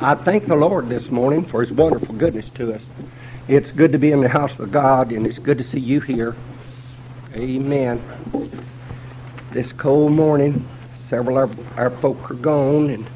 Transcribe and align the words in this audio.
I 0.00 0.14
thank 0.14 0.46
the 0.46 0.54
Lord 0.54 0.88
this 0.88 1.10
morning 1.10 1.44
for 1.44 1.60
his 1.60 1.72
wonderful 1.72 2.14
goodness 2.14 2.48
to 2.50 2.72
us. 2.72 2.82
It's 3.48 3.72
good 3.72 3.90
to 3.90 3.98
be 3.98 4.12
in 4.12 4.20
the 4.20 4.28
house 4.28 4.56
of 4.60 4.70
God, 4.70 5.10
and 5.10 5.26
it's 5.26 5.40
good 5.40 5.58
to 5.58 5.64
see 5.64 5.80
you 5.80 5.98
here. 5.98 6.36
Amen. 7.34 8.00
This 9.50 9.72
cold 9.72 10.12
morning, 10.12 10.64
several 11.08 11.36
of 11.36 11.76
our 11.76 11.90
folk 11.90 12.30
are 12.30 12.34
gone, 12.34 12.90
and 12.90 13.08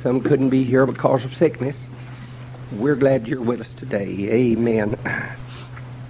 some 0.00 0.22
couldn't 0.22 0.48
be 0.48 0.64
here 0.64 0.86
because 0.86 1.26
of 1.26 1.36
sickness. 1.36 1.76
We're 2.72 2.96
glad 2.96 3.28
you're 3.28 3.42
with 3.42 3.60
us 3.60 3.72
today. 3.74 4.30
Amen. 4.30 4.98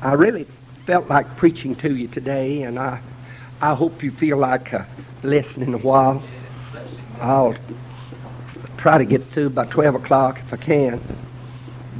I 0.00 0.12
really 0.12 0.44
felt 0.84 1.08
like 1.08 1.36
preaching 1.36 1.74
to 1.76 1.92
you 1.92 2.06
today, 2.06 2.62
and 2.62 2.78
I, 2.78 3.00
I 3.60 3.74
hope 3.74 4.04
you 4.04 4.12
feel 4.12 4.36
like 4.36 4.72
uh, 4.72 4.84
listening 5.24 5.74
a 5.74 5.78
while. 5.78 6.22
I'll 7.20 7.56
try 8.76 8.98
to 8.98 9.04
get 9.04 9.22
through 9.24 9.50
by 9.50 9.66
12 9.66 9.96
o'clock 9.96 10.38
if 10.38 10.52
I 10.52 10.56
can. 10.56 11.00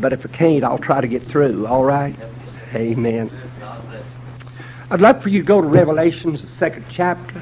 But 0.01 0.13
if 0.13 0.27
I 0.27 0.29
can't, 0.29 0.65
I'll 0.65 0.79
try 0.79 1.01
to 1.01 1.09
get 1.09 1.23
through. 1.23 1.67
All 1.67 1.85
right? 1.85 2.15
Amen. 2.75 3.31
I'd 4.91 5.01
love 5.01 5.23
for 5.23 5.31
you 5.31 5.41
to 5.41 5.47
go 5.47 5.61
to 5.61 5.67
Revelations, 5.67 6.43
the 6.43 6.49
second 6.49 6.85
chapter. 6.91 7.41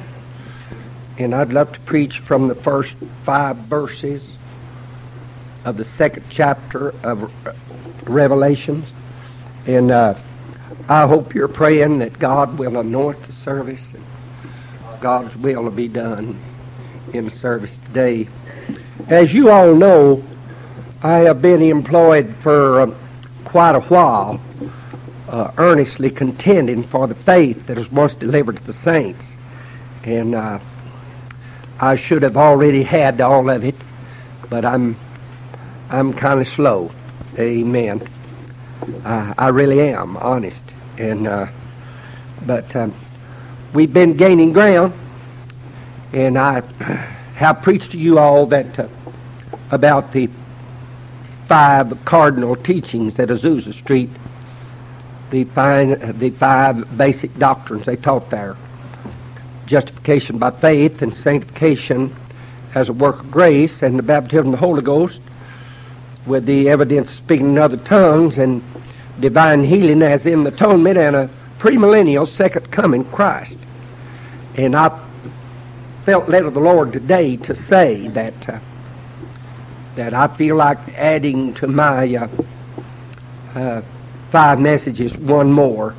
And 1.19 1.35
I'd 1.35 1.53
love 1.53 1.73
to 1.73 1.81
preach 1.81 2.21
from 2.21 2.49
the 2.49 2.55
first 2.55 2.95
five 3.25 3.57
verses 3.57 4.37
of 5.65 5.77
the 5.77 5.85
second 5.85 6.25
chapter 6.31 6.95
of 7.05 7.31
Revelations. 8.09 8.89
And 9.67 9.91
uh, 9.91 10.15
I 10.89 11.07
hope 11.07 11.35
you're 11.35 11.49
praying 11.49 11.99
that 12.01 12.19
God 12.19 12.59
will 12.59 12.79
anoint 12.79 13.23
the 13.23 13.33
service 13.33 13.83
and 13.93 14.05
God's 15.01 15.37
will 15.37 15.63
will 15.63 15.71
be 15.71 15.89
done 15.89 16.39
in 17.13 17.27
the 17.27 17.31
service 17.31 17.77
today. 17.87 18.29
As 19.09 19.33
you 19.35 19.51
all 19.51 19.75
know, 19.75 20.23
I 21.03 21.19
have 21.19 21.43
been 21.43 21.61
employed 21.61 22.35
for 22.41 22.81
uh, 22.81 22.95
quite 23.45 23.75
a 23.75 23.81
while, 23.81 24.41
uh, 25.29 25.53
earnestly 25.59 26.11
contending 26.11 26.83
for 26.83 27.07
the 27.07 27.15
faith 27.15 27.67
that 27.67 27.93
once 27.93 28.15
delivered 28.15 28.57
to 28.57 28.65
the 28.65 28.73
saints. 28.73 29.25
And 30.05 30.35
uh, 30.35 30.59
I 31.81 31.97
should 31.97 32.23
have 32.23 32.37
already 32.37 32.83
had 32.83 33.21
all 33.21 33.51
of 33.51 33.65
it, 33.65 33.75
but 34.49 34.65
I'm 34.65 34.97
I'm 35.91 36.15
kind 36.15 36.41
of 36.41 36.49
slow. 36.49 36.91
Amen. 37.39 38.07
I 39.05 39.49
really 39.49 39.81
am 39.81 40.17
honest, 40.17 40.61
and 40.99 41.27
uh, 41.27 41.47
but 42.47 42.75
um, 42.77 42.95
we've 43.73 43.93
been 43.93 44.17
gaining 44.17 44.53
ground, 44.53 44.93
and 46.13 46.39
I 46.39 46.63
have 47.35 47.63
preached 47.63 47.91
to 47.93 47.99
you 47.99 48.19
all 48.19 48.47
that 48.47 48.79
uh, 48.79 48.89
about 49.71 50.13
the 50.13 50.29
five 51.47 52.05
cardinal 52.05 52.57
teachings 52.57 53.19
at 53.19 53.29
Azusa 53.29 53.75
Street, 53.75 54.11
the, 55.31 55.45
five, 55.45 56.19
the 56.19 56.31
five 56.31 56.97
basic 56.97 57.37
doctrines 57.39 57.87
they 57.87 57.97
taught 57.97 58.31
there. 58.31 58.57
Justification 59.67 60.39
by 60.39 60.51
faith 60.51 61.03
and 61.03 61.15
sanctification 61.15 62.15
as 62.75 62.89
a 62.89 62.93
work 62.93 63.21
of 63.21 63.31
grace 63.31 63.83
and 63.83 63.99
the 63.99 64.03
baptism 64.03 64.49
of 64.49 64.53
the 64.53 64.59
Holy 64.59 64.83
Ghost 64.83 65.21
with 66.27 66.47
the 66.47 66.69
evidence 66.69 67.11
of 67.11 67.17
speaking 67.17 67.51
in 67.51 67.59
other 67.59 67.77
tongues 67.77 68.39
and 68.39 68.63
divine 69.21 69.65
healing 69.65 70.03
as 70.03 70.27
in 70.27 70.45
the 70.45 70.53
atonement 70.53 70.99
and 70.99 71.17
a 71.17 71.31
premillennial 71.59 72.29
second 72.29 72.71
coming 72.71 73.05
Christ. 73.07 73.57
And 74.57 74.77
I 74.77 75.04
felt 76.05 76.29
led 76.29 76.45
of 76.45 76.53
the 76.53 76.61
Lord 76.61 76.93
today 76.93 77.37
to 77.39 77.55
say 77.55 78.09
that 78.09 78.49
uh, 78.49 78.59
that 79.95 80.13
I 80.13 80.27
feel 80.27 80.57
like 80.57 80.79
adding 80.97 81.55
to 81.55 81.67
my 81.67 82.15
uh, 82.15 82.29
uh, 83.55 83.83
five 84.31 84.61
messages 84.61 85.17
one 85.17 85.51
more, 85.51 85.95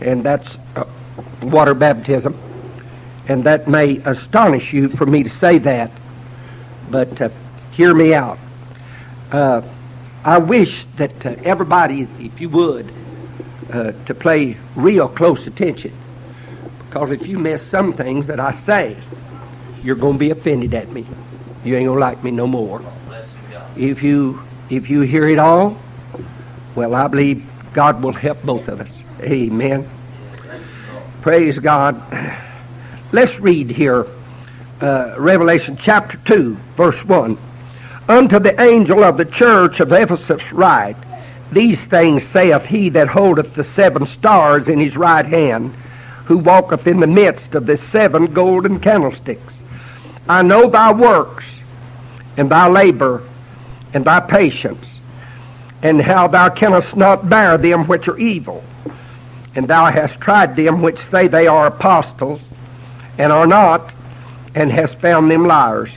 and 0.00 0.24
that's 0.24 0.56
uh, 0.76 0.84
water 1.42 1.74
baptism. 1.74 2.38
And 3.28 3.44
that 3.44 3.68
may 3.68 3.98
astonish 3.98 4.72
you 4.72 4.88
for 4.88 5.04
me 5.04 5.24
to 5.24 5.28
say 5.28 5.58
that, 5.58 5.90
but 6.90 7.20
uh, 7.20 7.28
hear 7.72 7.92
me 7.92 8.14
out. 8.14 8.38
Uh, 9.30 9.60
I 10.24 10.38
wish 10.38 10.86
that 10.96 11.26
everybody, 11.44 12.08
if 12.18 12.40
you 12.40 12.48
would, 12.48 12.90
to 13.70 14.14
play 14.18 14.56
real 14.74 15.08
close 15.08 15.46
attention, 15.46 15.92
because 16.98 17.20
if 17.20 17.26
you 17.26 17.38
miss 17.38 17.62
some 17.62 17.92
things 17.92 18.26
that 18.26 18.40
I 18.40 18.52
say, 18.64 18.96
you're 19.82 19.96
going 19.96 20.14
to 20.14 20.18
be 20.18 20.30
offended 20.30 20.74
at 20.74 20.90
me. 20.90 21.06
You 21.64 21.76
ain't 21.76 21.86
going 21.86 21.96
to 21.96 22.00
like 22.00 22.22
me 22.24 22.30
no 22.30 22.46
more 22.46 22.82
if 23.78 24.02
you 24.02 24.40
if 24.68 24.90
you 24.90 25.00
hear 25.00 25.26
it 25.28 25.38
all, 25.38 25.78
well, 26.74 26.94
I 26.94 27.08
believe 27.08 27.46
God 27.72 28.02
will 28.02 28.12
help 28.12 28.42
both 28.42 28.68
of 28.68 28.80
us. 28.80 28.90
Amen. 29.22 29.88
Praise 31.22 31.58
God. 31.58 32.02
Let's 33.12 33.38
read 33.40 33.70
here 33.70 34.06
uh, 34.82 35.14
Revelation 35.18 35.78
chapter 35.78 36.18
2, 36.26 36.54
verse 36.76 37.02
1. 37.02 37.38
Unto 38.08 38.38
the 38.38 38.60
angel 38.60 39.04
of 39.04 39.16
the 39.16 39.24
church 39.24 39.80
of 39.80 39.90
Ephesus 39.92 40.52
write, 40.52 40.96
These 41.50 41.80
things 41.80 42.26
saith 42.26 42.66
he 42.66 42.90
that 42.90 43.08
holdeth 43.08 43.54
the 43.54 43.64
seven 43.64 44.06
stars 44.06 44.68
in 44.68 44.78
his 44.78 44.96
right 44.96 45.24
hand, 45.24 45.74
who 46.28 46.36
walketh 46.36 46.86
in 46.86 47.00
the 47.00 47.06
midst 47.06 47.54
of 47.54 47.64
the 47.64 47.78
seven 47.78 48.26
golden 48.26 48.78
candlesticks. 48.78 49.54
I 50.28 50.42
know 50.42 50.68
thy 50.68 50.92
works, 50.92 51.46
and 52.36 52.50
thy 52.50 52.68
labor, 52.68 53.22
and 53.94 54.04
thy 54.04 54.20
patience, 54.20 54.86
and 55.82 56.02
how 56.02 56.28
thou 56.28 56.50
canst 56.50 56.94
not 56.94 57.30
bear 57.30 57.56
them 57.56 57.86
which 57.86 58.08
are 58.08 58.18
evil. 58.18 58.62
And 59.54 59.66
thou 59.66 59.86
hast 59.86 60.20
tried 60.20 60.54
them 60.54 60.82
which 60.82 60.98
say 60.98 61.28
they 61.28 61.46
are 61.46 61.68
apostles, 61.68 62.42
and 63.16 63.32
are 63.32 63.46
not, 63.46 63.94
and 64.54 64.70
hast 64.70 65.00
found 65.00 65.30
them 65.30 65.46
liars, 65.46 65.96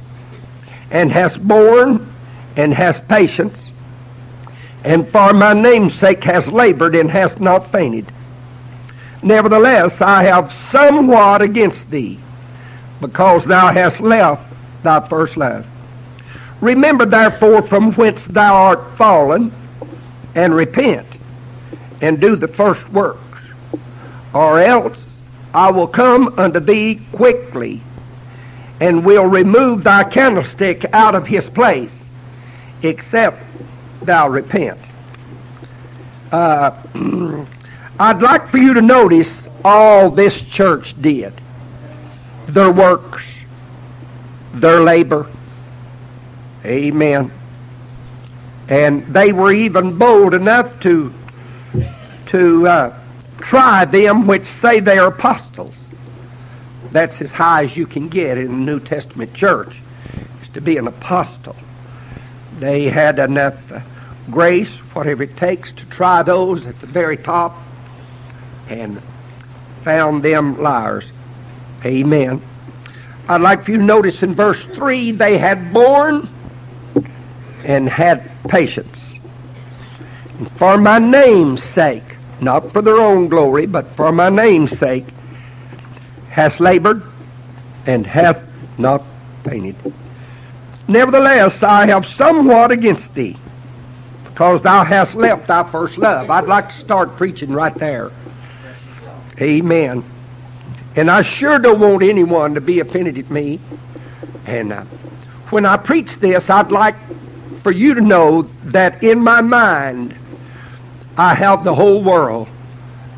and 0.92 1.12
hast 1.12 1.46
borne, 1.46 2.10
and 2.56 2.74
hast 2.74 3.06
patience, 3.10 3.58
and 4.86 5.10
for 5.10 5.34
my 5.34 5.54
name's 5.54 5.96
sake 5.96 6.24
hast 6.24 6.48
labored, 6.48 6.96
and 6.96 7.12
hast 7.12 7.42
not 7.42 7.70
fainted. 7.70 8.06
Nevertheless, 9.24 10.02
I 10.02 10.24
have 10.24 10.52
somewhat 10.72 11.42
against 11.42 11.90
thee, 11.92 12.20
because 13.00 13.46
thou 13.46 13.72
hast 13.72 14.00
left 14.00 14.52
thy 14.84 15.08
first 15.08 15.38
love. 15.38 15.66
Remember 16.60 17.06
therefore 17.06 17.62
from 17.64 17.94
whence 17.94 18.24
thou 18.26 18.56
art 18.56 18.98
fallen, 18.98 19.52
and 20.34 20.56
repent, 20.56 21.08
and 22.02 22.20
do 22.20 22.36
the 22.36 22.48
first 22.48 22.88
works, 22.90 23.42
or 24.34 24.60
else 24.60 24.98
I 25.54 25.70
will 25.72 25.88
come 25.88 26.34
unto 26.40 26.60
thee 26.60 27.02
quickly, 27.12 27.82
and 28.80 29.06
will 29.06 29.26
remove 29.26 29.84
thy 29.84 30.04
candlestick 30.04 30.86
out 30.94 31.14
of 31.14 31.28
his 31.28 31.44
place, 31.50 31.92
except 32.82 33.44
thou 34.02 34.30
repent. 34.30 34.80
Uh, 36.32 36.72
I'd 38.02 38.20
like 38.20 38.50
for 38.50 38.58
you 38.58 38.74
to 38.74 38.82
notice 38.82 39.32
all 39.64 40.10
this 40.10 40.42
church 40.42 41.00
did. 41.00 41.34
Their 42.48 42.72
works, 42.72 43.24
their 44.56 44.80
labor, 44.82 45.30
Amen. 46.66 47.32
And 48.68 49.06
they 49.06 49.32
were 49.34 49.54
even 49.54 50.00
bold 50.00 50.34
enough 50.34 50.80
to 50.80 51.14
to 52.28 52.68
uh, 52.68 53.00
try 53.40 53.86
them 53.86 54.26
which 54.26 54.46
say 54.48 54.80
they 54.80 54.98
are 54.98 55.10
apostles. 55.10 55.76
That's 56.90 57.22
as 57.22 57.30
high 57.30 57.66
as 57.66 57.78
you 57.78 57.86
can 57.86 58.10
get 58.10 58.40
in 58.40 58.48
the 58.48 58.66
New 58.72 58.80
Testament 58.80 59.36
church, 59.36 59.76
is 60.42 60.50
to 60.56 60.62
be 60.62 60.78
an 60.78 60.88
apostle. 60.88 61.56
They 62.58 62.90
had 62.90 63.20
enough 63.20 63.72
uh, 63.72 63.82
grace, 64.32 64.74
whatever 64.96 65.22
it 65.22 65.38
takes, 65.38 65.72
to 65.74 65.86
try 65.86 66.24
those 66.24 66.66
at 66.66 66.80
the 66.80 66.88
very 66.88 67.18
top 67.18 67.56
and 68.70 69.02
found 69.84 70.24
them 70.24 70.62
liars. 70.62 71.06
Amen. 71.84 72.42
I'd 73.28 73.42
like 73.42 73.66
for 73.66 73.72
you 73.72 73.78
to 73.78 73.84
notice 73.84 74.24
in 74.24 74.36
verse 74.36 74.64
3 74.64 75.12
they 75.12 75.38
had 75.38 75.74
borne 75.74 76.28
and 77.64 77.88
had 77.88 78.30
patience. 78.48 78.98
And 80.40 80.52
for 80.54 80.78
my 80.78 81.00
name's 81.00 81.64
sake, 81.64 82.04
not 82.40 82.72
for 82.74 82.82
their 82.82 82.98
own 82.98 83.28
glory, 83.28 83.66
but 83.68 83.96
for 83.96 84.12
my 84.12 84.30
name's 84.30 84.78
sake, 84.78 85.06
hast 86.30 86.60
labored 86.60 87.04
and 87.86 88.06
hath 88.06 88.44
not 88.78 89.04
fainted. 89.44 89.76
Nevertheless, 90.88 91.62
I 91.64 91.86
have 91.88 92.06
somewhat 92.06 92.72
against 92.72 93.14
thee, 93.14 93.38
because 94.24 94.62
thou 94.62 94.84
hast 94.84 95.16
left 95.16 95.48
thy 95.48 95.70
first 95.72 95.98
love. 95.98 96.30
I'd 96.30 96.48
like 96.48 96.70
to 96.70 96.78
start 96.80 97.16
preaching 97.16 97.52
right 97.54 97.74
there. 97.76 98.12
Amen. 99.42 100.04
And 100.96 101.10
I 101.10 101.24
sure 101.24 101.58
don't 101.58 101.80
want 101.80 102.04
anyone 102.04 102.54
to 102.54 102.62
be 102.62 102.80
offended 102.80 103.18
at 103.18 103.30
me. 103.32 103.60
And 104.46 104.72
uh, 104.72 104.84
when 105.50 105.66
I 105.66 105.78
preach 105.78 106.18
this, 106.20 106.50
I'd 106.50 106.72
like 106.72 106.96
for 107.64 107.72
you 107.72 107.96
to 107.96 108.02
know 108.02 108.44
that 108.66 109.04
in 109.04 109.20
my 109.20 109.42
mind 109.42 110.16
I 111.18 111.34
have 111.34 111.64
the 111.64 111.74
whole 111.74 112.02
world 112.04 112.48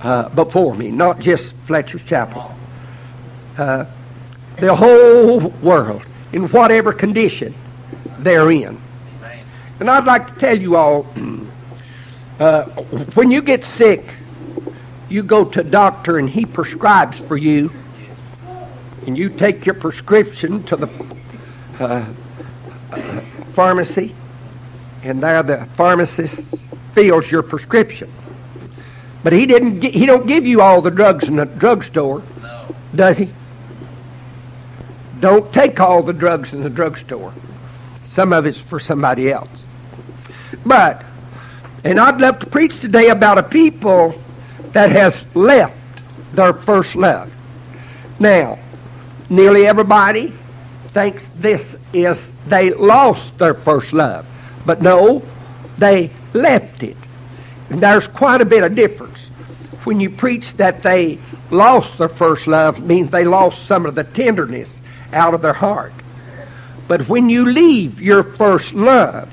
uh, 0.02 0.30
before 0.30 0.76
me, 0.76 0.92
not 0.92 1.20
just 1.20 1.54
Fletcher's 1.66 2.04
Chapel. 2.04 2.56
Uh, 3.58 3.86
the 4.60 4.76
whole 4.76 5.50
world, 5.62 6.04
in 6.32 6.48
whatever 6.50 6.94
condition 6.94 7.54
they're 8.20 8.52
in. 8.52 8.80
And 9.80 9.90
I'd 9.90 10.06
like 10.06 10.34
to 10.34 10.40
tell 10.40 10.58
you 10.58 10.76
all, 10.76 11.08
uh, 12.40 12.64
when 13.14 13.32
you 13.32 13.42
get 13.42 13.64
sick, 13.64 14.06
you 15.14 15.22
go 15.22 15.46
to 15.46 15.60
a 15.60 15.64
doctor 15.64 16.18
and 16.18 16.28
he 16.28 16.44
prescribes 16.44 17.20
for 17.20 17.38
you, 17.38 17.72
and 19.06 19.16
you 19.16 19.30
take 19.30 19.64
your 19.64 19.76
prescription 19.76 20.64
to 20.64 20.76
the 20.76 20.90
uh, 21.80 22.12
uh, 22.92 23.22
pharmacy, 23.54 24.16
and 25.04 25.22
there 25.22 25.44
the 25.44 25.66
pharmacist 25.78 26.56
fills 26.96 27.30
your 27.30 27.44
prescription. 27.44 28.12
But 29.24 29.34
he 29.34 29.46
didn't. 29.46 29.82
Get, 29.82 29.94
he 29.94 30.08
don't 30.08 30.26
give 30.26 30.48
you 30.48 30.62
all 30.62 30.82
the 30.82 30.90
drugs 30.90 31.28
in 31.28 31.36
the 31.36 31.46
drugstore, 31.46 32.24
No. 32.42 32.76
does 32.96 33.18
he? 33.18 33.30
Don't 35.20 35.54
take 35.54 35.80
all 35.80 36.02
the 36.02 36.12
drugs 36.12 36.54
in 36.54 36.64
the 36.64 36.70
drugstore. 36.72 37.34
Some 38.08 38.34
of 38.34 38.48
it's 38.48 38.58
for 38.58 38.80
somebody 38.80 39.32
else. 39.32 39.50
But, 40.66 41.04
and 41.84 42.00
I'd 42.00 42.20
love 42.20 42.40
to 42.40 42.48
preach 42.48 42.80
today 42.80 43.10
about 43.10 43.38
a 43.38 43.44
people 43.44 44.16
that 44.74 44.92
has 44.92 45.16
left 45.36 45.76
their 46.34 46.54
first 46.54 46.96
love. 46.96 47.32
Now, 48.20 48.60
nearly 49.30 49.66
everybody 49.68 50.34
thinks 50.90 51.26
this 51.36 51.76
is 51.94 52.30
they 52.48 52.72
lost 52.74 53.38
their 53.38 53.54
first 53.54 53.94
love. 53.94 54.26
But 54.66 54.82
no, 54.82 55.24
they 55.78 56.12
left 56.34 56.84
it. 56.84 56.98
And 57.70 57.82
there's 57.82 58.08
quite 58.08 58.42
a 58.42 58.46
bit 58.46 58.64
of 58.64 58.76
difference. 58.76 59.20
When 59.84 60.00
you 60.00 60.10
preach 60.10 60.54
that 60.58 60.84
they 60.84 61.20
lost 61.52 61.98
their 61.98 62.10
first 62.10 62.48
love, 62.48 62.80
means 62.84 63.12
they 63.12 63.26
lost 63.26 63.68
some 63.68 63.86
of 63.86 63.96
the 63.96 64.04
tenderness 64.04 64.70
out 65.12 65.34
of 65.34 65.42
their 65.42 65.54
heart. 65.54 65.94
But 66.88 67.08
when 67.08 67.30
you 67.30 67.46
leave 67.46 68.02
your 68.02 68.24
first 68.24 68.74
love, 68.74 69.32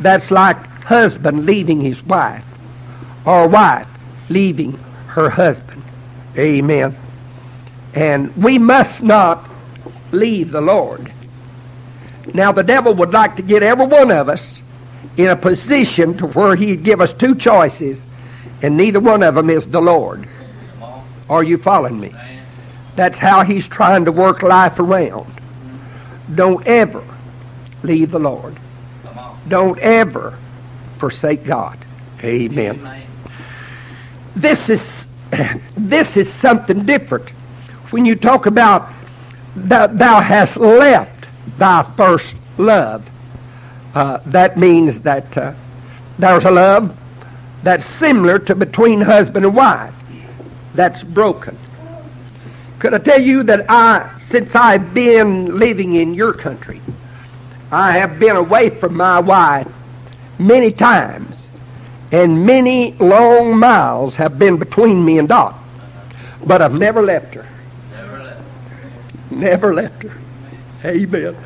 that's 0.00 0.30
like 0.30 0.56
husband 0.84 1.46
leaving 1.46 1.80
his 1.80 2.02
wife, 2.02 2.44
or 3.24 3.48
wife 3.48 3.86
leaving 4.30 4.72
her 5.08 5.28
husband. 5.28 5.82
Amen. 6.38 6.96
And 7.92 8.34
we 8.36 8.58
must 8.58 9.02
not 9.02 9.50
leave 10.12 10.52
the 10.52 10.60
Lord. 10.60 11.12
Now 12.32 12.52
the 12.52 12.62
devil 12.62 12.94
would 12.94 13.12
like 13.12 13.36
to 13.36 13.42
get 13.42 13.62
every 13.62 13.86
one 13.86 14.10
of 14.10 14.28
us 14.28 14.58
in 15.16 15.26
a 15.26 15.36
position 15.36 16.16
to 16.18 16.26
where 16.28 16.54
he'd 16.54 16.84
give 16.84 17.00
us 17.00 17.12
two 17.12 17.34
choices, 17.34 17.98
and 18.62 18.76
neither 18.76 19.00
one 19.00 19.22
of 19.22 19.34
them 19.34 19.50
is 19.50 19.66
the 19.66 19.82
Lord. 19.82 20.28
Are 21.28 21.42
you 21.42 21.58
following 21.58 22.00
me? 22.00 22.14
That's 22.96 23.18
how 23.18 23.44
he's 23.44 23.66
trying 23.66 24.04
to 24.04 24.12
work 24.12 24.42
life 24.42 24.78
around. 24.78 25.32
Don't 26.34 26.66
ever 26.66 27.04
leave 27.82 28.10
the 28.10 28.18
Lord. 28.18 28.56
Don't 29.48 29.78
ever 29.78 30.38
forsake 30.98 31.44
God. 31.44 31.78
Amen. 32.22 33.09
This 34.36 34.68
is 34.68 35.06
this 35.76 36.16
is 36.16 36.32
something 36.34 36.84
different. 36.84 37.28
When 37.90 38.04
you 38.04 38.14
talk 38.16 38.46
about 38.46 38.88
that 39.56 39.98
thou 39.98 40.20
hast 40.20 40.56
left 40.56 41.26
thy 41.58 41.82
first 41.96 42.34
love, 42.58 43.08
uh, 43.94 44.18
that 44.26 44.56
means 44.56 44.98
that 45.00 45.36
uh, 45.36 45.54
there's 46.18 46.44
a 46.44 46.50
love 46.50 46.96
that's 47.62 47.84
similar 47.86 48.38
to 48.38 48.54
between 48.54 49.00
husband 49.00 49.44
and 49.44 49.54
wife 49.54 49.94
that's 50.74 51.02
broken. 51.02 51.58
Could 52.78 52.94
I 52.94 52.98
tell 52.98 53.20
you 53.20 53.42
that 53.42 53.66
I, 53.68 54.18
since 54.28 54.54
I've 54.54 54.94
been 54.94 55.58
living 55.58 55.94
in 55.94 56.14
your 56.14 56.32
country, 56.32 56.80
I 57.70 57.98
have 57.98 58.18
been 58.18 58.36
away 58.36 58.70
from 58.70 58.96
my 58.96 59.20
wife 59.20 59.70
many 60.38 60.72
times, 60.72 61.39
and 62.12 62.44
many 62.44 62.92
long 62.94 63.56
miles 63.56 64.16
have 64.16 64.38
been 64.38 64.56
between 64.56 65.04
me 65.04 65.18
and 65.18 65.28
Dot. 65.28 65.54
But 66.44 66.62
I've 66.62 66.74
never 66.74 67.02
left 67.02 67.34
her. 67.34 67.46
Never 67.92 68.18
left. 68.22 68.42
Her. 68.42 69.36
Never 69.36 69.74
left 69.74 70.02
her. 70.02 70.18
Amen. 70.84 71.36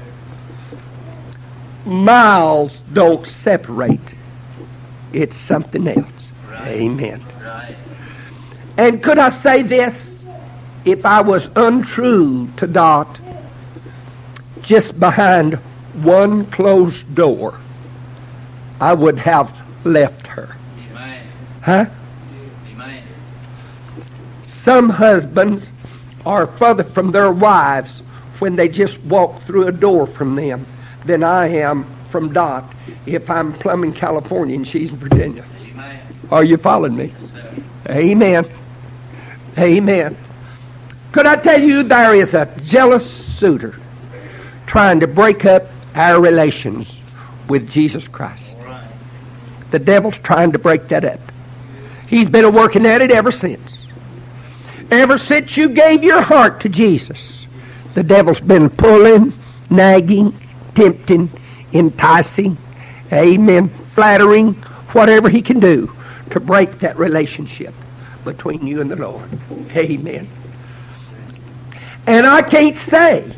Miles 1.85 2.81
don't 2.93 3.27
separate. 3.27 4.15
It's 5.13 5.37
something 5.37 5.87
else. 5.87 6.07
Right. 6.49 6.69
Amen. 6.69 7.23
Right. 7.43 7.77
And 8.77 9.03
could 9.03 9.19
I 9.19 9.31
say 9.43 9.63
this? 9.63 9.95
If 10.85 11.07
I 11.07 11.23
was 11.23 11.49
untrue 11.57 12.49
to 12.59 12.67
Dot, 12.67 13.19
just 14.61 14.99
behind 15.01 15.55
one 15.95 16.47
closed 16.47 17.15
door, 17.15 17.59
I 18.81 18.93
would 18.93 19.19
have 19.19 19.51
left. 19.85 20.24
Huh? 21.65 21.87
Some 24.65 24.89
husbands 24.89 25.67
are 26.25 26.47
further 26.47 26.85
from 26.85 27.11
their 27.11 27.31
wives 27.33 28.01
when 28.39 28.57
they 28.57 28.69
just 28.69 28.99
walk 29.01 29.43
through 29.43 29.67
a 29.67 29.73
door 29.73 30.07
from 30.07 30.37
them 30.37 30.67
than 31.05 31.23
I 31.23 31.49
am 31.49 31.85
from 32.11 32.33
Dot 32.33 32.75
if 33.05 33.29
I'm 33.29 33.53
Plumbing, 33.53 33.93
California 33.93 34.57
and 34.57 34.67
she's 34.67 34.91
in 34.91 34.97
Virginia. 34.97 35.45
Amen. 35.71 36.01
Are 36.31 36.45
you 36.45 36.57
following 36.57 36.97
me? 36.97 37.13
Sir. 37.33 37.55
Amen. 37.91 38.47
Amen. 39.59 40.17
Could 41.13 41.27
I 41.27 41.37
tell 41.37 41.61
you 41.61 41.83
there 41.83 42.15
is 42.15 42.33
a 42.33 42.47
jealous 42.65 43.09
suitor 43.39 43.79
trying 44.67 45.01
to 45.01 45.07
break 45.07 45.45
up 45.45 45.65
our 45.95 46.21
relations 46.21 46.91
with 47.49 47.71
Jesus 47.71 48.09
Christ. 48.09 48.57
Right. 48.65 48.89
The 49.71 49.79
devil's 49.79 50.19
trying 50.19 50.53
to 50.53 50.59
break 50.59 50.89
that 50.89 51.05
up. 51.05 51.21
He's 52.15 52.29
been 52.29 52.55
working 52.55 52.87
at 52.87 53.03
it 53.03 53.11
ever 53.11 53.33
since. 53.33 53.89
Ever 54.89 55.19
since 55.19 55.57
you 55.57 55.69
gave 55.69 56.05
your 56.05 56.21
heart 56.21 56.61
to 56.61 56.69
Jesus, 56.69 57.45
the 57.95 58.05
devil's 58.05 58.39
been 58.39 58.71
pulling, 58.71 59.33
nagging, 59.69 60.33
tempting, 60.77 61.29
enticing, 61.73 62.57
amen, 63.13 63.69
flattering, 63.97 64.53
whatever 64.93 65.29
he 65.29 65.43
can 65.43 65.59
do 65.59 65.93
to 66.31 66.39
break 66.39 66.79
that 66.79 66.97
relationship 66.97 67.75
between 68.25 68.65
you 68.65 68.81
and 68.81 68.93
the 68.93 68.97
Lord. 68.97 69.29
Amen. 69.77 70.29
And 72.07 72.29
I 72.29 72.43
can't 72.43 72.77
say 72.77 73.29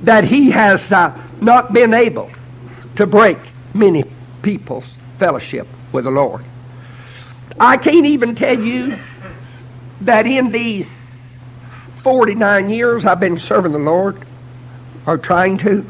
that 0.00 0.24
he 0.24 0.50
has 0.50 0.90
uh, 0.90 1.16
not 1.40 1.72
been 1.72 1.94
able 1.94 2.32
to 2.96 3.06
break 3.06 3.38
many 3.74 4.02
people's 4.42 4.86
fellowship 5.20 5.68
with 5.92 6.02
the 6.02 6.10
Lord. 6.10 6.44
I 7.58 7.76
can't 7.76 8.06
even 8.06 8.34
tell 8.34 8.58
you 8.58 8.98
that 10.00 10.26
in 10.26 10.50
these 10.50 10.86
49 12.02 12.68
years 12.68 13.04
I've 13.04 13.20
been 13.20 13.38
serving 13.38 13.72
the 13.72 13.78
Lord, 13.78 14.24
or 15.06 15.18
trying 15.18 15.58
to, 15.58 15.88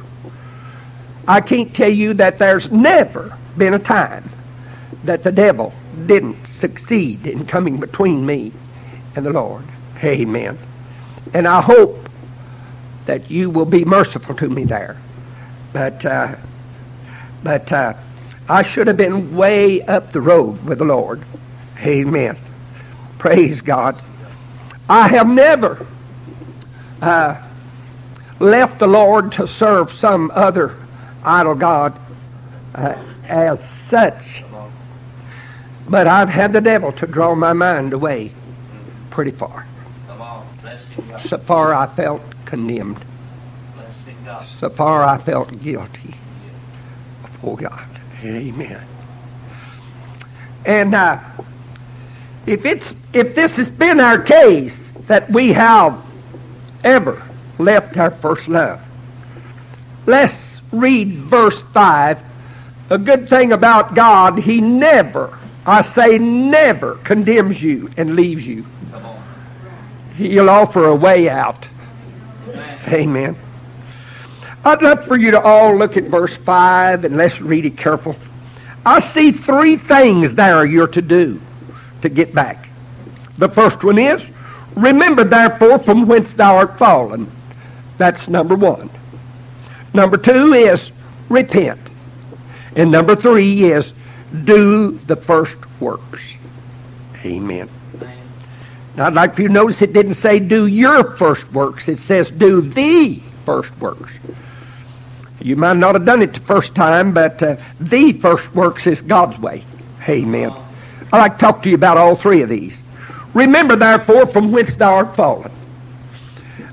I 1.27 1.41
can't 1.41 1.75
tell 1.75 1.91
you 1.91 2.15
that 2.15 2.39
there's 2.39 2.71
never 2.71 3.37
been 3.57 3.75
a 3.75 3.79
time 3.79 4.29
that 5.05 5.25
the 5.25 5.33
devil 5.33 5.73
didn't 6.07 6.37
succeed 6.61 7.27
in 7.27 7.47
coming 7.47 7.79
between 7.79 8.25
me 8.25 8.53
and 9.17 9.25
the 9.25 9.33
Lord. 9.33 9.65
Amen. 10.03 10.59
And 11.33 11.49
I 11.49 11.61
hope 11.61 12.09
that 13.07 13.31
you 13.31 13.51
will 13.51 13.67
be 13.67 13.85
merciful 13.85 14.35
to 14.37 14.49
me 14.49 14.65
there. 14.65 14.97
But, 15.73 16.05
uh, 16.05 16.37
but 17.43 17.71
uh, 17.73 17.95
I 18.49 18.63
should 18.63 18.87
have 18.87 18.97
been 18.97 19.37
way 19.37 19.83
up 19.83 20.13
the 20.13 20.21
road 20.21 20.65
with 20.65 20.79
the 20.79 20.85
Lord. 20.85 21.25
Amen. 21.85 22.37
Praise 23.19 23.61
God. 23.61 24.01
I 24.89 25.09
have 25.09 25.29
never 25.29 25.87
uh, 27.01 27.41
left 28.39 28.79
the 28.79 28.87
Lord 28.87 29.33
to 29.33 29.47
serve 29.47 29.93
some 29.93 30.31
other 30.35 30.77
idol 31.25 31.55
God 31.55 31.99
uh, 32.75 32.97
as 33.27 33.59
such. 33.91 34.43
But 35.89 36.07
I've 36.07 36.31
had 36.31 36.53
the 36.53 36.61
devil 36.61 36.93
to 36.93 37.07
draw 37.07 37.35
my 37.35 37.53
mind 37.53 37.93
away 37.93 38.33
pretty 39.11 39.33
far. 39.33 39.67
So 41.29 41.39
far 41.39 41.75
I 41.75 41.87
felt 41.87 42.23
condemned. 42.45 43.05
So 44.59 44.71
far 44.71 45.05
I 45.05 45.19
felt 45.19 45.63
guilty 45.63 46.15
before 47.23 47.57
God. 47.57 47.89
Amen. 48.23 48.83
And 50.65 50.95
uh, 50.95 51.21
if 52.47 52.65
it's 52.67 52.95
if 53.13 53.35
this 53.35 53.53
has 53.53 53.69
been 53.69 54.01
our 54.01 54.19
case 54.19 54.77
that 55.07 55.31
we 55.31 55.53
have 55.53 56.03
ever 56.83 57.23
left 57.59 57.97
our 57.97 58.11
first 58.11 58.49
love, 58.49 58.81
let's 60.07 60.37
read 60.73 61.15
verse 61.15 61.61
5, 61.73 62.19
a 62.91 62.99
good 62.99 63.29
thing 63.29 63.53
about 63.53 63.95
God, 63.95 64.39
he 64.39 64.61
never, 64.61 65.39
I 65.65 65.83
say 65.83 66.19
never, 66.19 66.97
condemns 66.97 67.63
you 67.63 67.91
and 67.97 68.17
leaves 68.17 68.47
you. 68.47 68.67
He'll 70.17 70.51
offer 70.51 70.87
a 70.87 70.95
way 70.95 71.29
out. 71.29 71.67
Amen. 72.49 72.79
Amen. 72.89 73.37
I'd 74.65 74.83
love 74.83 75.07
for 75.07 75.17
you 75.17 75.33
to 75.33 75.43
all 75.43 75.77
look 75.77 75.97
at 75.97 76.05
verse 76.05 76.35
5 76.37 77.05
and 77.05 77.17
let's 77.17 77.41
read 77.41 77.65
it 77.65 77.77
careful. 77.77 78.17
I 78.87 79.01
see 79.01 79.33
three 79.33 79.77
things 79.77 80.35
there 80.35 80.65
you're 80.65 80.89
to 80.89 81.03
do 81.03 81.41
to 82.05 82.09
get 82.09 82.35
back. 82.35 82.69
The 83.39 83.49
first 83.49 83.83
one 83.83 83.99
is, 83.99 84.23
remember 84.77 85.25
therefore 85.25 85.79
from 85.81 86.07
whence 86.07 86.33
thou 86.35 86.57
art 86.57 86.79
fallen. 86.79 87.31
That's 87.99 88.29
number 88.29 88.55
one. 88.55 88.91
Number 89.93 90.17
two 90.17 90.53
is 90.53 90.91
repent. 91.29 91.81
And 92.77 92.91
number 92.91 93.17
three 93.17 93.65
is 93.65 93.93
do 94.45 94.93
the 95.07 95.17
first 95.17 95.57
works. 95.81 96.21
Amen. 97.25 97.69
Now, 98.97 99.07
I'd 99.07 99.15
like 99.15 99.35
for 99.35 99.43
you 99.43 99.49
to 99.49 99.55
notice 99.55 99.83
it 99.83 99.93
didn't 99.93 100.15
say 100.15 100.39
do 100.39 100.67
your 100.67 101.17
first 101.17 101.51
works. 101.53 101.89
It 101.89 101.99
says 101.99 102.31
do 102.31 102.61
the 102.61 103.21
first 103.45 103.77
works. 103.81 104.13
You 105.41 105.57
might 105.57 105.77
not 105.77 105.95
have 105.95 106.05
done 106.05 106.23
it 106.23 106.33
the 106.33 106.41
first 106.41 106.75
time, 106.75 107.13
but 107.13 107.43
uh, 107.43 107.57
the 107.81 108.13
first 108.13 108.55
works 108.55 108.87
is 108.87 109.01
God's 109.01 109.39
way. 109.39 109.65
Amen. 110.09 110.55
I'd 111.15 111.19
like 111.19 111.35
to 111.35 111.39
talk 111.39 111.63
to 111.63 111.69
you 111.69 111.77
about 111.77 111.97
all 111.97 112.17
three 112.17 112.43
of 112.43 112.49
these. 112.49 112.75
Remember, 113.35 113.77
therefore, 113.77 114.27
from 114.27 114.51
whence 114.51 114.75
thou 114.75 114.95
art 114.95 115.15
fallen. 115.15 115.53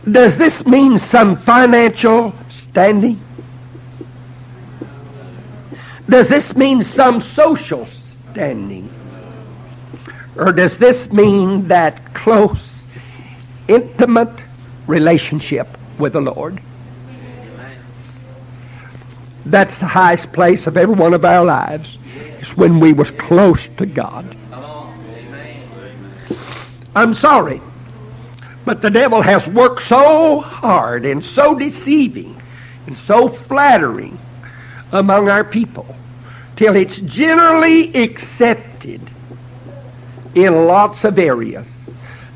Does 0.10 0.36
this 0.36 0.66
mean 0.66 0.98
some 0.98 1.38
financial 1.38 2.34
standing? 2.50 3.22
Does 6.10 6.28
this 6.28 6.56
mean 6.56 6.84
some 6.84 7.22
social 7.22 7.88
standing? 8.32 8.90
Or 10.36 10.52
does 10.52 10.76
this 10.80 11.12
mean 11.12 11.68
that 11.68 12.16
close, 12.16 12.58
intimate 13.68 14.34
relationship 14.88 15.68
with 16.00 16.14
the 16.14 16.22
Lord? 16.22 16.60
That's 19.46 19.78
the 19.78 19.86
highest 19.86 20.34
place 20.34 20.66
of 20.66 20.78
every 20.78 20.96
one 20.96 21.14
of 21.14 21.26
our 21.26 21.46
lives. 21.46 22.00
When 22.56 22.80
we 22.80 22.94
was 22.94 23.12
close 23.12 23.68
to 23.78 23.86
God. 23.86 24.38
I'm 26.94 27.14
sorry, 27.14 27.62
but 28.66 28.82
the 28.82 28.90
devil 28.90 29.22
has 29.22 29.48
worked 29.48 29.88
so 29.88 30.42
hard 30.42 31.06
and 31.06 31.24
so 31.24 31.58
deceiving 31.58 32.42
and 32.86 32.98
so 32.98 33.30
flattering 33.30 34.20
among 34.92 35.30
our 35.30 35.46
people 35.46 35.96
till 36.58 36.76
it's 36.76 36.98
generally 36.98 37.96
accepted 37.96 39.02
in 40.36 40.68
lots 40.68 41.04
of 41.04 41.18
areas 41.18 41.66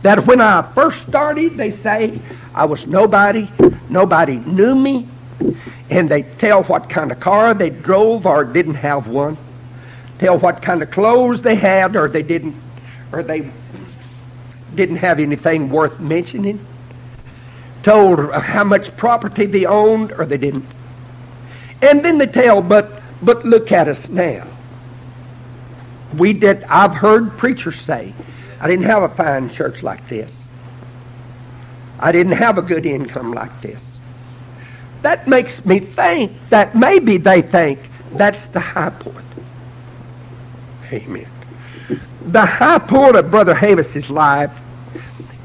that 0.01 0.25
when 0.25 0.39
I 0.39 0.62
first 0.74 1.05
started, 1.07 1.57
they 1.57 1.72
say 1.72 2.19
I 2.53 2.65
was 2.65 2.86
nobody, 2.88 3.50
nobody 3.89 4.38
knew 4.38 4.75
me, 4.75 5.07
and 5.89 6.07
they 6.07 6.24
tell 6.24 6.63
what 6.63 6.89
kind 6.89 7.12
of 7.12 7.19
car 7.19 7.53
they 7.53 7.69
drove 7.69 8.25
or 8.25 8.45
didn't 8.45 8.75
have 8.75 9.07
one, 9.07 9.38
tell 10.19 10.38
what 10.38 10.62
kind 10.62 10.81
of 10.81 10.91
clothes 10.91 11.41
they 11.41 11.55
had 11.55 11.95
or 11.95 12.07
they 12.07 12.24
didn't, 12.24 12.55
or 13.12 13.24
they 13.24 13.50
didn't 14.75 14.98
have 14.98 15.19
anything 15.19 15.69
worth 15.69 16.00
mentioning, 16.00 16.65
told 17.84 18.31
how 18.34 18.63
much 18.63 18.95
property 18.98 19.45
they 19.45 19.65
owned 19.65 20.12
or 20.12 20.25
they 20.25 20.38
didn't. 20.38 20.65
And 21.81 22.03
then 22.03 22.17
they 22.17 22.27
tell, 22.27 22.62
but, 22.62 23.01
but 23.22 23.45
look 23.45 23.72
at 23.72 23.88
us 23.88 24.07
now. 24.10 24.48
We 26.17 26.34
did, 26.34 26.63
I've 26.63 26.93
heard 26.93 27.38
preachers 27.38 27.79
say, 27.81 28.13
I 28.60 28.67
didn't 28.67 28.86
have 28.86 29.03
a 29.03 29.10
fine 29.10 29.50
church 29.50 29.84
like 29.84 30.07
this. 30.07 30.31
I 32.00 32.12
didn't 32.12 32.34
have 32.34 32.57
a 32.57 32.62
good 32.62 32.86
income 32.86 33.34
like 33.34 33.62
this. 33.62 33.79
That 35.01 35.27
makes 35.27 35.63
me 35.65 35.79
think 35.79 36.31
that 36.50 36.75
maybe 36.75 37.17
they 37.17 37.41
think 37.41 37.79
that's 38.13 38.43
the 38.48 38.60
high 38.60 38.89
point. 38.89 39.25
Amen. 40.92 41.27
The 42.25 42.46
high 42.46 42.80
point 42.80 43.15
of 43.15 43.30
Brother 43.30 43.54
Havis's 43.54 44.10
life 44.10 44.51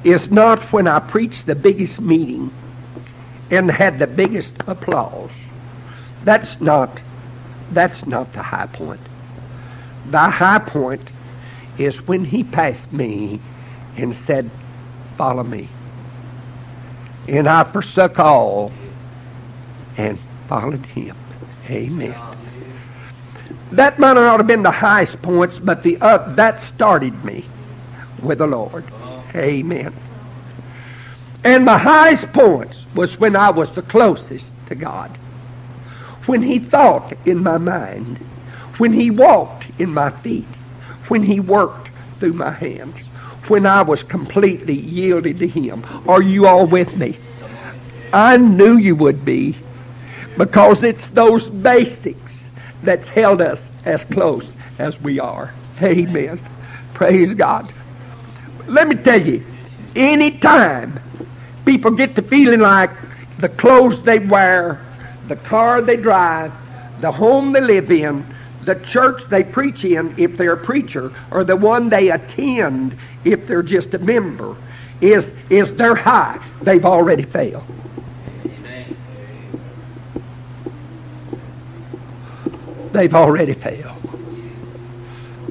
is 0.04 0.30
not 0.30 0.60
when 0.72 0.88
I 0.88 0.98
preached 0.98 1.46
the 1.46 1.54
biggest 1.54 2.00
meeting 2.00 2.50
and 3.50 3.70
had 3.70 3.98
the 3.98 4.06
biggest 4.06 4.54
applause. 4.66 5.30
That's 6.24 6.60
not 6.60 7.00
that's 7.72 8.06
not 8.06 8.32
the 8.32 8.42
high 8.42 8.66
point. 8.66 9.00
The 10.10 10.18
high 10.18 10.58
point 10.58 11.08
is 11.78 12.06
when 12.06 12.24
he 12.24 12.42
passed 12.42 12.92
me 12.92 13.40
and 13.96 14.16
said, 14.26 14.50
Follow 15.16 15.44
me. 15.44 15.68
And 17.28 17.48
I 17.48 17.64
forsook 17.64 18.18
all 18.18 18.72
and 19.96 20.18
followed 20.48 20.84
him. 20.86 21.16
Amen. 21.68 22.29
That 23.72 23.98
might 23.98 24.14
not 24.14 24.38
have 24.38 24.46
been 24.46 24.62
the 24.62 24.70
highest 24.70 25.22
points, 25.22 25.58
but 25.58 25.82
the 25.82 25.96
uh, 26.00 26.34
that 26.34 26.62
started 26.64 27.24
me 27.24 27.44
with 28.22 28.38
the 28.38 28.46
Lord. 28.46 28.84
Amen. 29.34 29.94
And 31.44 31.64
my 31.64 31.78
highest 31.78 32.32
points 32.32 32.76
was 32.94 33.18
when 33.18 33.36
I 33.36 33.50
was 33.50 33.72
the 33.74 33.82
closest 33.82 34.46
to 34.68 34.74
God. 34.74 35.10
When 36.26 36.42
he 36.42 36.58
thought 36.58 37.14
in 37.24 37.42
my 37.42 37.58
mind. 37.58 38.18
When 38.78 38.92
he 38.92 39.10
walked 39.10 39.66
in 39.78 39.94
my 39.94 40.10
feet. 40.10 40.46
When 41.08 41.22
he 41.22 41.40
worked 41.40 41.90
through 42.18 42.34
my 42.34 42.50
hands. 42.50 42.96
When 43.48 43.66
I 43.66 43.82
was 43.82 44.02
completely 44.02 44.74
yielded 44.74 45.38
to 45.38 45.46
him. 45.48 45.84
Are 46.08 46.22
you 46.22 46.46
all 46.46 46.66
with 46.66 46.96
me? 46.96 47.16
I 48.12 48.36
knew 48.36 48.76
you 48.76 48.96
would 48.96 49.24
be 49.24 49.56
because 50.36 50.82
it's 50.82 51.06
those 51.08 51.48
basics 51.48 52.29
that's 52.82 53.08
held 53.08 53.40
us 53.40 53.58
as 53.84 54.02
close 54.04 54.52
as 54.78 55.00
we 55.00 55.18
are. 55.20 55.52
Amen. 55.82 56.40
Praise 56.94 57.34
God. 57.34 57.72
Let 58.66 58.88
me 58.88 58.96
tell 58.96 59.20
you, 59.20 59.44
any 59.96 60.30
time 60.38 61.00
people 61.64 61.92
get 61.92 62.14
to 62.16 62.22
feeling 62.22 62.60
like 62.60 62.90
the 63.38 63.48
clothes 63.48 64.02
they 64.04 64.18
wear, 64.18 64.80
the 65.28 65.36
car 65.36 65.80
they 65.80 65.96
drive, 65.96 66.52
the 67.00 67.10
home 67.10 67.52
they 67.52 67.60
live 67.60 67.90
in, 67.90 68.24
the 68.64 68.74
church 68.74 69.22
they 69.30 69.42
preach 69.42 69.84
in 69.84 70.14
if 70.18 70.36
they're 70.36 70.52
a 70.52 70.56
preacher, 70.56 71.12
or 71.30 71.44
the 71.44 71.56
one 71.56 71.88
they 71.88 72.10
attend 72.10 72.96
if 73.24 73.46
they're 73.46 73.62
just 73.62 73.94
a 73.94 73.98
member, 73.98 74.54
is, 75.00 75.24
is 75.48 75.74
their 75.76 75.94
high. 75.94 76.38
They've 76.62 76.84
already 76.84 77.22
failed. 77.22 77.64
They've 82.92 83.14
already 83.14 83.54
failed. 83.54 83.96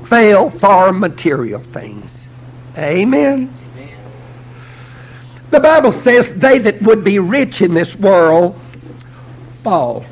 Fail 0.08 0.50
for 0.50 0.92
material 0.92 1.62
things. 1.62 2.10
Amen. 2.78 3.54
Amen. 3.76 3.98
The 5.52 5.60
Bible 5.60 5.94
says 6.02 6.40
they 6.40 6.60
that 6.60 6.82
would 6.82 7.04
be 7.04 7.20
rich 7.20 7.62
in 7.62 7.74
this 7.74 7.96
world 7.96 8.60
fall. 9.64 10.06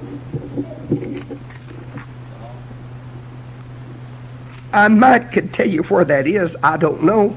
I 4.73 4.87
might 4.87 5.31
could 5.31 5.53
tell 5.53 5.67
you 5.67 5.83
where 5.83 6.05
that 6.05 6.27
is. 6.27 6.55
I 6.61 6.77
don't 6.77 7.03
know. 7.03 7.35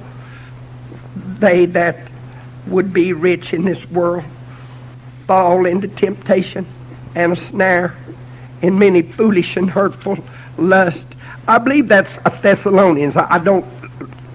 They 1.38 1.66
that 1.66 2.10
would 2.66 2.92
be 2.92 3.12
rich 3.12 3.52
in 3.52 3.64
this 3.64 3.88
world 3.90 4.24
fall 5.26 5.64
into 5.64 5.86
temptation 5.86 6.66
and 7.14 7.32
a 7.32 7.36
snare 7.36 7.96
in 8.62 8.78
many 8.78 9.02
foolish 9.02 9.56
and 9.56 9.70
hurtful 9.70 10.18
lust. 10.58 11.04
I 11.48 11.58
believe 11.58 11.88
that's 11.88 12.10
a 12.24 12.38
Thessalonians. 12.42 13.16
I, 13.16 13.34
I 13.34 13.38
don't 13.38 13.64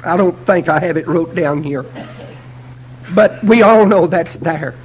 I 0.04 0.18
don't 0.18 0.38
think 0.46 0.70
I 0.70 0.80
have 0.80 0.98
it 0.98 1.08
wrote 1.08 1.34
down 1.34 1.64
here. 1.64 1.86
But 3.14 3.44
we 3.44 3.62
all 3.62 3.86
know 3.86 4.08
that's 4.08 4.36
there. 4.36 4.76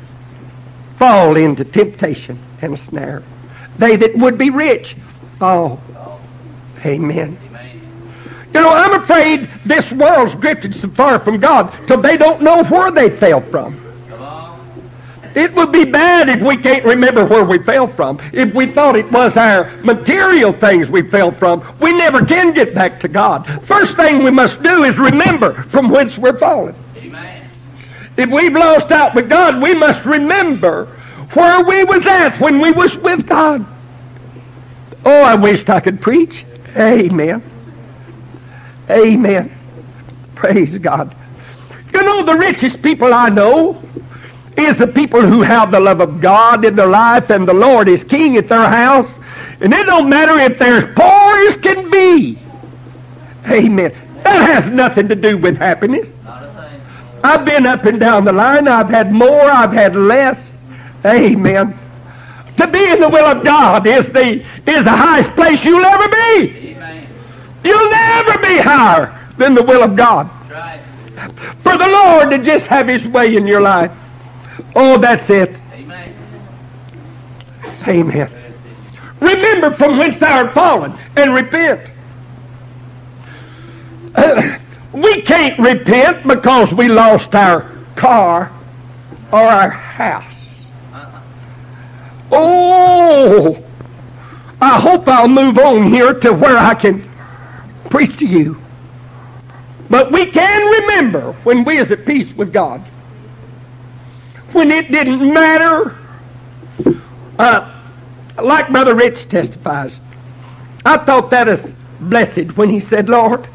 Fall 0.98 1.36
into 1.36 1.64
temptation 1.64 2.38
and 2.62 2.74
a 2.74 2.78
snare. 2.78 3.22
They 3.78 3.96
that 3.96 4.16
would 4.16 4.38
be 4.38 4.50
rich 4.50 4.96
fall. 5.38 5.80
Amen. 6.84 7.38
You 8.52 8.60
know, 8.60 8.70
I'm 8.70 9.02
afraid 9.02 9.48
this 9.64 9.90
world's 9.92 10.34
drifted 10.40 10.74
so 10.74 10.88
far 10.88 11.20
from 11.20 11.38
God 11.38 11.72
till 11.86 12.00
they 12.00 12.16
don't 12.16 12.42
know 12.42 12.64
where 12.64 12.90
they 12.90 13.10
fell 13.10 13.40
from. 13.40 13.80
It 15.34 15.54
would 15.54 15.70
be 15.70 15.84
bad 15.84 16.28
if 16.28 16.40
we 16.40 16.56
can't 16.56 16.84
remember 16.84 17.24
where 17.24 17.44
we 17.44 17.58
fell 17.58 17.86
from. 17.86 18.20
If 18.32 18.52
we 18.52 18.66
thought 18.66 18.96
it 18.96 19.10
was 19.12 19.36
our 19.36 19.70
material 19.82 20.52
things 20.52 20.88
we 20.88 21.02
fell 21.02 21.30
from, 21.30 21.64
we 21.80 21.92
never 21.92 22.24
can 22.24 22.52
get 22.52 22.74
back 22.74 22.98
to 23.00 23.08
God. 23.08 23.46
First 23.66 23.96
thing 23.96 24.24
we 24.24 24.30
must 24.30 24.62
do 24.62 24.84
is 24.84 24.98
remember 24.98 25.62
from 25.64 25.88
whence 25.88 26.18
we're 26.18 26.38
fallen. 26.38 26.74
Amen. 26.96 27.48
If 28.16 28.28
we've 28.28 28.52
lost 28.52 28.90
out 28.90 29.14
with 29.14 29.28
God, 29.28 29.62
we 29.62 29.74
must 29.74 30.04
remember 30.04 30.86
where 31.34 31.64
we 31.64 31.84
was 31.84 32.04
at 32.06 32.40
when 32.40 32.60
we 32.60 32.72
was 32.72 32.96
with 32.96 33.26
God. 33.26 33.64
Oh, 35.04 35.22
I 35.22 35.36
wished 35.36 35.70
I 35.70 35.80
could 35.80 36.00
preach. 36.00 36.44
Amen. 36.76 37.42
Amen. 38.90 39.56
Praise 40.34 40.76
God. 40.78 41.14
You 41.92 42.02
know, 42.02 42.24
the 42.24 42.36
richest 42.36 42.82
people 42.82 43.14
I 43.14 43.28
know 43.28 43.80
is 44.60 44.76
the 44.76 44.86
people 44.86 45.20
who 45.20 45.42
have 45.42 45.70
the 45.70 45.80
love 45.80 46.00
of 46.00 46.20
God 46.20 46.64
in 46.64 46.76
their 46.76 46.86
life 46.86 47.30
and 47.30 47.46
the 47.46 47.54
Lord 47.54 47.88
is 47.88 48.02
king 48.04 48.36
at 48.36 48.48
their 48.48 48.68
house. 48.68 49.10
And 49.60 49.72
it 49.72 49.86
don't 49.86 50.08
matter 50.08 50.38
if 50.38 50.58
they're 50.58 50.88
as 50.88 50.94
poor 50.94 51.48
as 51.48 51.56
can 51.58 51.90
be. 51.90 52.38
Amen. 53.46 53.94
That 54.22 54.62
has 54.62 54.72
nothing 54.72 55.08
to 55.08 55.14
do 55.14 55.38
with 55.38 55.56
happiness. 55.56 56.08
Not 56.24 56.44
a 56.44 56.46
thing. 56.48 56.80
I've 57.22 57.44
been 57.44 57.66
up 57.66 57.84
and 57.84 58.00
down 58.00 58.24
the 58.24 58.32
line. 58.32 58.68
I've 58.68 58.88
had 58.88 59.12
more. 59.12 59.50
I've 59.50 59.72
had 59.72 59.96
less. 59.96 60.38
Amen. 61.04 61.78
To 62.58 62.66
be 62.66 62.84
in 62.90 63.00
the 63.00 63.08
will 63.08 63.24
of 63.24 63.42
God 63.42 63.86
is 63.86 64.06
the 64.06 64.44
is 64.66 64.84
the 64.84 64.90
highest 64.90 65.30
place 65.34 65.64
you'll 65.64 65.84
ever 65.84 66.08
be. 66.08 66.74
Amen. 66.74 67.06
You'll 67.64 67.90
never 67.90 68.38
be 68.38 68.58
higher 68.58 69.18
than 69.38 69.54
the 69.54 69.62
will 69.62 69.82
of 69.82 69.96
God. 69.96 70.28
Right. 70.50 70.80
For 71.62 71.76
the 71.76 71.86
Lord 71.86 72.30
to 72.30 72.38
just 72.38 72.66
have 72.66 72.88
His 72.88 73.06
way 73.06 73.36
in 73.36 73.46
your 73.46 73.62
life. 73.62 73.92
Oh, 74.74 74.98
that's 74.98 75.28
it. 75.30 75.56
Amen. 75.72 76.14
Amen. 77.86 78.30
Remember 79.20 79.72
from 79.72 79.98
whence 79.98 80.18
thou 80.18 80.44
art 80.44 80.54
fallen 80.54 80.94
and 81.16 81.34
repent. 81.34 81.90
Uh, 84.14 84.58
we 84.92 85.22
can't 85.22 85.58
repent 85.58 86.26
because 86.26 86.72
we 86.72 86.88
lost 86.88 87.34
our 87.34 87.70
car 87.96 88.50
or 89.32 89.40
our 89.40 89.70
house. 89.70 90.24
Oh, 92.32 93.62
I 94.60 94.78
hope 94.80 95.06
I'll 95.08 95.28
move 95.28 95.58
on 95.58 95.92
here 95.92 96.14
to 96.14 96.32
where 96.32 96.58
I 96.58 96.74
can 96.74 97.08
preach 97.88 98.16
to 98.18 98.26
you. 98.26 98.60
But 99.88 100.12
we 100.12 100.26
can 100.26 100.82
remember 100.82 101.32
when 101.42 101.64
we 101.64 101.78
is 101.78 101.90
at 101.90 102.06
peace 102.06 102.32
with 102.34 102.52
God. 102.52 102.82
When 104.52 104.70
it 104.70 104.90
didn't 104.90 105.32
matter. 105.32 105.96
Uh, 107.38 107.80
like 108.42 108.70
Brother 108.70 108.94
Rich 108.94 109.28
testifies, 109.28 109.92
I 110.84 110.98
thought 110.98 111.30
that 111.30 111.48
is 111.48 111.72
blessed 112.00 112.56
when 112.56 112.70
he 112.70 112.80
said, 112.80 113.08
Lord, 113.08 113.46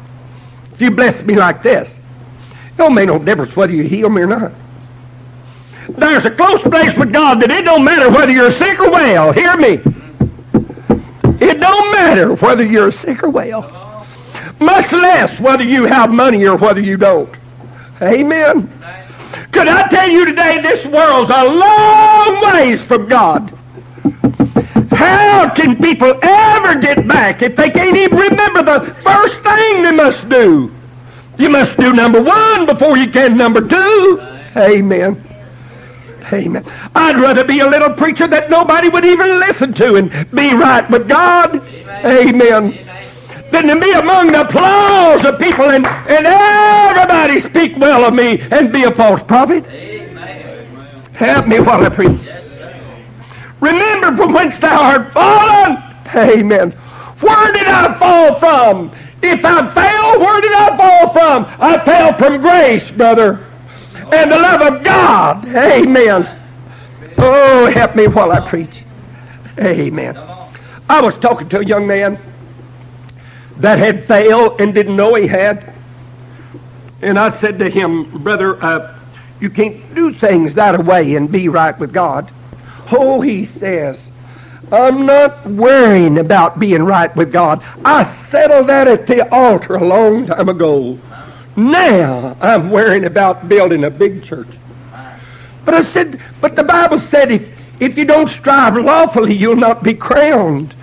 if 0.72 0.80
you 0.80 0.90
bless 0.90 1.24
me 1.24 1.34
like 1.34 1.62
this, 1.62 1.88
it 1.88 2.76
don't 2.76 2.94
make 2.94 3.06
no 3.06 3.18
difference 3.18 3.54
whether 3.56 3.72
you 3.72 3.84
heal 3.84 4.08
me 4.08 4.22
or 4.22 4.26
not. 4.26 4.52
There's 5.88 6.24
a 6.24 6.30
close 6.30 6.62
place 6.62 6.96
with 6.96 7.12
God 7.12 7.40
that 7.40 7.50
it 7.50 7.64
don't 7.64 7.84
matter 7.84 8.10
whether 8.10 8.32
you're 8.32 8.52
sick 8.52 8.80
or 8.80 8.90
well. 8.90 9.32
Hear 9.32 9.56
me. 9.56 9.80
It 11.38 11.60
don't 11.60 11.92
matter 11.92 12.34
whether 12.34 12.64
you're 12.64 12.92
sick 12.92 13.22
or 13.22 13.30
well. 13.30 14.06
Much 14.58 14.90
less 14.90 15.38
whether 15.38 15.64
you 15.64 15.84
have 15.84 16.10
money 16.10 16.44
or 16.46 16.56
whether 16.56 16.80
you 16.80 16.96
don't. 16.96 17.32
Amen. 18.02 18.70
Could 19.52 19.68
I 19.68 19.88
tell 19.88 20.08
you 20.08 20.24
today 20.24 20.60
this 20.60 20.84
world's 20.86 21.30
a 21.30 21.44
long 21.44 22.54
ways 22.54 22.82
from 22.82 23.08
God? 23.08 23.52
How 24.90 25.50
can 25.54 25.76
people 25.76 26.18
ever 26.22 26.80
get 26.80 27.06
back 27.06 27.42
if 27.42 27.56
they 27.56 27.70
can't 27.70 27.96
even 27.96 28.18
remember 28.18 28.62
the 28.62 28.94
first 29.02 29.34
thing 29.40 29.82
they 29.82 29.92
must 29.92 30.28
do? 30.28 30.74
You 31.38 31.50
must 31.50 31.76
do 31.76 31.92
number 31.92 32.22
one 32.22 32.66
before 32.66 32.96
you 32.96 33.10
can 33.10 33.36
number 33.36 33.66
two. 33.66 34.20
Amen. 34.56 35.22
Amen. 36.32 36.64
I'd 36.94 37.16
rather 37.16 37.44
be 37.44 37.60
a 37.60 37.68
little 37.68 37.90
preacher 37.90 38.26
that 38.26 38.50
nobody 38.50 38.88
would 38.88 39.04
even 39.04 39.38
listen 39.38 39.72
to 39.74 39.96
and 39.96 40.10
be 40.32 40.54
right 40.54 40.88
with 40.90 41.08
God. 41.08 41.62
Amen. 42.04 42.85
Than 43.50 43.68
to 43.68 43.80
be 43.80 43.92
among 43.92 44.32
the 44.32 44.40
applause 44.42 45.24
of 45.24 45.38
people 45.38 45.70
and, 45.70 45.86
and 45.86 46.26
everybody 46.26 47.40
speak 47.40 47.76
well 47.78 48.04
of 48.04 48.14
me 48.14 48.40
and 48.50 48.72
be 48.72 48.84
a 48.84 48.90
false 48.90 49.22
prophet. 49.22 49.64
Amen. 49.66 50.66
Help 51.14 51.46
me 51.46 51.60
while 51.60 51.84
I 51.84 51.88
preach. 51.88 52.20
Yes. 52.24 52.44
Remember 53.60 54.16
from 54.16 54.32
whence 54.32 54.58
thou 54.60 54.82
art 54.82 55.12
fallen. 55.12 55.82
Amen. 56.14 56.72
Where 57.20 57.52
did 57.52 57.66
I 57.66 57.98
fall 57.98 58.38
from? 58.38 58.92
If 59.22 59.44
I 59.44 59.72
fell, 59.72 60.20
where 60.20 60.40
did 60.40 60.52
I 60.52 60.76
fall 60.76 61.12
from? 61.12 61.46
I 61.60 61.78
fell 61.84 62.12
from 62.18 62.40
grace, 62.40 62.90
brother. 62.90 63.44
And 64.12 64.30
the 64.30 64.36
love 64.36 64.60
of 64.60 64.84
God. 64.84 65.46
Amen. 65.48 66.40
Oh, 67.18 67.70
help 67.70 67.96
me 67.96 68.08
while 68.08 68.32
I 68.32 68.46
preach. 68.46 68.82
Amen. 69.58 70.16
I 70.88 71.00
was 71.00 71.16
talking 71.18 71.48
to 71.48 71.60
a 71.60 71.64
young 71.64 71.86
man 71.86 72.18
that 73.58 73.78
had 73.78 74.06
failed 74.06 74.60
and 74.60 74.74
didn't 74.74 74.96
know 74.96 75.14
he 75.14 75.26
had. 75.26 75.72
And 77.02 77.18
I 77.18 77.30
said 77.40 77.58
to 77.58 77.68
him, 77.68 78.22
brother, 78.22 78.62
uh, 78.62 78.98
you 79.40 79.50
can't 79.50 79.94
do 79.94 80.12
things 80.12 80.54
that 80.54 80.84
way 80.84 81.14
and 81.14 81.30
be 81.30 81.48
right 81.48 81.78
with 81.78 81.92
God. 81.92 82.30
Oh, 82.90 83.20
he 83.20 83.46
says, 83.46 84.00
I'm 84.72 85.06
not 85.06 85.46
worrying 85.46 86.18
about 86.18 86.58
being 86.58 86.82
right 86.82 87.14
with 87.14 87.32
God. 87.32 87.62
I 87.84 88.12
settled 88.30 88.68
that 88.68 88.88
at 88.88 89.06
the 89.06 89.28
altar 89.32 89.76
a 89.76 89.84
long 89.84 90.26
time 90.26 90.48
ago. 90.48 90.98
Now 91.54 92.36
I'm 92.40 92.70
worrying 92.70 93.04
about 93.04 93.48
building 93.48 93.84
a 93.84 93.90
big 93.90 94.24
church. 94.24 94.48
But 95.64 95.74
I 95.74 95.84
said, 95.84 96.20
but 96.40 96.56
the 96.56 96.64
Bible 96.64 97.00
said 97.00 97.30
if, 97.32 97.48
if 97.80 97.96
you 97.98 98.04
don't 98.04 98.28
strive 98.28 98.76
lawfully, 98.76 99.34
you'll 99.34 99.56
not 99.56 99.82
be 99.82 99.94
crowned. 99.94 100.74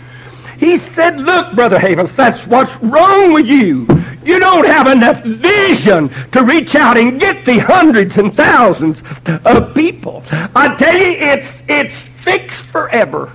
He 0.63 0.79
said, 0.95 1.19
look, 1.19 1.55
Brother 1.55 1.77
Havis, 1.77 2.15
that's 2.15 2.47
what's 2.47 2.73
wrong 2.81 3.33
with 3.33 3.47
you. 3.47 3.85
You 4.23 4.39
don't 4.39 4.65
have 4.65 4.87
enough 4.87 5.21
vision 5.21 6.07
to 6.31 6.41
reach 6.41 6.73
out 6.73 6.95
and 6.95 7.19
get 7.19 7.45
the 7.45 7.59
hundreds 7.59 8.15
and 8.15 8.33
thousands 8.33 9.03
of 9.43 9.75
people. 9.75 10.23
I 10.31 10.73
tell 10.79 10.95
you, 10.95 11.17
it's, 11.19 11.49
it's 11.67 11.93
fixed 12.23 12.65
forever 12.67 13.29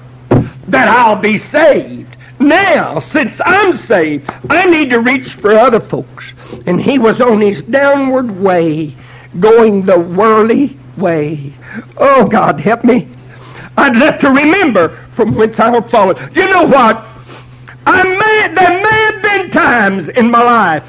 that 0.68 0.88
I'll 0.88 1.20
be 1.20 1.36
saved. 1.36 2.16
Now, 2.40 3.00
since 3.00 3.38
I'm 3.44 3.76
saved, 3.76 4.30
I 4.48 4.64
need 4.64 4.88
to 4.88 5.00
reach 5.00 5.34
for 5.34 5.52
other 5.52 5.80
folks. 5.80 6.32
And 6.66 6.80
he 6.80 6.98
was 6.98 7.20
on 7.20 7.42
his 7.42 7.60
downward 7.60 8.40
way, 8.40 8.94
going 9.38 9.84
the 9.84 10.00
worldly 10.00 10.78
way. 10.96 11.52
Oh, 11.98 12.26
God, 12.26 12.58
help 12.58 12.84
me. 12.84 13.06
I'd 13.76 13.96
love 13.96 14.18
to 14.20 14.30
remember 14.30 14.96
from 15.14 15.34
whence 15.34 15.58
I 15.60 15.70
have 15.70 15.90
fallen. 15.90 16.16
You 16.34 16.48
know 16.48 16.64
what? 16.64 17.04
I 17.90 18.02
may, 18.02 18.54
there 18.54 18.82
may 18.82 19.00
have 19.12 19.22
been 19.22 19.50
times 19.50 20.10
in 20.10 20.30
my 20.30 20.42
life 20.42 20.86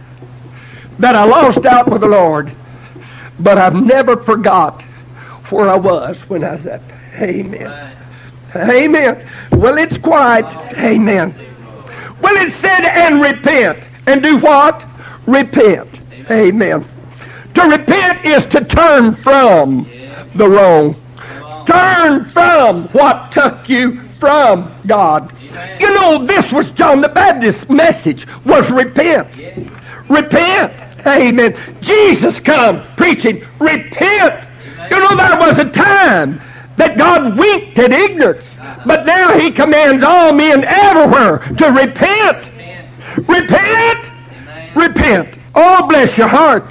that 1.00 1.16
I 1.16 1.24
lost 1.24 1.66
out 1.66 1.90
with 1.90 2.02
the 2.02 2.10
Lord, 2.10 2.54
but 3.40 3.58
I've 3.58 3.74
never 3.74 4.18
forgot 4.18 4.82
where 5.50 5.70
I 5.70 5.78
was 5.78 6.20
when 6.30 6.44
I 6.44 6.62
said. 6.62 6.82
Amen. 7.16 7.96
Amen. 8.54 9.30
Well, 9.54 9.78
it's 9.78 9.98
quiet. 9.98 10.46
Amen. 10.78 11.34
Well, 12.22 12.36
it 12.36 12.52
said, 12.60 12.84
and 12.84 13.22
repent. 13.22 13.80
And 14.06 14.22
do 14.22 14.38
what? 14.38 14.84
Repent. 15.26 15.88
Amen. 16.30 16.86
To 17.54 17.62
repent 17.62 18.26
is 18.26 18.46
to 18.48 18.66
turn 18.66 19.16
from 19.16 19.90
the 20.36 20.50
wrong. 20.50 20.96
Turn 21.66 22.26
from 22.26 22.90
what 22.90 23.32
took 23.32 23.70
you 23.70 24.02
from 24.20 24.74
God. 24.86 25.34
You 25.80 25.94
know, 25.94 26.26
this 26.26 26.52
was 26.52 26.70
John 26.72 27.02
the 27.02 27.10
Baptist's 27.10 27.70
message, 27.70 28.28
was 28.46 28.70
repent. 28.70 29.28
Repent. 30.10 30.74
Amen. 31.06 31.58
Jesus 31.82 32.40
come 32.40 32.84
preaching, 32.96 33.46
repent. 33.60 34.48
You 34.90 35.00
know, 35.00 35.16
there 35.16 35.40
was 35.40 35.58
a 35.60 35.70
time 35.70 36.42
that 36.78 36.98
God 36.98 37.38
winked 37.38 37.78
at 37.78 37.92
ignorance, 37.92 38.48
but 38.86 39.06
now 39.06 39.38
he 39.38 39.52
commands 39.52 40.04
all 40.04 40.34
men 40.34 40.64
everywhere 40.64 41.40
to 41.58 41.68
repent. 41.68 42.50
Repent. 43.28 44.10
Repent. 44.76 45.38
Oh, 45.56 45.88
bless 45.88 46.18
your 46.18 46.28
heart. 46.28 46.66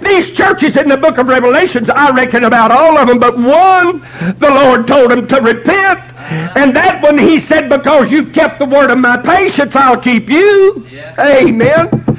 These 0.00 0.32
churches 0.36 0.76
in 0.76 0.88
the 0.88 0.96
book 0.96 1.18
of 1.18 1.28
Revelations, 1.28 1.88
I 1.88 2.10
reckon 2.10 2.44
about 2.44 2.70
all 2.72 2.98
of 2.98 3.06
them, 3.06 3.20
but 3.20 3.36
one, 3.36 4.00
the 4.38 4.50
Lord 4.50 4.86
told 4.88 5.10
them 5.10 5.28
to 5.28 5.40
repent. 5.40 6.00
And 6.32 6.74
that 6.76 7.02
one, 7.02 7.18
he 7.18 7.40
said, 7.40 7.68
because 7.68 8.10
you've 8.10 8.32
kept 8.32 8.58
the 8.58 8.66
word 8.66 8.90
of 8.90 8.98
my 8.98 9.16
patience, 9.16 9.74
I'll 9.74 10.00
keep 10.00 10.28
you. 10.28 10.86
Yeah. 10.90 11.14
Amen. 11.18 11.88
Amen. 11.88 12.18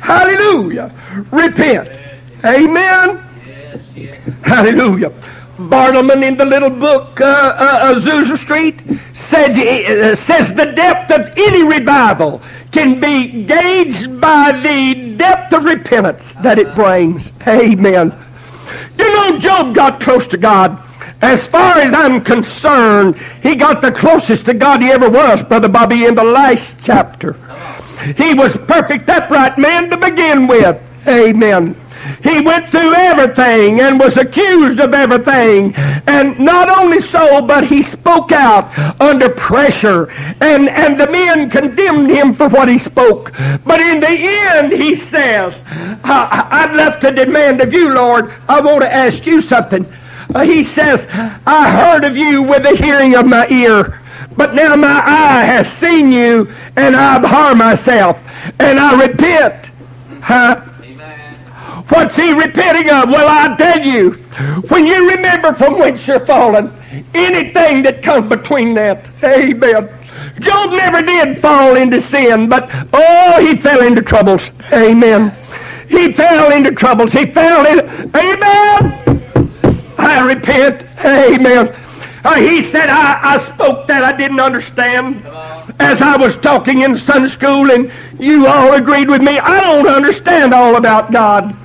Hallelujah. 0.00 0.92
Repent. 1.30 1.88
Amen. 2.44 3.22
Yes, 3.46 3.80
yes. 3.94 4.34
Hallelujah. 4.42 5.12
Bartleman 5.58 6.22
in 6.26 6.36
the 6.36 6.44
little 6.44 6.70
book, 6.70 7.20
uh, 7.20 7.24
uh, 7.24 7.94
Azusa 7.94 8.38
Street, 8.38 8.80
says, 9.28 9.56
uh, 9.56 10.16
says 10.24 10.48
the 10.54 10.72
depth 10.72 11.10
of 11.10 11.32
any 11.36 11.64
revival 11.64 12.40
can 12.72 13.00
be 13.00 13.44
gauged 13.44 14.20
by 14.20 14.52
the 14.52 15.16
depth 15.16 15.52
of 15.52 15.64
repentance 15.64 16.22
that 16.42 16.58
it 16.58 16.74
brings. 16.74 17.30
Amen. 17.46 18.14
You 18.98 19.12
know, 19.12 19.38
Job 19.38 19.74
got 19.74 20.00
close 20.00 20.26
to 20.28 20.36
God 20.38 20.82
As 21.22 21.46
far 21.48 21.78
as 21.78 21.92
I'm 21.92 22.22
concerned, 22.22 23.16
he 23.42 23.54
got 23.54 23.82
the 23.82 23.92
closest 23.92 24.46
to 24.46 24.54
God 24.54 24.80
he 24.80 24.90
ever 24.90 25.10
was, 25.10 25.42
Brother 25.42 25.68
Bobby, 25.68 26.06
in 26.06 26.14
the 26.14 26.24
last 26.24 26.76
chapter. 26.82 27.34
He 28.16 28.32
was 28.32 28.56
perfect, 28.56 29.08
upright 29.08 29.58
man 29.58 29.90
to 29.90 29.96
begin 29.96 30.46
with. 30.46 30.80
Amen. 31.06 31.76
He 32.22 32.40
went 32.40 32.70
through 32.70 32.94
everything 32.94 33.80
and 33.80 34.00
was 34.00 34.16
accused 34.16 34.80
of 34.80 34.94
everything. 34.94 35.74
And 35.74 36.38
not 36.38 36.70
only 36.70 37.02
so, 37.08 37.42
but 37.42 37.66
he 37.66 37.82
spoke 37.82 38.32
out 38.32 38.76
under 39.00 39.28
pressure. 39.28 40.10
And, 40.40 40.70
and 40.70 40.98
the 40.98 41.10
men 41.10 41.50
condemned 41.50 42.10
him 42.10 42.34
for 42.34 42.48
what 42.48 42.68
he 42.68 42.78
spoke. 42.78 43.32
But 43.64 43.80
in 43.80 44.00
the 44.00 44.08
end, 44.08 44.72
he 44.72 44.96
says, 45.10 45.62
I, 45.68 46.48
I'd 46.50 46.74
love 46.74 47.00
to 47.00 47.12
demand 47.12 47.60
of 47.60 47.72
you, 47.74 47.92
Lord, 47.92 48.32
I 48.48 48.60
want 48.60 48.80
to 48.80 48.92
ask 48.92 49.26
you 49.26 49.42
something. 49.42 49.86
Uh, 50.34 50.40
he 50.42 50.64
says, 50.64 51.06
I 51.46 51.70
heard 51.70 52.04
of 52.04 52.16
you 52.16 52.42
with 52.42 52.62
the 52.62 52.76
hearing 52.76 53.14
of 53.14 53.26
my 53.26 53.48
ear. 53.48 54.00
But 54.36 54.54
now 54.54 54.76
my 54.76 55.02
eye 55.04 55.44
has 55.44 55.66
seen 55.78 56.12
you, 56.12 56.52
and 56.76 56.96
I 56.96 57.16
abhor 57.16 57.54
myself, 57.54 58.18
and 58.58 58.78
I 58.78 59.06
repent. 59.06 59.66
Huh? 60.22 60.62
Amen. 60.82 61.34
What's 61.88 62.14
he 62.14 62.32
repenting 62.32 62.90
of? 62.90 63.08
Well, 63.08 63.26
I 63.28 63.56
tell 63.56 63.84
you, 63.84 64.12
when 64.68 64.86
you 64.86 65.10
remember 65.10 65.52
from 65.54 65.78
whence 65.78 66.06
you're 66.06 66.24
fallen, 66.24 66.72
anything 67.12 67.82
that 67.82 68.02
comes 68.02 68.28
between 68.28 68.74
that, 68.74 69.04
amen. 69.24 69.88
Job 70.40 70.70
never 70.70 71.02
did 71.02 71.40
fall 71.40 71.76
into 71.76 72.00
sin, 72.02 72.48
but 72.48 72.70
oh, 72.92 73.44
he 73.44 73.56
fell 73.56 73.82
into 73.82 74.02
troubles. 74.02 74.42
Amen. 74.72 75.34
He 75.88 76.12
fell 76.12 76.52
into 76.52 76.72
troubles. 76.72 77.12
He 77.12 77.26
fell 77.26 77.66
in. 77.66 78.14
Amen. 78.14 79.19
I 80.00 80.20
repent. 80.20 80.82
Amen. 81.04 81.68
Uh, 82.22 82.34
he 82.34 82.70
said, 82.70 82.90
I, 82.90 83.36
I 83.36 83.54
spoke 83.54 83.86
that 83.86 84.04
I 84.04 84.16
didn't 84.16 84.40
understand 84.40 85.24
as 85.78 86.00
I 86.02 86.16
was 86.16 86.36
talking 86.36 86.82
in 86.82 86.98
Sunday 86.98 87.30
school, 87.30 87.70
and 87.70 87.90
you 88.18 88.46
all 88.46 88.74
agreed 88.74 89.08
with 89.08 89.22
me. 89.22 89.38
I 89.38 89.60
don't 89.60 89.88
understand 89.88 90.52
all 90.52 90.76
about 90.76 91.10
God. 91.10 91.56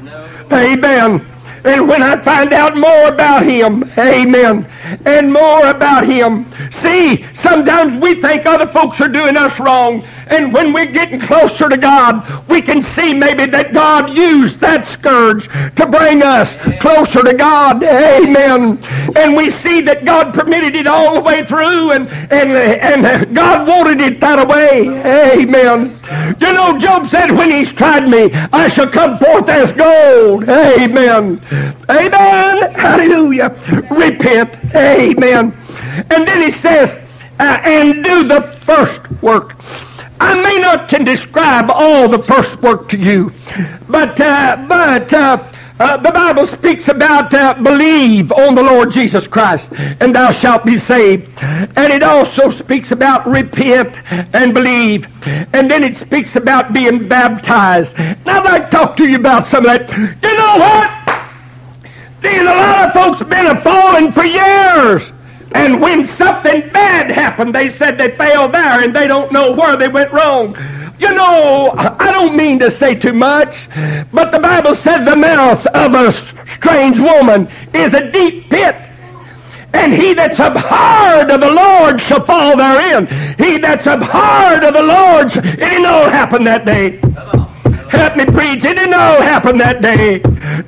Amen. 0.51 1.25
And 1.65 1.87
when 1.87 2.03
I 2.03 2.21
find 2.23 2.53
out 2.53 2.77
more 2.77 3.07
about 3.07 3.43
him, 3.43 3.83
amen, 3.97 4.67
and 5.05 5.33
more 5.33 5.67
about 5.67 6.07
him. 6.07 6.45
See, 6.81 7.25
sometimes 7.41 7.99
we 7.99 8.21
think 8.21 8.45
other 8.45 8.67
folks 8.67 9.01
are 9.01 9.09
doing 9.09 9.35
us 9.35 9.59
wrong, 9.59 10.03
and 10.27 10.53
when 10.53 10.73
we're 10.73 10.85
getting 10.85 11.19
closer 11.19 11.67
to 11.67 11.77
God, 11.77 12.47
we 12.47 12.61
can 12.61 12.83
see 12.83 13.13
maybe 13.13 13.47
that 13.47 13.73
God 13.73 14.15
used 14.15 14.59
that 14.59 14.87
scourge 14.87 15.47
to 15.75 15.87
bring 15.87 16.21
us 16.21 16.55
closer 16.79 17.23
to 17.23 17.33
God. 17.33 17.83
Amen. 17.83 18.77
And 19.15 19.35
we 19.35 19.51
see 19.51 19.81
that 19.81 20.05
God 20.05 20.33
permitted 20.35 20.75
it 20.75 20.85
all 20.85 21.15
the 21.15 21.21
way 21.21 21.45
through, 21.45 21.91
and, 21.91 22.07
and, 22.31 22.51
and 22.51 23.35
God 23.35 23.67
wanted 23.67 24.01
it 24.01 24.19
that 24.19 24.47
way. 24.47 24.87
Amen. 24.87 25.99
You 26.39 26.53
know, 26.53 26.77
Job 26.79 27.09
said, 27.09 27.31
when 27.31 27.49
he's 27.49 27.71
tried 27.71 28.07
me, 28.07 28.31
I 28.53 28.69
shall 28.69 28.89
come 28.89 29.17
forth 29.17 29.49
as 29.49 29.71
gold. 29.75 30.47
Amen. 30.47 31.41
Amen. 31.89 32.73
Hallelujah. 32.73 33.49
Repent. 33.89 34.53
Amen. 34.75 35.53
And 36.09 36.27
then 36.27 36.51
he 36.51 36.59
says, 36.61 36.89
uh, 37.39 37.61
and 37.63 38.03
do 38.03 38.27
the 38.27 38.41
first 38.65 39.11
work. 39.21 39.55
I 40.19 40.41
may 40.41 40.59
not 40.59 40.87
can 40.87 41.03
describe 41.03 41.69
all 41.69 42.07
the 42.07 42.23
first 42.23 42.61
work 42.61 42.87
to 42.89 42.97
you, 42.97 43.33
but 43.89 44.19
uh, 44.19 44.65
but 44.67 45.11
uh, 45.13 45.51
uh, 45.77 45.97
the 45.97 46.11
Bible 46.11 46.47
speaks 46.47 46.87
about 46.87 47.33
uh, 47.33 47.53
believe 47.61 48.31
on 48.31 48.55
the 48.55 48.63
Lord 48.63 48.93
Jesus 48.93 49.27
Christ, 49.27 49.69
and 49.99 50.15
thou 50.15 50.31
shalt 50.31 50.63
be 50.63 50.79
saved. 50.79 51.29
And 51.41 51.91
it 51.91 52.01
also 52.01 52.49
speaks 52.51 52.91
about 52.91 53.27
repent 53.27 53.93
and 54.33 54.53
believe. 54.53 55.05
And 55.25 55.69
then 55.69 55.83
it 55.83 55.97
speaks 55.97 56.37
about 56.37 56.71
being 56.71 57.09
baptized. 57.09 57.97
Now 58.25 58.41
to 58.41 58.69
talk 58.69 58.95
to 58.97 59.07
you 59.07 59.17
about 59.17 59.47
some 59.47 59.65
of 59.65 59.71
that. 59.71 59.91
You 59.91 60.37
know 60.37 60.57
what? 60.57 61.04
There's 62.25 62.41
a 62.41 62.45
lot 62.45 62.85
of 62.85 62.93
folks 62.93 63.29
been 63.29 63.45
a 63.45 63.61
falling 63.61 64.11
for 64.11 64.23
years. 64.25 65.11
And 65.53 65.79
when 65.79 66.07
something 66.17 66.61
bad 66.71 67.11
happened, 67.11 67.53
they 67.53 67.69
said 67.69 67.99
they 67.99 68.15
failed 68.17 68.51
there 68.51 68.83
and 68.83 68.95
they 68.95 69.07
don't 69.07 69.31
know 69.31 69.51
where 69.51 69.77
they 69.77 69.89
went 69.89 70.11
wrong. 70.11 70.57
You 70.97 71.13
know, 71.13 71.75
I 71.77 72.11
don't 72.11 72.35
mean 72.35 72.57
to 72.59 72.71
say 72.71 72.95
too 72.95 73.13
much, 73.13 73.69
but 74.11 74.31
the 74.31 74.39
Bible 74.39 74.75
said 74.75 75.05
the 75.05 75.15
mouth 75.15 75.67
of 75.67 75.93
a 75.93 76.13
strange 76.55 76.99
woman 76.99 77.47
is 77.75 77.93
a 77.93 78.11
deep 78.11 78.49
pit. 78.49 78.75
And 79.73 79.93
he 79.93 80.15
that's 80.15 80.39
abhorred 80.39 81.29
of 81.29 81.41
the 81.41 81.51
Lord 81.51 82.01
shall 82.01 82.25
fall 82.25 82.57
therein. 82.57 83.05
He 83.37 83.59
that's 83.59 83.85
abhorred 83.85 84.63
of 84.63 84.73
the 84.73 84.81
Lord, 84.81 85.31
shall, 85.31 85.45
it 85.45 85.57
didn't 85.57 85.85
all 85.85 86.09
happen 86.09 86.43
that 86.45 86.65
day. 86.65 86.99
Help 87.89 88.17
me 88.17 88.25
preach. 88.25 88.63
It 88.63 88.75
didn't 88.75 88.93
all 88.93 89.21
happen 89.21 89.57
that 89.59 89.81
day. 89.81 90.19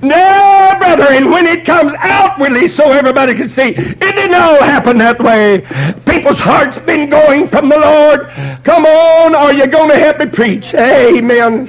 No, 0.02 0.76
brother. 0.78 1.08
And 1.12 1.30
when 1.30 1.46
it 1.48 1.66
comes 1.66 1.94
outwardly 1.98 2.68
so 2.68 2.92
everybody 2.92 3.36
can 3.36 3.50
see, 3.50 3.70
it 3.70 4.00
didn't 4.00 4.34
all 4.34 4.62
happen 4.62 4.98
that 5.00 5.20
way. 5.20 5.60
People's 6.06 6.38
hearts 6.38 6.78
been 6.86 7.10
going 7.10 7.48
from 7.48 7.70
the 7.70 7.78
Lord. 7.78 8.28
Come 8.64 8.86
on, 8.86 9.36
are 9.36 9.54
you 9.54 9.68
going 9.68 9.90
to 9.90 9.98
help 9.98 10.20
me 10.20 10.28
preach? 10.28 10.74
Amen. 10.74 11.68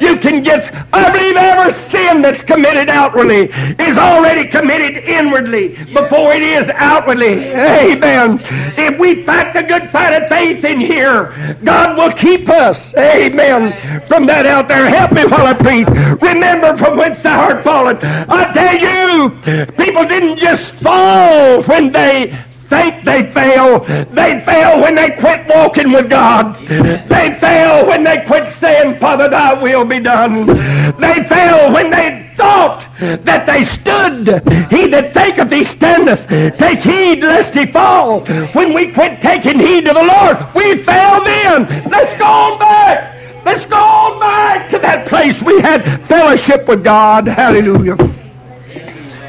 You 0.00 0.16
can 0.16 0.42
get, 0.42 0.72
I 0.92 1.10
believe 1.10 1.36
every 1.36 1.72
sin 1.90 2.22
that's 2.22 2.42
committed 2.42 2.88
outwardly 2.88 3.50
is 3.78 3.98
already 3.98 4.48
committed 4.48 5.04
inwardly 5.04 5.68
before 5.92 6.32
it 6.34 6.42
is 6.42 6.68
outwardly. 6.74 7.50
Amen. 7.54 8.40
If 8.76 8.98
we 8.98 9.24
fight 9.24 9.52
the 9.52 9.62
good 9.62 9.90
fight 9.90 10.22
of 10.22 10.28
faith 10.28 10.64
in 10.64 10.80
here, 10.80 11.56
God 11.64 11.96
will 11.96 12.12
keep 12.12 12.48
us. 12.48 12.94
Amen. 12.96 14.02
From 14.06 14.26
that 14.26 14.46
out 14.46 14.68
there. 14.68 14.88
Help 14.88 15.12
me 15.12 15.24
while 15.24 15.46
I 15.46 15.54
preach. 15.54 15.88
Remember 16.22 16.76
from 16.76 16.96
whence 16.96 17.22
the 17.22 17.30
heart 17.30 17.64
fallen. 17.64 17.98
I 18.02 18.52
tell 18.52 18.76
you, 18.76 19.30
people 19.76 20.06
didn't 20.06 20.38
just 20.38 20.72
fall 20.76 21.62
when 21.64 21.92
they 21.92 22.36
think 22.68 23.04
they 23.04 23.32
fail. 23.32 23.80
They 23.80 24.42
fail 24.44 24.80
when 24.80 24.94
they 24.94 25.10
quit 25.16 25.46
walking 25.48 25.92
with 25.92 26.10
God. 26.10 26.58
They 26.66 27.36
fail 27.40 27.86
when 27.86 28.04
they 28.04 28.24
quit 28.26 28.52
saying, 28.58 28.98
Father, 28.98 29.28
thy 29.28 29.54
will 29.54 29.84
be 29.84 30.00
done. 30.00 30.46
They 30.46 31.24
fail 31.28 31.72
when 31.72 31.90
they 31.90 32.32
thought 32.36 32.84
that 33.00 33.46
they 33.46 33.64
stood. 33.64 34.28
He 34.70 34.86
that 34.88 35.12
thinketh 35.14 35.50
he 35.50 35.64
standeth, 35.64 36.28
take 36.58 36.80
heed 36.80 37.20
lest 37.20 37.54
he 37.54 37.66
fall. 37.66 38.20
When 38.52 38.72
we 38.72 38.92
quit 38.92 39.20
taking 39.20 39.58
heed 39.58 39.86
to 39.86 39.92
the 39.92 40.04
Lord, 40.04 40.38
we 40.54 40.82
fail 40.84 41.24
then. 41.24 41.90
Let's 41.90 42.18
go 42.18 42.26
on 42.26 42.58
back. 42.58 43.14
Let's 43.44 43.64
go 43.70 43.76
on 43.76 44.20
back 44.20 44.70
to 44.70 44.78
that 44.80 45.08
place 45.08 45.40
we 45.40 45.60
had 45.60 46.06
fellowship 46.06 46.68
with 46.68 46.84
God. 46.84 47.26
Hallelujah. 47.26 47.96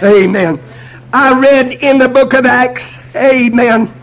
Amen. 0.04 0.60
I 1.12 1.40
read 1.40 1.72
in 1.72 1.98
the 1.98 2.08
book 2.08 2.34
of 2.34 2.46
Acts, 2.46 2.84
amen, 3.16 3.94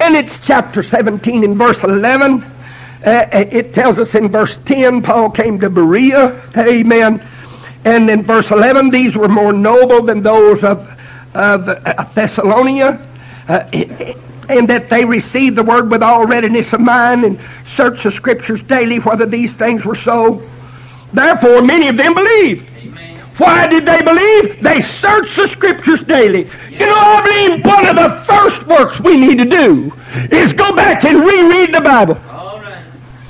and 0.00 0.16
it's 0.16 0.38
chapter 0.44 0.82
17 0.82 1.44
and 1.44 1.56
verse 1.56 1.78
11. 1.82 2.42
Uh, 2.42 3.26
it 3.32 3.74
tells 3.74 3.98
us 3.98 4.14
in 4.14 4.28
verse 4.28 4.58
10, 4.66 5.02
Paul 5.02 5.30
came 5.30 5.58
to 5.60 5.70
Berea, 5.70 6.40
amen. 6.56 7.26
And 7.84 8.10
in 8.10 8.22
verse 8.22 8.50
11, 8.50 8.90
these 8.90 9.16
were 9.16 9.28
more 9.28 9.52
noble 9.52 10.02
than 10.02 10.22
those 10.22 10.62
of, 10.62 10.86
of 11.34 11.68
uh, 11.68 12.04
Thessalonica. 12.14 13.06
Uh, 13.48 14.14
and 14.50 14.68
that 14.68 14.90
they 14.90 15.04
received 15.04 15.56
the 15.56 15.62
word 15.62 15.90
with 15.90 16.02
all 16.02 16.26
readiness 16.26 16.72
of 16.72 16.80
mind 16.80 17.24
and 17.24 17.40
searched 17.76 18.02
the 18.02 18.10
scriptures 18.10 18.60
daily 18.62 18.98
whether 18.98 19.24
these 19.24 19.52
things 19.52 19.84
were 19.84 19.94
so. 19.94 20.42
Therefore, 21.12 21.62
many 21.62 21.88
of 21.88 21.96
them 21.96 22.14
believed. 22.14 22.68
Why 23.40 23.66
did 23.66 23.86
they 23.86 24.02
believe? 24.02 24.62
They 24.62 24.82
searched 24.82 25.34
the 25.34 25.48
scriptures 25.48 26.00
daily. 26.00 26.50
You 26.68 26.84
know, 26.84 26.94
I 26.94 27.22
believe 27.22 27.64
one 27.64 27.86
of 27.86 27.96
the 27.96 28.22
first 28.26 28.66
works 28.66 29.00
we 29.00 29.16
need 29.16 29.38
to 29.38 29.46
do 29.46 29.90
is 30.30 30.52
go 30.52 30.76
back 30.76 31.04
and 31.04 31.20
reread 31.20 31.74
the 31.74 31.80
Bible. 31.80 32.18
All 32.28 32.60
right. 32.60 32.84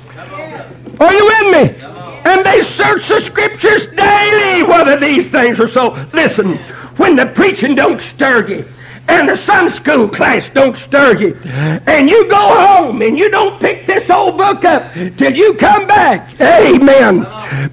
Come 0.09 0.33
on, 0.33 0.51
brother. 0.51 1.05
Are 1.05 1.15
you 1.15 1.25
with 1.25 1.45
me? 1.55 1.85
And 2.25 2.45
they 2.45 2.65
search 2.77 3.07
the 3.07 3.21
scriptures 3.25 3.87
daily 3.95 4.65
whether 4.65 4.99
these 4.99 5.29
things 5.29 5.61
are 5.61 5.69
so. 5.69 5.91
Listen, 6.13 6.57
when 6.97 7.15
the 7.15 7.27
preaching 7.27 7.77
don't 7.77 8.01
stir 8.01 8.49
you, 8.49 8.69
and 9.09 9.29
the 9.29 9.37
Sunday 9.45 9.77
school 9.77 10.09
class 10.09 10.49
don't 10.55 10.77
stir 10.79 11.19
you, 11.19 11.35
and 11.87 12.09
you 12.09 12.29
go 12.29 12.37
home 12.37 13.03
and 13.03 13.19
you 13.19 13.31
don't 13.31 13.61
pick 13.61 13.87
this 13.87 14.09
old 14.11 14.37
book 14.37 14.65
up 14.65 14.93
till 15.17 15.35
you 15.35 15.55
come 15.55 15.87
back, 15.87 16.41
amen. 16.41 17.27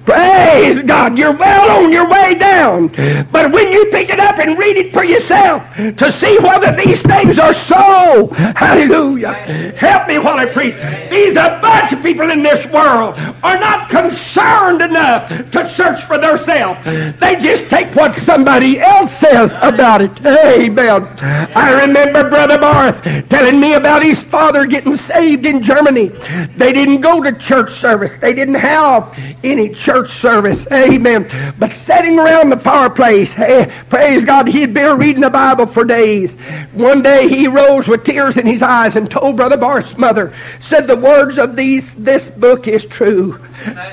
Praise 0.04 0.82
God. 0.82 1.16
You're 1.16 1.36
well 1.36 1.84
on 1.84 1.92
your 1.92 2.08
way 2.08 2.34
down. 2.34 2.88
But 3.30 3.52
when 3.52 3.70
you 3.70 3.86
pick 3.90 4.10
it 4.10 4.18
up 4.18 4.38
and 4.38 4.58
read 4.58 4.76
it 4.76 4.92
for 4.92 5.04
yourself 5.04 5.62
to 5.76 6.12
see 6.20 6.38
whether 6.38 6.74
these 6.74 7.00
things 7.02 7.38
are 7.38 7.54
so, 7.66 8.28
hallelujah. 8.56 9.32
Help 9.76 10.08
me 10.08 10.18
while 10.18 10.38
I 10.38 10.46
preach. 10.46 10.74
These 11.10 11.36
a 11.36 11.58
bunch 11.62 11.92
of 11.92 12.02
people 12.02 12.30
in 12.30 12.42
this 12.42 12.64
world 12.72 13.14
are 13.42 13.58
not 13.58 13.88
concerned 13.88 14.82
enough 14.82 15.28
to 15.28 15.74
search 15.74 16.02
for 16.04 16.18
themselves. 16.18 16.84
They 17.20 17.36
just 17.36 17.70
take 17.70 17.94
what 17.94 18.16
somebody 18.16 18.80
else 18.80 19.16
says 19.18 19.52
about 19.62 20.02
it. 20.02 20.26
Amen. 20.26 21.06
I 21.20 21.82
remember 21.82 22.28
Brother 22.28 22.58
Barth 22.58 23.02
telling 23.28 23.60
me 23.60 23.74
about 23.74 24.02
his 24.02 24.22
father 24.24 24.66
getting 24.66 24.96
saved 24.96 25.46
in 25.46 25.62
Germany. 25.62 26.08
They 26.56 26.72
didn't 26.72 27.00
go 27.00 27.22
to 27.22 27.32
church 27.32 27.80
service. 27.80 28.18
They 28.20 28.32
didn't 28.32 28.54
have 28.54 29.16
any 29.42 29.74
church 29.74 30.20
service. 30.20 30.66
Amen. 30.72 31.54
But 31.58 31.76
sitting 31.76 32.18
around 32.18 32.50
the 32.50 32.58
fireplace, 32.58 33.30
hey, 33.30 33.62
eh, 33.62 33.82
praise 33.88 34.24
God, 34.24 34.48
he'd 34.48 34.74
been 34.74 34.98
reading 34.98 35.22
the 35.22 35.30
Bible 35.30 35.66
for 35.66 35.84
days. 35.84 36.30
One 36.72 37.02
day 37.02 37.28
he 37.28 37.48
rose 37.48 37.88
with 37.88 38.04
tears 38.04 38.36
in 38.36 38.46
his 38.46 38.62
eyes 38.62 38.96
and 38.96 39.10
told 39.10 39.36
Brother 39.36 39.56
Barth's 39.56 39.96
mother, 39.96 40.34
said 40.68 40.86
the 40.86 40.96
words 40.96 41.38
of 41.38 41.56
these, 41.56 41.84
this 41.96 42.28
book 42.36 42.68
is 42.68 42.84
true. 42.86 43.38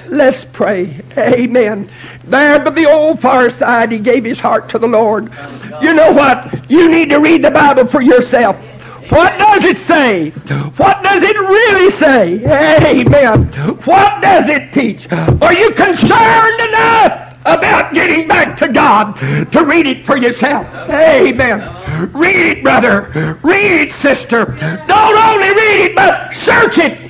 Let's 0.07 0.45
pray. 0.53 1.01
Amen. 1.17 1.89
There 2.25 2.59
by 2.59 2.69
the 2.69 2.85
old 2.85 3.21
fireside, 3.21 3.91
he 3.91 3.99
gave 3.99 4.23
his 4.23 4.39
heart 4.39 4.69
to 4.69 4.79
the 4.79 4.87
Lord. 4.87 5.31
You 5.81 5.93
know 5.93 6.11
what? 6.11 6.69
You 6.69 6.89
need 6.89 7.09
to 7.09 7.17
read 7.19 7.43
the 7.43 7.51
Bible 7.51 7.87
for 7.87 8.01
yourself. 8.01 8.55
What 9.09 9.37
does 9.37 9.63
it 9.63 9.77
say? 9.79 10.31
What 10.31 11.03
does 11.03 11.21
it 11.21 11.37
really 11.37 11.95
say? 11.97 13.01
Amen. 13.01 13.45
What 13.83 14.21
does 14.21 14.49
it 14.49 14.73
teach? 14.73 15.11
Are 15.11 15.53
you 15.53 15.71
concerned 15.71 16.59
enough 16.59 17.37
about 17.45 17.93
getting 17.93 18.27
back 18.27 18.57
to 18.57 18.67
God 18.67 19.13
to 19.51 19.63
read 19.63 19.85
it 19.85 20.05
for 20.05 20.17
yourself? 20.17 20.65
Amen. 20.89 22.11
Read 22.13 22.57
it, 22.57 22.63
brother. 22.63 23.37
Read 23.43 23.81
it, 23.81 23.93
sister. 23.93 24.45
Don't 24.87 25.17
only 25.17 25.49
read 25.49 25.85
it, 25.85 25.95
but 25.95 26.33
search 26.43 26.79
it. 26.79 27.04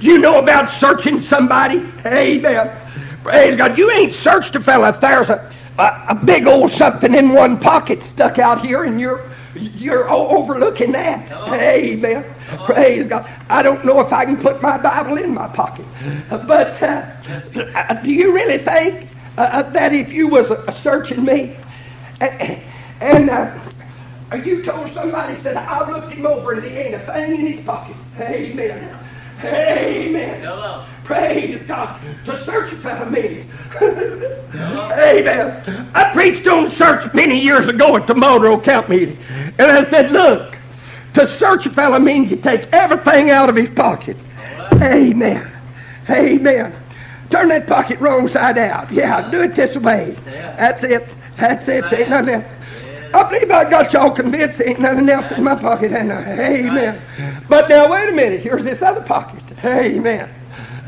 Amen. 0.00 0.10
You 0.12 0.18
know 0.18 0.38
about 0.38 0.78
searching 0.80 1.22
somebody? 1.22 1.86
Amen. 2.06 2.70
Praise 3.22 3.56
God. 3.56 3.76
You 3.76 3.90
ain't 3.90 4.14
searched 4.14 4.56
a 4.56 4.60
fella 4.60 4.90
if 4.90 5.00
there's 5.00 5.28
a, 5.28 5.52
a, 5.78 6.06
a 6.10 6.14
big 6.14 6.46
old 6.46 6.72
something 6.72 7.14
in 7.14 7.32
one 7.32 7.58
pocket 7.58 8.02
stuck 8.14 8.38
out 8.38 8.64
here 8.64 8.84
and 8.84 9.00
you're 9.00 9.26
you're 9.54 10.08
overlooking 10.08 10.92
that. 10.92 11.30
Amen. 11.52 12.24
Praise 12.64 13.08
God. 13.08 13.28
I 13.48 13.62
don't 13.62 13.84
know 13.84 14.00
if 14.00 14.12
I 14.12 14.24
can 14.24 14.36
put 14.36 14.62
my 14.62 14.78
Bible 14.78 15.18
in 15.18 15.34
my 15.34 15.48
pocket. 15.48 15.84
But 16.30 16.80
uh, 16.82 17.94
do 18.02 18.12
you 18.12 18.32
really 18.32 18.58
think 18.58 19.08
uh, 19.36 19.62
that 19.62 19.92
if 19.92 20.12
you 20.12 20.28
was 20.28 20.50
uh, 20.50 20.72
searching 20.82 21.24
me 21.24 21.56
and 22.20 23.28
uh, 23.28 23.58
you 24.44 24.62
told 24.62 24.92
somebody, 24.94 25.40
said, 25.42 25.56
I've 25.56 25.88
looked 25.88 26.12
him 26.12 26.26
over 26.26 26.52
and 26.52 26.64
he 26.64 26.70
ain't 26.70 26.94
a 26.94 27.00
thing 27.00 27.32
in 27.32 27.46
his 27.54 27.66
pockets. 27.66 27.98
Amen. 28.20 28.96
Amen. 29.44 30.40
Hello. 30.42 30.84
Praise 31.04 31.60
God. 31.66 32.00
To 32.26 32.44
search 32.44 32.72
a 32.72 32.76
fellow 32.76 33.10
means. 33.10 33.46
Amen. 34.52 35.90
I 35.94 36.12
preached 36.12 36.46
on 36.46 36.70
search 36.72 37.12
many 37.14 37.40
years 37.40 37.68
ago 37.68 37.96
at 37.96 38.06
the 38.06 38.14
Monroe 38.14 38.58
Camp 38.58 38.88
meeting. 38.88 39.18
And 39.58 39.70
I 39.70 39.88
said, 39.90 40.12
look, 40.12 40.56
to 41.14 41.36
search 41.38 41.66
a 41.66 41.70
fellow 41.70 41.98
means 41.98 42.30
you 42.30 42.36
take 42.36 42.72
everything 42.72 43.30
out 43.30 43.48
of 43.48 43.56
his 43.56 43.70
pocket. 43.70 44.16
Amen. 44.74 45.50
Amen. 46.08 46.74
Turn 47.30 47.48
that 47.48 47.66
pocket 47.66 48.00
wrong 48.00 48.28
side 48.28 48.58
out. 48.58 48.90
Yeah, 48.90 49.30
do 49.30 49.42
it 49.42 49.54
this 49.54 49.76
way. 49.76 50.16
That's 50.24 50.82
it. 50.82 51.08
That's 51.36 51.66
it. 51.68 51.84
Ain't 51.92 52.10
nothing 52.10 52.34
else. 52.34 52.44
I 53.12 53.22
believe 53.24 53.50
I 53.50 53.68
got 53.68 53.92
y'all 53.92 54.10
convinced 54.10 54.60
ain't 54.60 54.80
nothing 54.80 55.08
else 55.08 55.30
in 55.32 55.42
my 55.42 55.54
pocket, 55.54 55.92
and 55.92 56.10
Amen. 56.10 57.00
But 57.48 57.68
now 57.68 57.90
wait 57.90 58.08
a 58.08 58.12
minute. 58.12 58.40
Here's 58.40 58.64
this 58.64 58.82
other 58.82 59.02
pocket. 59.02 59.42
Amen. 59.64 60.28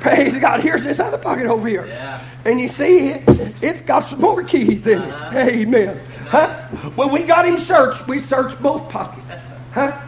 Praise 0.00 0.36
God. 0.38 0.60
Here's 0.60 0.82
this 0.82 0.98
other 0.98 1.18
pocket 1.18 1.46
over 1.46 1.66
here. 1.68 1.86
Yeah. 1.86 2.24
And 2.44 2.60
you 2.60 2.68
see, 2.70 3.10
it, 3.10 3.54
it's 3.62 3.82
got 3.86 4.08
some 4.10 4.20
more 4.20 4.42
keys 4.42 4.86
in 4.86 5.00
it. 5.00 5.10
Uh-huh. 5.10 5.38
Amen. 5.38 6.00
Huh? 6.26 6.62
When 6.96 7.12
we 7.12 7.22
got 7.22 7.46
him 7.46 7.64
searched, 7.64 8.06
we 8.08 8.20
searched 8.22 8.60
both 8.60 8.88
pockets. 8.90 9.26
Huh? 9.72 10.00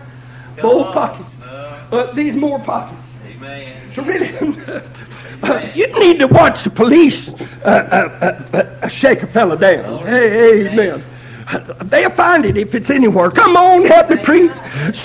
both 0.60 0.92
pockets. 0.92 1.30
Uh, 1.42 2.12
these 2.12 2.34
more 2.34 2.58
pockets. 2.58 3.00
Amen. 3.26 3.92
To 3.94 4.02
really, 4.02 4.36
uh, 5.42 5.70
you 5.74 5.86
need 6.00 6.18
to 6.18 6.26
watch 6.26 6.64
the 6.64 6.70
police 6.70 7.28
uh, 7.28 8.42
uh, 8.52 8.56
uh, 8.56 8.88
shake 8.88 9.22
a 9.22 9.26
fella 9.26 9.56
down. 9.56 10.04
Hey, 10.06 10.68
amen. 10.68 11.04
They'll 11.84 12.10
find 12.10 12.44
it 12.44 12.56
if 12.56 12.74
it's 12.74 12.90
anywhere. 12.90 13.30
Come 13.30 13.56
on, 13.56 13.84
help 13.84 14.10
me 14.10 14.16
preach. 14.16 14.52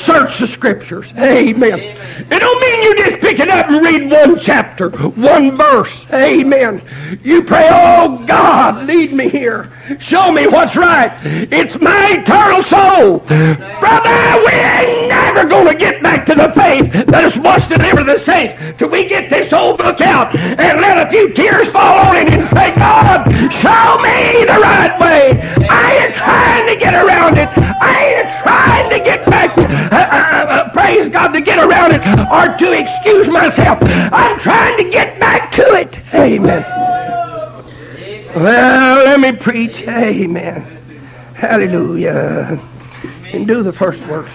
Search 0.06 0.40
the 0.40 0.48
scriptures. 0.48 1.12
Amen. 1.18 1.80
It 1.80 2.40
don't 2.40 2.62
mean 2.62 2.84
you 2.84 3.06
just 3.06 3.22
pick 3.22 3.40
it 3.40 3.50
up 3.50 3.70
and 3.70 3.84
read 3.84 4.10
one 4.10 4.40
chapter, 4.40 4.90
one 4.90 5.58
verse. 5.58 6.06
Amen. 6.14 6.82
You 7.24 7.44
pray, 7.44 7.68
oh 7.72 8.24
God, 8.26 8.88
lead 8.88 9.14
me 9.14 9.30
here. 9.30 9.72
Show 10.00 10.32
me 10.32 10.48
what's 10.48 10.76
right. 10.76 11.12
It's 11.24 11.80
my 11.82 12.22
eternal 12.22 12.64
soul. 12.64 13.20
Brother, 13.20 14.44
we 14.46 14.54
ain't 14.54 15.10
never 15.10 15.46
going 15.46 15.68
to 15.68 15.76
get 15.76 16.02
back 16.02 16.26
to 16.28 16.36
the 16.36 16.52
faith 16.56 16.92
that 17.08 17.24
is 17.24 17.36
once 17.38 17.68
delivered 17.68 18.06
the 18.06 18.20
saints 18.26 18.56
till 18.78 18.90
we 18.90 19.08
get 19.08 19.30
this 19.30 19.52
old 19.52 19.78
book 19.78 20.02
out 20.02 20.36
and 20.36 20.82
let 20.82 21.08
a 21.08 21.10
few 21.10 21.34
tears 21.34 21.68
fall 21.70 22.08
on 22.08 22.16
it 22.18 22.30
and 22.30 22.48
say, 22.50 22.76
God, 22.76 23.26
show 23.52 24.02
me 24.02 24.09
the 24.70 25.04
way. 25.04 25.42
I 25.70 26.06
ain't 26.06 26.16
trying 26.16 26.68
to 26.68 26.76
get 26.76 26.94
around 26.94 27.38
it. 27.38 27.50
I 27.58 28.06
ain't 28.16 28.44
trying 28.44 28.90
to 28.90 29.00
get 29.04 29.26
back, 29.26 29.58
uh, 29.58 29.64
uh, 29.96 30.54
uh, 30.54 30.70
praise 30.72 31.10
God, 31.10 31.32
to 31.34 31.42
get 31.42 31.60
around 31.60 31.94
it 31.94 32.02
or 32.32 32.58
to 32.58 32.72
excuse 32.72 33.28
myself. 33.28 33.80
I'm 33.82 34.40
trying 34.40 34.78
to 34.84 34.90
get 34.90 35.20
back 35.20 35.52
to 35.54 35.74
it. 35.76 36.00
Amen. 36.14 36.66
Well, 38.36 39.06
let 39.06 39.20
me 39.20 39.32
preach. 39.32 39.82
Amen. 39.88 40.62
Hallelujah. 41.34 42.60
And 43.34 43.48
do 43.48 43.64
the 43.64 43.74
first 43.74 44.00
works. 44.08 44.32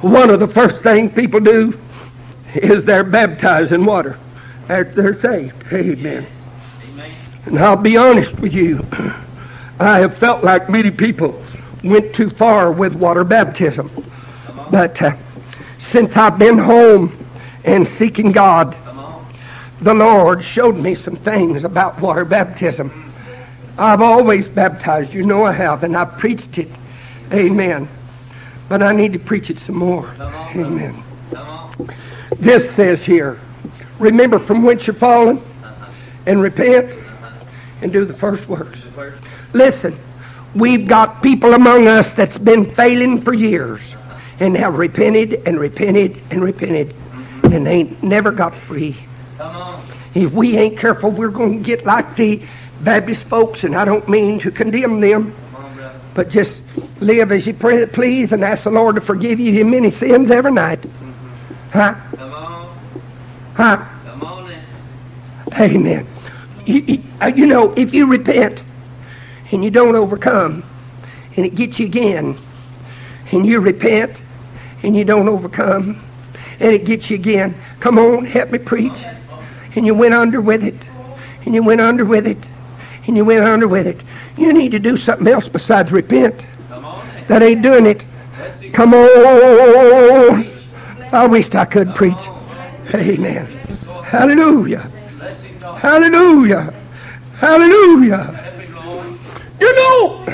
One 0.00 0.30
of 0.30 0.40
the 0.40 0.48
first 0.48 0.82
things 0.82 1.12
people 1.12 1.40
do 1.40 1.78
is 2.54 2.84
they're 2.84 3.04
baptized 3.04 3.72
in 3.72 3.84
water 3.84 4.18
after 4.68 5.02
they're 5.02 5.20
saved. 5.20 5.72
Amen. 5.72 6.26
And 7.46 7.58
I'll 7.58 7.76
be 7.76 7.96
honest 7.96 8.38
with 8.38 8.52
you. 8.52 8.86
I 9.78 9.98
have 9.98 10.16
felt 10.18 10.44
like 10.44 10.70
many 10.70 10.90
people 10.90 11.42
went 11.82 12.14
too 12.14 12.30
far 12.30 12.70
with 12.70 12.94
water 12.94 13.24
baptism. 13.24 13.90
But 14.70 15.00
uh, 15.02 15.16
since 15.78 16.16
I've 16.16 16.38
been 16.38 16.58
home 16.58 17.16
and 17.64 17.88
seeking 17.88 18.32
God, 18.32 18.76
the 19.80 19.92
Lord 19.92 20.44
showed 20.44 20.76
me 20.76 20.94
some 20.94 21.16
things 21.16 21.64
about 21.64 22.00
water 22.00 22.24
baptism. 22.24 23.12
I've 23.76 24.00
always 24.00 24.46
baptized, 24.46 25.12
you 25.12 25.24
know 25.24 25.44
I 25.44 25.52
have, 25.52 25.82
and 25.82 25.96
I've 25.96 26.18
preached 26.18 26.58
it. 26.58 26.68
Amen. 27.32 27.88
But 28.68 28.82
I 28.82 28.92
need 28.92 29.12
to 29.14 29.18
preach 29.18 29.50
it 29.50 29.58
some 29.58 29.76
more. 29.76 30.14
Amen. 30.54 31.02
This 32.36 32.74
says 32.76 33.04
here, 33.04 33.40
remember 33.98 34.38
from 34.38 34.62
whence 34.62 34.86
you're 34.86 34.94
fallen, 34.94 35.42
and 36.26 36.40
repent, 36.40 37.01
and 37.82 37.92
do 37.92 38.04
the 38.04 38.14
first 38.14 38.48
works. 38.48 38.78
Listen, 39.52 39.98
we've 40.54 40.86
got 40.86 41.22
people 41.22 41.52
among 41.52 41.88
us 41.88 42.10
that's 42.12 42.38
been 42.38 42.72
failing 42.74 43.20
for 43.20 43.34
years, 43.34 43.80
and 44.40 44.56
have 44.56 44.78
repented 44.78 45.42
and 45.46 45.58
repented 45.58 46.20
and 46.30 46.42
repented, 46.42 46.94
and 47.44 47.68
ain't 47.68 48.02
never 48.02 48.32
got 48.32 48.54
free. 48.54 48.96
If 50.14 50.32
we 50.32 50.56
ain't 50.56 50.78
careful, 50.78 51.10
we're 51.10 51.30
going 51.30 51.58
to 51.58 51.64
get 51.64 51.84
like 51.84 52.16
the 52.16 52.42
Baptist 52.80 53.24
folks, 53.24 53.64
and 53.64 53.74
I 53.74 53.84
don't 53.84 54.08
mean 54.08 54.40
to 54.40 54.50
condemn 54.50 55.00
them, 55.00 55.34
but 56.14 56.28
just 56.30 56.62
live 57.00 57.32
as 57.32 57.46
you 57.46 57.54
pray, 57.54 57.84
please 57.86 58.32
and 58.32 58.44
ask 58.44 58.64
the 58.64 58.70
Lord 58.70 58.96
to 58.96 59.00
forgive 59.00 59.40
you 59.40 59.52
your 59.52 59.66
many 59.66 59.90
sins 59.90 60.30
every 60.30 60.52
night. 60.52 60.80
Mm-hmm. 60.80 61.70
Huh? 61.70 61.94
Come 62.16 62.32
on. 62.32 62.78
Huh? 63.54 63.88
Come 64.04 64.22
on 64.22 64.54
Amen. 65.54 66.06
You, 66.66 67.02
uh, 67.20 67.26
you 67.26 67.46
know, 67.46 67.72
if 67.72 67.92
you 67.92 68.06
repent 68.06 68.60
and 69.50 69.64
you 69.64 69.70
don't 69.70 69.96
overcome, 69.96 70.64
and 71.36 71.46
it 71.46 71.54
gets 71.54 71.78
you 71.78 71.86
again, 71.86 72.38
and 73.32 73.46
you 73.46 73.60
repent 73.60 74.16
and 74.82 74.96
you 74.96 75.04
don't 75.04 75.28
overcome, 75.28 76.00
and 76.60 76.72
it 76.72 76.84
gets 76.84 77.10
you 77.10 77.16
again, 77.16 77.54
come 77.80 77.98
on, 77.98 78.24
help 78.24 78.50
me 78.50 78.58
preach 78.58 78.92
and 79.74 79.86
you 79.86 79.94
went 79.94 80.14
under 80.14 80.40
with 80.40 80.64
it, 80.64 80.76
and 81.44 81.54
you 81.54 81.62
went 81.62 81.80
under 81.80 82.04
with 82.04 82.26
it, 82.26 82.38
and 83.06 83.16
you 83.16 83.24
went 83.24 83.44
under 83.44 83.66
with 83.66 83.86
it. 83.86 84.00
You 84.36 84.52
need 84.52 84.72
to 84.72 84.78
do 84.78 84.96
something 84.96 85.26
else 85.26 85.48
besides 85.48 85.90
repent. 85.92 86.40
That 87.28 87.42
ain't 87.42 87.62
doing 87.62 87.86
it. 87.86 88.04
Come 88.72 88.94
on. 88.94 90.50
I 91.12 91.26
wished 91.26 91.54
I 91.54 91.64
could 91.64 91.94
preach. 91.94 92.18
Amen. 92.94 93.46
Hallelujah. 94.04 94.90
Hallelujah. 95.82 96.72
Hallelujah. 97.38 98.54
You 99.58 99.74
know, 99.74 100.24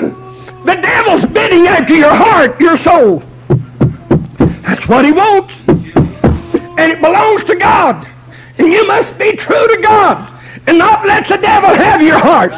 the 0.63 0.75
devil's 0.75 1.25
bidding 1.31 1.65
after 1.65 1.95
your 1.95 2.13
heart, 2.13 2.61
your 2.61 2.77
soul. 2.77 3.23
That's 4.61 4.87
what 4.87 5.05
he 5.05 5.11
wants. 5.11 5.55
And 5.67 6.91
it 6.91 7.01
belongs 7.01 7.45
to 7.45 7.55
God. 7.55 8.07
And 8.59 8.71
you 8.71 8.85
must 8.85 9.17
be 9.17 9.31
true 9.37 9.67
to 9.75 9.81
God 9.81 10.31
and 10.67 10.77
not 10.77 11.03
let 11.07 11.27
the 11.27 11.37
devil 11.37 11.73
have 11.73 12.03
your 12.03 12.19
heart, 12.19 12.53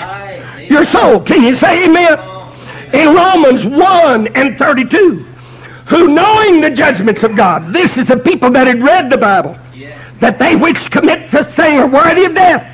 your 0.69 0.85
soul. 0.87 1.21
Can 1.21 1.43
you 1.43 1.55
say 1.55 1.85
amen? 1.85 2.19
In 2.93 3.15
Romans 3.15 3.63
1 3.63 4.27
and 4.35 4.57
32, 4.57 5.25
who 5.85 6.09
knowing 6.09 6.59
the 6.59 6.71
judgments 6.71 7.23
of 7.23 7.37
God, 7.37 7.71
this 7.71 7.95
is 7.95 8.07
the 8.07 8.17
people 8.17 8.49
that 8.49 8.67
had 8.67 8.83
read 8.83 9.09
the 9.09 9.17
Bible, 9.17 9.57
that 10.19 10.37
they 10.37 10.57
which 10.57 10.91
commit 10.91 11.31
the 11.31 11.49
same 11.53 11.79
are 11.79 11.87
worthy 11.87 12.25
of 12.25 12.35
death. 12.35 12.67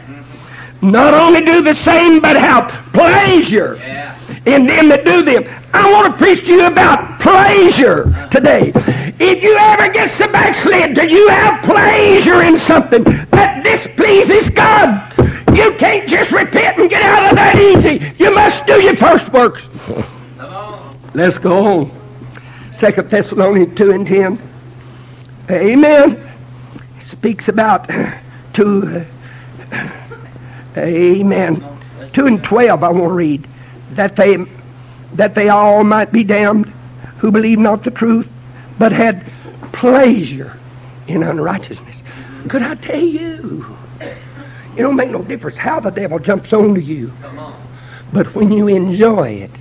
Not 0.82 1.14
only 1.14 1.42
do 1.42 1.62
the 1.62 1.76
same, 1.76 2.20
but 2.20 2.38
have 2.38 2.70
pleasure 2.94 3.80
Yeah. 3.86 4.14
in 4.46 4.68
them 4.68 4.90
that 4.90 5.06
do 5.06 5.24
them. 5.24 5.44
I 5.74 5.92
want 5.92 6.12
to 6.12 6.18
preach 6.18 6.46
to 6.46 6.52
you 6.52 6.66
about 6.68 7.20
pleasure 7.20 8.28
today. 8.32 8.72
If 9.20 9.42
you 9.42 9.58
ever 9.58 9.90
get 9.92 10.12
so 10.12 10.28
backslid 10.28 10.96
that 10.96 11.10
you 11.10 11.28
have 11.30 11.64
pleasure 11.64 12.44
in 12.44 12.60
something 12.60 13.04
that 13.32 13.64
displeases 13.64 14.50
God, 14.50 15.02
you 15.54 15.72
can't 15.74 16.08
just 16.08 16.32
repent 16.32 16.78
and 16.78 16.90
get 16.90 17.02
out 17.02 17.30
of 17.32 17.36
that 17.36 17.56
easy. 17.56 18.14
You 18.20 18.34
must 18.34 18.66
do 18.68 18.82
your 18.82 18.96
first 18.96 19.28
works. 19.34 19.62
Let's 21.14 21.40
go 21.40 21.66
on. 21.66 21.92
Second 22.76 23.10
Thessalonians 23.10 23.76
2 23.76 23.92
and 23.92 24.06
10. 24.06 24.40
Amen. 25.50 26.30
It 27.02 27.08
speaks 27.08 27.48
about 27.48 27.90
two. 28.54 29.04
Amen. 30.78 31.64
2 32.14 32.26
and 32.28 32.44
12 32.44 32.84
I 32.84 32.90
want 32.90 33.04
to 33.04 33.10
read. 33.10 33.48
That 33.92 34.16
they, 34.16 34.38
that 35.14 35.36
they 35.36 35.50
all 35.50 35.84
might 35.84 36.12
be 36.12 36.24
damned 36.24 36.72
who 37.18 37.32
believe 37.32 37.60
not 37.60 37.84
the 37.84 37.92
truth, 37.92 38.30
but 38.78 38.92
had 38.92 39.26
pleasure 39.74 40.58
in 41.08 41.24
unrighteousness. 41.24 41.98
Could 42.48 42.62
I 42.62 42.76
tell 42.76 43.00
you? 43.00 43.78
It 44.00 44.82
don't 44.82 44.96
make 44.96 45.10
no 45.10 45.24
difference 45.24 45.58
how 45.58 45.80
the 45.80 45.90
devil 45.90 46.20
jumps 46.20 46.54
onto 46.54 46.80
you. 46.80 47.12
But 48.14 48.34
when 48.36 48.52
you 48.52 48.68
enjoy 48.68 49.30
it, 49.30 49.52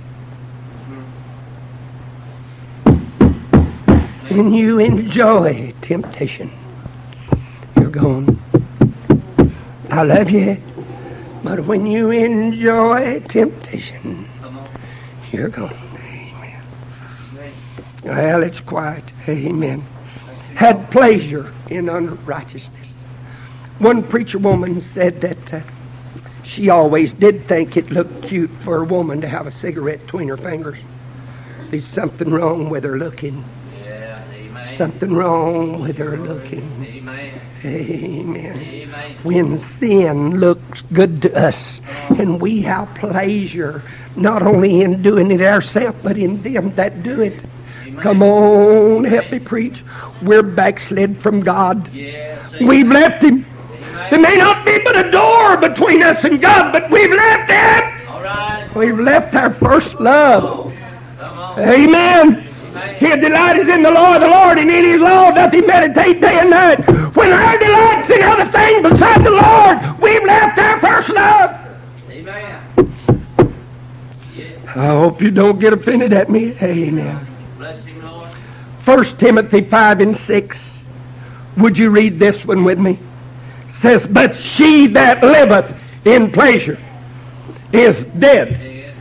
when 4.29 4.53
you 4.53 4.79
enjoy 4.79 5.73
temptation, 5.81 6.51
you're 7.75 7.89
gone. 7.89 8.39
I 9.89 10.03
love 10.03 10.29
you, 10.29 10.61
but 11.43 11.65
when 11.65 11.85
you 11.85 12.11
enjoy 12.11 13.19
temptation, 13.21 14.27
you're. 15.31 15.49
Amen. 15.49 15.73
Amen. 17.31 17.53
Well, 18.03 18.43
it's 18.43 18.59
quiet. 18.59 19.03
Amen. 19.27 19.83
Had 20.55 20.89
pleasure 20.89 21.53
in 21.69 21.89
unrighteousness. 21.89 22.87
One 23.79 24.01
preacher 24.03 24.39
woman 24.39 24.81
said 24.81 25.21
that 25.21 25.53
uh, 25.53 25.59
she 26.43 26.69
always 26.69 27.13
did 27.13 27.45
think 27.47 27.77
it 27.77 27.91
looked 27.91 28.23
cute 28.23 28.49
for 28.63 28.81
a 28.81 28.85
woman 28.85 29.21
to 29.21 29.27
have 29.27 29.45
a 29.45 29.51
cigarette 29.51 30.03
between 30.05 30.29
her 30.29 30.37
fingers. 30.37 30.79
There's 31.69 31.85
something 31.85 32.31
wrong 32.31 32.69
with 32.69 32.83
her 32.85 32.97
looking. 32.97 33.43
Something 34.77 35.15
wrong 35.15 35.81
with 35.81 35.97
her 35.97 36.17
looking. 36.17 36.85
Amen. 36.85 37.41
Amen. 37.65 38.87
When 39.23 39.57
sin 39.79 40.39
looks 40.39 40.81
good 40.93 41.23
to 41.23 41.35
us 41.35 41.81
and 42.09 42.39
we 42.39 42.61
have 42.61 42.93
pleasure 42.93 43.81
not 44.15 44.43
only 44.43 44.81
in 44.81 45.01
doing 45.01 45.31
it 45.31 45.41
ourselves 45.41 45.97
but 46.03 46.15
in 46.17 46.43
them 46.43 46.75
that 46.75 47.01
do 47.01 47.21
it. 47.21 47.39
Come 47.97 48.21
on, 48.21 49.03
help 49.05 49.31
me 49.31 49.39
preach. 49.39 49.83
We're 50.21 50.43
backslid 50.43 51.17
from 51.17 51.41
God. 51.41 51.91
We've 52.61 52.87
left 52.87 53.23
Him. 53.23 53.45
There 54.11 54.19
may 54.19 54.37
not 54.37 54.63
be 54.63 54.77
but 54.83 54.95
a 54.95 55.09
door 55.09 55.57
between 55.57 56.03
us 56.03 56.23
and 56.23 56.39
God, 56.39 56.71
but 56.71 56.91
we've 56.91 57.09
left 57.09 57.49
Him. 57.49 58.73
We've 58.75 58.99
left 58.99 59.33
our 59.33 59.51
first 59.55 59.95
love. 59.95 60.71
Amen. 61.57 62.46
His 62.97 63.19
delight 63.19 63.57
is 63.57 63.67
in 63.67 63.83
the 63.83 63.91
law 63.91 64.15
of 64.15 64.21
the 64.21 64.27
Lord, 64.27 64.57
and 64.57 64.69
in 64.69 64.83
His 64.85 65.01
law 65.01 65.31
doth 65.31 65.53
He 65.53 65.61
meditate 65.61 66.21
day 66.21 66.39
and 66.39 66.49
night. 66.49 66.77
When 67.15 67.31
our 67.31 67.57
delight's 67.57 68.09
in 68.09 68.21
other 68.23 68.51
things 68.51 68.89
beside 68.89 69.23
the 69.23 69.31
Lord, 69.31 70.01
we've 70.01 70.23
left 70.23 70.57
our 70.57 70.79
first 70.79 71.09
love. 71.09 71.59
Amen. 72.09 72.93
I 74.67 74.87
hope 74.87 75.21
you 75.21 75.31
don't 75.31 75.59
get 75.59 75.73
offended 75.73 76.13
at 76.13 76.29
me. 76.29 76.55
Amen. 76.61 77.27
Bless 77.57 77.83
him, 77.83 78.03
Lord. 78.05 78.29
First 78.83 79.19
Timothy 79.19 79.61
5 79.61 80.01
and 80.01 80.15
6. 80.15 80.57
Would 81.57 81.77
you 81.77 81.89
read 81.89 82.19
this 82.19 82.45
one 82.45 82.63
with 82.63 82.77
me? 82.77 82.99
Says, 83.81 84.05
But 84.05 84.35
she 84.35 84.87
that 84.87 85.23
liveth 85.23 85.75
in 86.05 86.31
pleasure 86.31 86.79
is 87.73 88.03
dead 88.05 88.93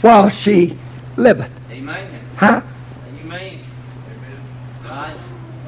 while 0.00 0.28
she 0.28 0.76
liveth. 1.16 1.50
Amen. 1.70 2.20
Huh? 2.36 2.60
Amen. 3.24 3.58
Right. 4.84 5.16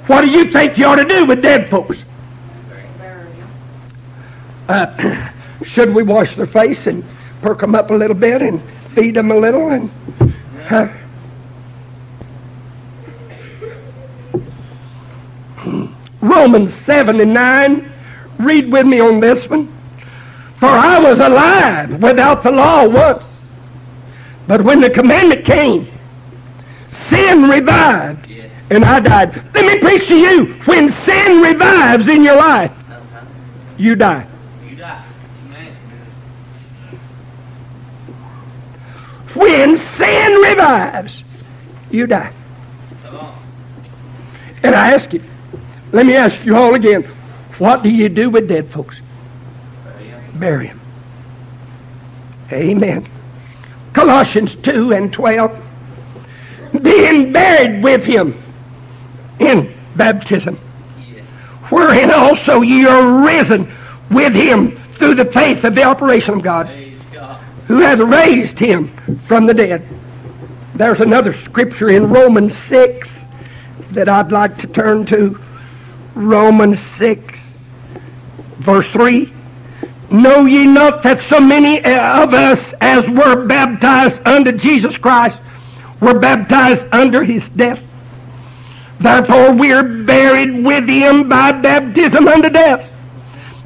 What 0.07 0.23
do 0.23 0.31
you 0.31 0.53
think 0.53 0.77
you 0.77 0.85
ought 0.85 0.97
to 0.97 1.05
do 1.05 1.25
with 1.25 1.41
dead 1.41 1.71
folks? 1.71 2.03
Uh, 4.69 5.31
should 5.65 5.95
we 5.95 6.03
wash 6.03 6.37
their 6.37 6.47
face 6.47 6.87
and 6.87 7.03
perk 7.41 7.61
them 7.61 7.75
up 7.75 7.91
a 7.91 7.95
little 7.95 8.17
bit 8.17 8.43
and 8.43 8.61
feed 8.95 9.15
them 9.15 9.31
a 9.31 9.37
little 9.37 9.71
and? 9.71 9.91
Romans 16.21 16.75
7 16.85 17.21
and 17.21 17.33
9. 17.33 17.93
Read 18.39 18.71
with 18.71 18.87
me 18.87 19.01
on 19.01 19.21
this 19.21 19.49
one. 19.49 19.69
For 20.59 20.67
I 20.67 20.99
was 20.99 21.19
alive 21.19 22.03
without 22.03 22.43
the 22.43 22.51
law 22.51 22.87
once. 22.87 23.25
But 24.47 24.63
when 24.63 24.81
the 24.81 24.91
commandment 24.91 25.47
came, 25.47 25.89
sin 27.09 27.49
revived. 27.49 28.24
And 28.71 28.85
I 28.85 29.01
died. 29.01 29.35
Let 29.55 29.67
me 29.67 29.79
preach 29.79 30.09
to 30.09 30.17
you. 30.17 30.55
When 30.65 30.93
sin 31.05 31.43
revives 31.43 32.09
in 32.09 32.25
your 32.25 32.37
life, 32.37 32.73
you 33.77 33.95
die. 33.95 34.27
You 34.69 34.77
die. 34.77 35.05
Amen. 35.47 35.77
When 39.35 39.79
sin 39.79 40.33
revives, 40.33 41.25
you 41.91 42.07
die. 42.07 42.33
And 44.63 44.75
I 44.75 44.95
ask 44.95 45.13
you, 45.13 45.23
let 45.93 46.07
me 46.07 46.15
ask 46.15 46.43
you 46.45 46.57
all 46.57 46.75
again, 46.75 47.03
what 47.59 47.83
do 47.83 47.91
you 47.91 48.09
do 48.09 48.31
with 48.31 48.49
dead 48.49 48.71
folks? 48.71 48.99
Bury 49.85 50.07
him. 50.07 50.41
Bury 50.41 50.67
them. 50.69 50.81
Amen. 52.51 53.09
Colossians 53.93 54.55
2 54.57 54.93
and 54.93 55.13
12. 55.13 55.61
Being 56.83 57.33
buried 57.33 57.83
with 57.83 58.03
him 58.05 58.43
in 59.39 59.75
baptism, 59.97 60.57
wherein 61.71 62.11
also 62.11 62.61
ye 62.61 62.87
are 62.87 63.25
risen 63.25 63.71
with 64.11 64.35
him 64.35 64.77
through 64.95 65.15
the 65.15 65.25
faith 65.25 65.65
of 65.65 65.75
the 65.75 65.83
operation 65.83 66.35
of 66.35 66.43
God. 66.43 66.67
Who 67.67 67.79
hath 67.79 67.99
raised 67.99 68.59
him 68.59 68.89
from 69.27 69.47
the 69.47 69.55
dead. 69.55 69.89
There's 70.75 71.01
another 71.01 71.33
scripture 71.33 71.89
in 71.89 72.11
Romans 72.11 72.55
6 72.57 73.11
that 73.93 74.09
I'd 74.09 74.31
like 74.31 74.59
to 74.59 74.67
turn 74.67 75.07
to. 75.07 75.41
Romans 76.15 76.79
6, 76.99 77.35
verse 78.59 78.87
3. 78.89 79.33
Know 80.11 80.45
ye 80.45 80.67
not 80.67 81.03
that 81.05 81.21
so 81.21 81.41
many 81.41 81.79
of 81.79 82.35
us 82.35 82.75
as 82.81 83.09
were 83.09 83.47
baptized 83.47 84.21
unto 84.27 84.53
Jesus 84.53 84.97
Christ 84.97 85.39
were 86.01 86.19
baptized 86.19 86.85
under 86.93 87.25
his 87.25 87.49
death? 87.51 87.81
Therefore 89.01 89.53
we 89.53 89.73
are 89.73 89.83
buried 89.83 90.65
with 90.65 90.89
him 90.89 91.29
by 91.29 91.53
baptism 91.53 92.29
unto 92.29 92.49
death 92.49 92.91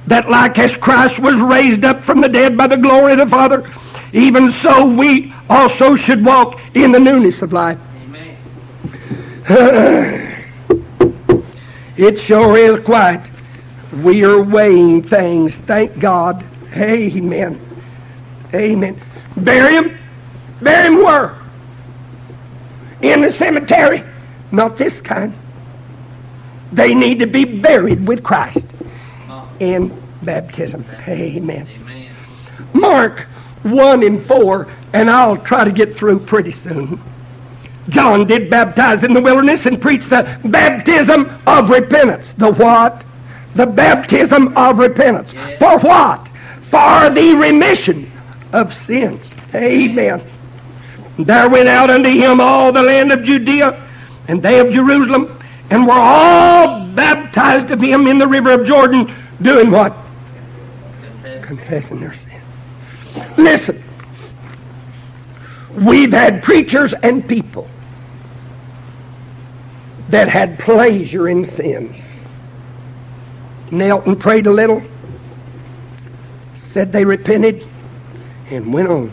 that 0.08 0.30
like 0.30 0.58
as 0.58 0.74
Christ 0.76 1.18
was 1.18 1.36
raised 1.36 1.84
up 1.84 2.02
from 2.02 2.20
the 2.20 2.28
dead 2.28 2.56
by 2.56 2.66
the 2.66 2.76
glory 2.76 3.12
of 3.12 3.18
the 3.18 3.26
Father, 3.26 3.70
even 4.12 4.52
so 4.52 4.86
we 4.86 5.32
also 5.50 5.96
should 5.96 6.24
walk 6.24 6.58
in 6.74 6.92
the 6.92 7.00
newness 7.00 7.42
of 7.42 7.52
life. 7.52 7.78
Amen. 8.04 8.36
It 11.96 12.20
sure 12.20 12.56
is 12.56 12.84
quiet. 12.84 13.20
We 14.02 14.24
are 14.24 14.40
weighing 14.40 15.02
things. 15.02 15.54
Thank 15.54 15.98
God. 15.98 16.44
Amen. 16.74 17.60
Amen. 18.54 19.00
Bury 19.36 19.74
him. 19.74 19.98
Bury 20.62 20.86
him 20.86 20.96
where? 20.98 21.36
In 23.02 23.20
the 23.22 23.32
cemetery. 23.32 24.04
Not 24.50 24.76
this 24.76 25.00
kind. 25.00 25.34
They 26.72 26.94
need 26.94 27.18
to 27.20 27.26
be 27.26 27.44
buried 27.44 28.06
with 28.06 28.22
Christ. 28.22 28.64
In 29.60 30.00
baptism. 30.22 30.84
Amen. 31.06 31.66
Amen. 31.80 32.10
Mark 32.72 33.20
1 33.62 34.02
and 34.02 34.24
4, 34.26 34.68
and 34.92 35.10
I'll 35.10 35.36
try 35.36 35.64
to 35.64 35.72
get 35.72 35.94
through 35.94 36.20
pretty 36.20 36.52
soon. 36.52 37.00
John 37.88 38.26
did 38.26 38.50
baptize 38.50 39.02
in 39.02 39.14
the 39.14 39.20
wilderness 39.20 39.66
and 39.66 39.80
preached 39.80 40.10
the 40.10 40.38
baptism 40.44 41.30
of 41.46 41.70
repentance. 41.70 42.26
The 42.36 42.52
what? 42.52 43.04
The 43.54 43.66
baptism 43.66 44.56
of 44.56 44.78
repentance. 44.78 45.32
Yes. 45.32 45.58
For 45.58 45.78
what? 45.78 46.28
For 46.70 47.10
the 47.10 47.34
remission 47.34 48.10
of 48.52 48.74
sins. 48.74 49.22
Amen. 49.54 50.22
There 51.18 51.48
went 51.48 51.68
out 51.68 51.90
unto 51.90 52.10
him 52.10 52.40
all 52.40 52.70
the 52.72 52.82
land 52.82 53.10
of 53.10 53.24
Judea 53.24 53.87
and 54.28 54.42
they 54.42 54.60
of 54.60 54.70
Jerusalem, 54.70 55.34
and 55.70 55.86
were 55.86 55.92
all 55.92 56.86
baptized 56.88 57.70
of 57.70 57.80
him 57.80 58.06
in 58.06 58.18
the 58.18 58.28
river 58.28 58.52
of 58.52 58.66
Jordan, 58.66 59.12
doing 59.42 59.70
what? 59.70 59.96
Confess. 61.02 61.44
confessing 61.44 62.00
their 62.00 62.14
sin. 62.14 63.34
Listen, 63.36 63.82
we've 65.74 66.12
had 66.12 66.42
preachers 66.42 66.94
and 67.02 67.26
people 67.26 67.68
that 70.10 70.28
had 70.28 70.58
pleasure 70.58 71.28
in 71.28 71.44
sin. 71.56 71.94
Knelt 73.70 74.06
and 74.06 74.18
prayed 74.18 74.46
a 74.46 74.50
little, 74.50 74.82
said 76.72 76.92
they 76.92 77.04
repented, 77.04 77.66
and 78.50 78.72
went 78.72 78.88
on. 78.88 79.12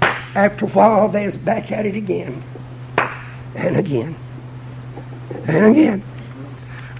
After 0.00 0.64
a 0.64 0.68
while, 0.68 1.08
they 1.08 1.26
was 1.26 1.36
back 1.36 1.70
at 1.70 1.86
it 1.86 1.94
again, 1.94 2.42
and 3.56 3.76
again, 3.76 4.14
and 5.46 5.66
again. 5.66 6.02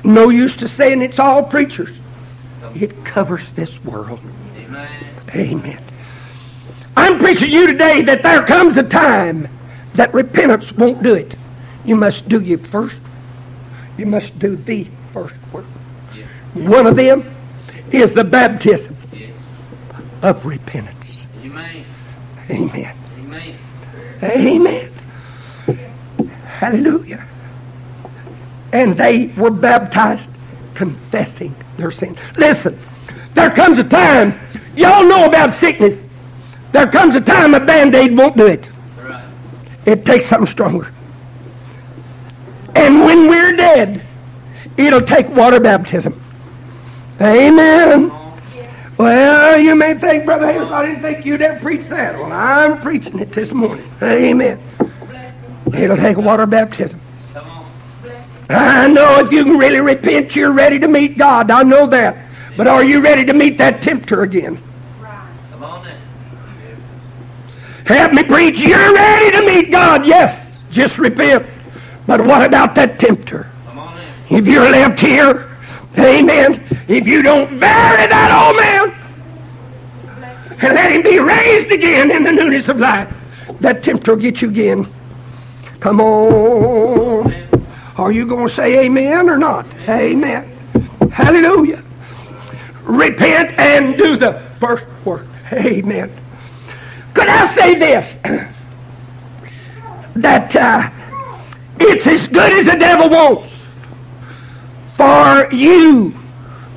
No 0.04 0.28
use 0.30 0.56
to 0.56 0.68
saying 0.68 1.02
it's 1.02 1.18
all 1.18 1.42
preachers. 1.42 1.96
It 2.74 3.04
covers 3.04 3.42
this 3.54 3.82
world. 3.84 4.20
Amen. 4.56 5.04
Amen. 5.34 5.82
I'm 6.96 7.18
preaching 7.18 7.48
to 7.48 7.54
you 7.54 7.66
today 7.66 8.02
that 8.02 8.22
there 8.22 8.42
comes 8.44 8.76
a 8.76 8.82
time 8.82 9.48
that 9.94 10.12
repentance 10.14 10.72
won't 10.72 11.02
do 11.02 11.14
it. 11.14 11.34
You 11.84 11.96
must 11.96 12.28
do 12.28 12.40
your 12.40 12.58
first. 12.58 12.98
You 13.98 14.06
must 14.06 14.38
do 14.38 14.56
the 14.56 14.86
first 15.12 15.34
work. 15.52 15.64
Yes. 16.14 16.28
One 16.54 16.86
of 16.86 16.96
them 16.96 17.24
is 17.92 18.12
the 18.12 18.24
baptism 18.24 18.96
Yes. 19.12 19.30
of 20.22 20.44
repentance. 20.44 21.26
Amen. 21.44 21.84
Amen. 22.50 22.96
Amen. 23.18 23.56
Amen. 24.22 24.95
Hallelujah. 26.56 27.22
And 28.72 28.96
they 28.96 29.26
were 29.36 29.50
baptized 29.50 30.30
confessing 30.74 31.54
their 31.76 31.90
sins. 31.90 32.18
Listen, 32.36 32.78
there 33.34 33.50
comes 33.50 33.78
a 33.78 33.84
time, 33.84 34.38
y'all 34.74 35.06
know 35.06 35.26
about 35.26 35.54
sickness. 35.56 35.98
There 36.72 36.86
comes 36.86 37.14
a 37.14 37.20
time 37.20 37.54
a 37.54 37.60
band-aid 37.60 38.16
won't 38.16 38.36
do 38.36 38.46
it. 38.46 38.66
Right. 38.98 39.24
It 39.84 40.06
takes 40.06 40.28
something 40.28 40.50
stronger. 40.50 40.92
And 42.74 43.00
when 43.00 43.28
we're 43.28 43.54
dead, 43.54 44.02
it'll 44.76 45.02
take 45.02 45.28
water 45.28 45.60
baptism. 45.60 46.20
Amen. 47.20 48.10
Well, 48.98 49.58
you 49.58 49.74
may 49.74 49.94
think, 49.94 50.24
Brother 50.24 50.46
Havis, 50.46 50.70
I 50.70 50.86
didn't 50.86 51.02
think 51.02 51.26
you'd 51.26 51.42
ever 51.42 51.60
preach 51.60 51.86
that. 51.88 52.14
Well, 52.14 52.32
I'm 52.32 52.80
preaching 52.80 53.18
it 53.18 53.30
this 53.32 53.52
morning. 53.52 53.90
Amen. 54.02 54.58
It'll 55.74 55.96
take 55.96 56.16
water 56.16 56.46
baptism. 56.46 57.00
I 58.48 58.86
know 58.86 59.18
if 59.18 59.32
you 59.32 59.44
can 59.44 59.58
really 59.58 59.80
repent, 59.80 60.36
you're 60.36 60.52
ready 60.52 60.78
to 60.78 60.86
meet 60.86 61.18
God. 61.18 61.50
I 61.50 61.64
know 61.64 61.86
that. 61.88 62.16
But 62.56 62.68
are 62.68 62.84
you 62.84 63.00
ready 63.00 63.24
to 63.24 63.32
meet 63.34 63.58
that 63.58 63.82
tempter 63.82 64.22
again? 64.22 64.58
Come 65.50 65.64
on 65.64 65.84
then. 65.84 65.98
Help 67.86 68.12
me 68.12 68.22
preach. 68.22 68.58
You're 68.58 68.94
ready 68.94 69.30
to 69.32 69.42
meet 69.42 69.70
God. 69.70 70.06
Yes. 70.06 70.40
Just 70.70 70.96
repent. 70.98 71.46
But 72.06 72.24
what 72.24 72.44
about 72.44 72.74
that 72.76 73.00
tempter? 73.00 73.48
If 74.30 74.46
you're 74.46 74.70
left 74.70 75.00
here, 75.00 75.56
amen, 75.98 76.60
if 76.88 77.06
you 77.06 77.22
don't 77.22 77.60
bury 77.60 78.06
that 78.06 78.30
old 78.32 78.56
man 78.56 78.92
and 80.62 80.74
let 80.74 80.90
him 80.90 81.02
be 81.02 81.18
raised 81.20 81.70
again 81.70 82.10
in 82.10 82.24
the 82.24 82.32
newness 82.32 82.68
of 82.68 82.78
life, 82.78 83.12
that 83.60 83.84
tempter 83.84 84.14
will 84.14 84.22
get 84.22 84.42
you 84.42 84.48
again. 84.48 84.86
Come 85.80 86.00
on. 86.00 87.34
Are 87.96 88.12
you 88.12 88.26
going 88.26 88.48
to 88.48 88.54
say 88.54 88.84
amen 88.86 89.28
or 89.28 89.38
not? 89.38 89.66
Amen. 89.88 90.44
Hallelujah. 91.10 91.82
Repent 92.82 93.58
and 93.58 93.96
do 93.96 94.16
the 94.16 94.42
first 94.60 94.86
work. 95.04 95.26
Amen. 95.52 96.10
Could 97.14 97.28
I 97.28 97.54
say 97.54 97.74
this? 97.74 98.16
That 100.16 100.56
uh, 100.56 100.88
it's 101.78 102.06
as 102.06 102.26
good 102.28 102.50
as 102.50 102.64
the 102.64 102.78
devil 102.78 103.10
wants 103.10 103.50
for 104.96 105.52
you, 105.52 106.14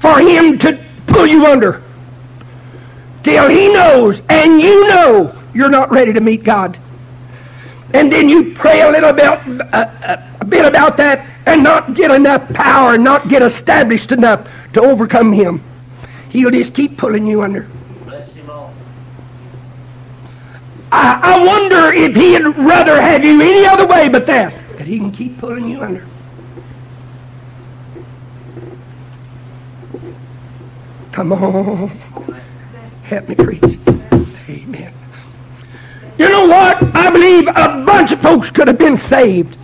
for 0.02 0.20
him 0.20 0.60
to 0.60 0.78
pull 1.08 1.26
you 1.26 1.46
under 1.46 1.82
till 3.24 3.50
he 3.50 3.72
knows 3.72 4.22
and 4.30 4.62
you 4.62 4.88
know 4.88 5.36
you're 5.54 5.70
not 5.70 5.90
ready 5.92 6.14
to 6.14 6.20
meet 6.20 6.44
God. 6.44 6.78
And 7.94 8.12
then 8.12 8.30
you 8.30 8.54
pray 8.54 8.82
a 8.82 8.92
little 8.92 9.14
bit, 9.14 9.26
uh, 9.26 9.74
uh, 9.74 10.28
a 10.42 10.46
bit 10.46 10.66
about 10.66 10.98
that 10.98 11.26
and 11.46 11.64
not 11.64 11.96
get 11.96 12.12
enough 12.12 12.48
power, 12.54 12.98
not 12.98 13.30
get 13.30 13.42
established 13.42 14.12
enough 14.12 14.48
to 14.74 14.82
overcome 14.82 15.34
him. 15.34 15.64
He'll 16.30 16.52
just 16.52 16.74
keep 16.76 16.98
pulling 16.98 17.26
you 17.26 17.42
under. 17.42 17.68
I, 20.92 21.20
I 21.22 21.46
wonder 21.46 21.92
if 21.92 22.16
he'd 22.16 22.44
rather 22.58 23.00
have 23.00 23.24
you 23.24 23.42
any 23.42 23.66
other 23.66 23.86
way 23.86 24.10
but 24.10 24.26
that. 24.28 24.54
That 24.78 24.88
he 24.88 24.98
can 24.98 25.12
keep 25.12 25.38
pulling 25.38 25.70
you 25.70 25.82
under. 25.82 26.06
Come 31.12 31.34
on. 31.34 31.90
Help 33.04 33.30
me 33.30 33.36
preach. 33.36 33.80
You 36.20 36.28
know 36.28 36.48
what? 36.48 36.84
I 36.94 37.10
believe 37.10 37.48
a 37.48 37.84
bunch 37.86 38.12
of 38.12 38.22
folks 38.22 38.50
could 38.50 38.68
have 38.68 38.78
been 38.78 38.98
saved 38.98 39.58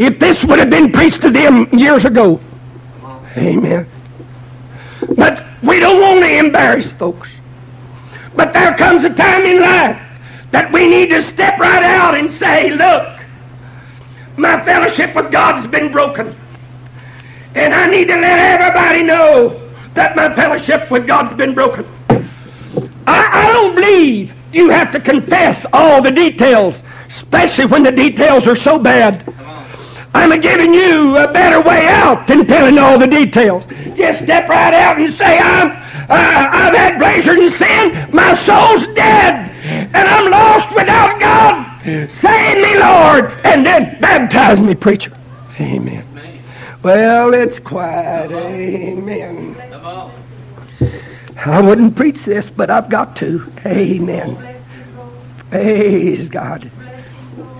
if 0.00 0.18
this 0.18 0.42
would 0.42 0.58
have 0.58 0.68
been 0.68 0.90
preached 0.90 1.22
to 1.22 1.30
them 1.30 1.68
years 1.72 2.04
ago. 2.04 2.40
Amen. 3.36 3.86
But 5.14 5.46
we 5.62 5.78
don't 5.78 6.00
want 6.00 6.24
to 6.24 6.38
embarrass 6.38 6.90
folks. 6.90 7.30
But 8.34 8.52
there 8.52 8.74
comes 8.74 9.04
a 9.04 9.10
time 9.10 9.46
in 9.46 9.60
life 9.60 10.02
that 10.50 10.72
we 10.72 10.88
need 10.88 11.10
to 11.10 11.22
step 11.22 11.56
right 11.60 11.84
out 11.84 12.16
and 12.16 12.32
say, 12.32 12.70
look, 12.70 13.20
my 14.36 14.60
fellowship 14.64 15.14
with 15.14 15.30
God's 15.30 15.68
been 15.68 15.92
broken. 15.92 16.34
And 17.54 17.72
I 17.72 17.88
need 17.88 18.08
to 18.08 18.16
let 18.16 18.60
everybody 18.60 19.04
know 19.04 19.60
that 19.94 20.16
my 20.16 20.34
fellowship 20.34 20.90
with 20.90 21.06
God's 21.06 21.32
been 21.34 21.54
broken. 21.54 21.86
I, 23.06 23.46
I 23.46 23.52
don't 23.52 23.76
believe 23.76 24.34
you 24.52 24.68
have 24.70 24.92
to 24.92 25.00
confess 25.00 25.64
all 25.72 26.02
the 26.02 26.10
details, 26.10 26.74
especially 27.08 27.66
when 27.66 27.82
the 27.82 27.92
details 27.92 28.46
are 28.46 28.56
so 28.56 28.78
bad. 28.78 29.24
I'm 30.12 30.38
giving 30.40 30.74
you 30.74 31.16
a 31.16 31.32
better 31.32 31.60
way 31.60 31.86
out 31.86 32.26
than 32.26 32.46
telling 32.46 32.78
all 32.78 32.98
the 32.98 33.06
details. 33.06 33.64
Just 33.96 34.24
step 34.24 34.48
right 34.48 34.74
out 34.74 34.98
and 34.98 35.14
say, 35.14 35.38
I'm, 35.38 35.70
uh, 35.70 35.74
I've 36.10 36.74
had 36.74 36.98
pleasure 36.98 37.40
in 37.40 37.52
sin. 37.52 38.10
My 38.12 38.34
soul's 38.44 38.92
dead. 38.94 39.50
And 39.62 39.96
I'm 39.96 40.30
lost 40.30 40.74
without 40.74 41.20
God. 41.20 41.80
Save 41.84 42.56
me, 42.56 42.78
Lord. 42.78 43.32
And 43.44 43.64
then 43.64 44.00
baptize 44.00 44.60
me, 44.60 44.74
preacher. 44.74 45.12
Amen. 45.60 46.04
Well, 46.82 47.34
it's 47.34 47.58
quiet. 47.60 48.32
Amen. 48.32 49.56
I 51.46 51.60
wouldn't 51.62 51.96
preach 51.96 52.22
this, 52.24 52.44
but 52.44 52.68
I've 52.68 52.90
got 52.90 53.16
to. 53.16 53.50
Amen. 53.64 54.36
Praise 55.50 56.28
God. 56.28 56.70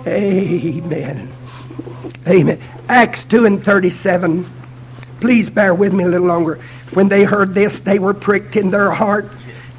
Amen. 0.07 1.33
Amen. 2.27 2.61
Acts 2.89 3.25
2 3.25 3.47
and 3.47 3.65
37. 3.65 4.47
Please 5.21 5.49
bear 5.49 5.75
with 5.75 5.95
me 5.95 6.05
a 6.05 6.09
little 6.09 6.27
longer. 6.27 6.61
When 6.93 7.09
they 7.09 7.25
heard 7.25 7.55
this, 7.55 7.79
they 7.81 7.99
were 7.99 8.15
pricked 8.15 8.57
in 8.57 8.71
their 8.71 8.91
heart 8.91 9.31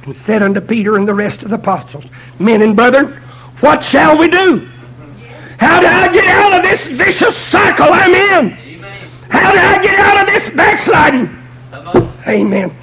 and 0.03 0.15
said 0.15 0.41
unto 0.41 0.61
Peter 0.61 0.95
and 0.97 1.07
the 1.07 1.13
rest 1.13 1.43
of 1.43 1.49
the 1.49 1.55
apostles, 1.55 2.05
Men 2.39 2.63
and 2.63 2.75
brethren, 2.75 3.13
what 3.59 3.83
shall 3.83 4.17
we 4.17 4.27
do? 4.29 4.67
How 5.57 5.79
do 5.79 5.85
I 5.85 6.11
get 6.11 6.25
out 6.25 6.53
of 6.53 6.63
this 6.63 6.87
vicious 6.87 7.37
cycle 7.49 7.87
I'm 7.87 8.13
in? 8.13 8.49
How 9.29 9.51
do 9.51 9.59
I 9.59 9.83
get 9.83 9.99
out 9.99 10.27
of 10.27 10.33
this 10.33 10.55
backsliding? 10.55 11.37
Amen. 12.27 12.75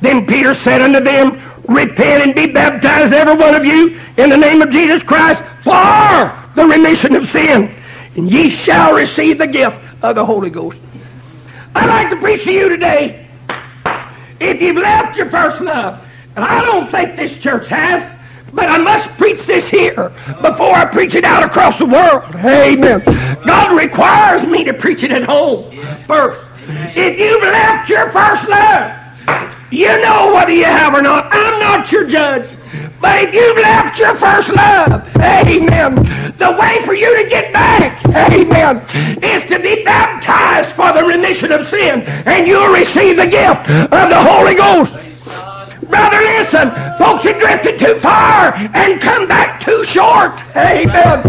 Then 0.00 0.26
Peter 0.26 0.54
said 0.54 0.80
unto 0.80 1.00
them, 1.00 1.40
Repent 1.66 2.22
and 2.22 2.34
be 2.34 2.46
baptized, 2.46 3.12
every 3.12 3.34
one 3.34 3.54
of 3.54 3.64
you, 3.64 4.00
in 4.16 4.30
the 4.30 4.36
name 4.36 4.62
of 4.62 4.70
Jesus 4.70 5.02
Christ, 5.02 5.42
for 5.62 6.32
the 6.54 6.66
remission 6.66 7.14
of 7.14 7.28
sin, 7.30 7.74
and 8.16 8.30
ye 8.30 8.48
shall 8.48 8.94
receive 8.94 9.38
the 9.38 9.46
gift 9.46 9.76
of 10.02 10.14
the 10.14 10.24
Holy 10.24 10.50
Ghost. 10.50 10.78
I'd 11.74 11.88
like 11.88 12.10
to 12.10 12.16
preach 12.16 12.44
to 12.44 12.52
you 12.52 12.68
today. 12.68 13.26
if 14.40 14.62
you've 14.62 14.76
left 14.76 15.16
your 15.16 15.30
first 15.30 15.60
love, 15.60 16.02
and 16.36 16.44
I 16.44 16.64
don't 16.64 16.90
think 16.90 17.16
this 17.16 17.36
church 17.38 17.68
has, 17.68 18.16
but 18.52 18.70
I 18.70 18.78
must 18.78 19.08
preach 19.18 19.44
this 19.44 19.68
here 19.68 20.10
before 20.40 20.72
I 20.72 20.86
preach 20.86 21.14
it 21.14 21.24
out 21.24 21.42
across 21.42 21.78
the 21.78 21.86
world. 21.86 22.24
Amen. 22.36 23.02
God 23.44 23.76
requires 23.76 24.42
me 24.44 24.64
to 24.64 24.72
preach 24.72 25.02
it 25.02 25.10
at 25.10 25.24
home 25.24 25.70
first. 26.06 26.40
If 26.96 27.18
you've 27.18 27.42
left 27.42 27.90
your 27.90 28.10
first 28.10 28.48
love, 28.48 29.57
you 29.70 30.00
know 30.00 30.32
whether 30.34 30.52
you 30.52 30.64
have 30.64 30.94
or 30.94 31.02
not. 31.02 31.28
I'm 31.30 31.60
not 31.60 31.92
your 31.92 32.06
judge. 32.06 32.48
But 33.00 33.22
if 33.22 33.34
you've 33.34 33.56
left 33.56 33.98
your 33.98 34.16
first 34.16 34.48
love, 34.48 35.06
amen, 35.16 35.94
the 36.36 36.56
way 36.60 36.84
for 36.84 36.94
you 36.94 37.22
to 37.22 37.28
get 37.28 37.52
back, 37.52 38.04
amen, 38.08 38.78
is 39.22 39.44
to 39.46 39.58
be 39.60 39.84
baptized 39.84 40.74
for 40.74 40.92
the 40.92 41.04
remission 41.04 41.52
of 41.52 41.68
sin, 41.68 42.02
and 42.02 42.48
you'll 42.48 42.72
receive 42.72 43.16
the 43.16 43.26
gift 43.26 43.70
of 43.70 44.08
the 44.10 44.20
Holy 44.20 44.54
Ghost. 44.54 44.92
Brother, 45.88 46.18
listen, 46.18 46.70
folks 46.98 47.22
have 47.24 47.40
drifted 47.40 47.78
too 47.78 48.00
far 48.00 48.54
and 48.56 49.00
come 49.00 49.28
back 49.28 49.60
too 49.60 49.84
short. 49.84 50.32
Amen. 50.56 51.22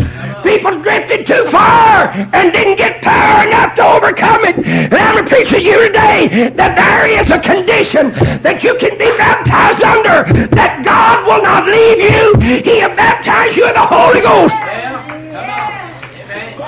People 0.43 0.79
drifted 0.81 1.27
too 1.27 1.49
far 1.49 2.09
and 2.33 2.53
didn't 2.53 2.77
get 2.77 3.01
power 3.01 3.47
enough 3.47 3.75
to 3.75 3.83
overcome 3.83 4.45
it. 4.45 4.57
And 4.65 4.93
I'm 4.93 5.23
to 5.23 5.29
preach 5.29 5.49
to 5.49 5.61
you 5.61 5.87
today 5.87 6.49
that 6.55 6.75
there 6.75 7.07
is 7.07 7.29
a 7.31 7.39
condition 7.39 8.11
that 8.41 8.63
you 8.63 8.75
can 8.77 8.97
be 8.97 9.09
baptized 9.17 9.83
under, 9.83 10.31
that 10.55 10.83
God 10.85 11.25
will 11.27 11.43
not 11.43 11.65
leave 11.65 11.99
you. 11.99 12.33
He'll 12.61 12.95
baptize 12.95 13.55
you 13.57 13.67
in 13.67 13.73
the 13.73 13.85
Holy 13.85 14.21
Ghost. 14.21 14.55
Well, 14.55 15.03
come 15.33 15.49
on. 15.49 15.69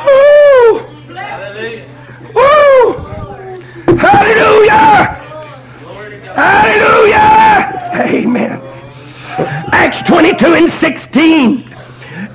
Woo! 0.05 0.80
Amen. 1.09 1.26
Hallelujah. 1.28 1.86
Woo! 2.34 3.11
Hallelujah! 3.97 5.22
Glory 5.82 6.09
to 6.11 6.17
God. 6.26 6.36
Hallelujah! 6.36 7.32
Amen. 7.93 8.61
Acts 9.72 10.01
22 10.07 10.53
and 10.53 10.72
16. 10.72 11.76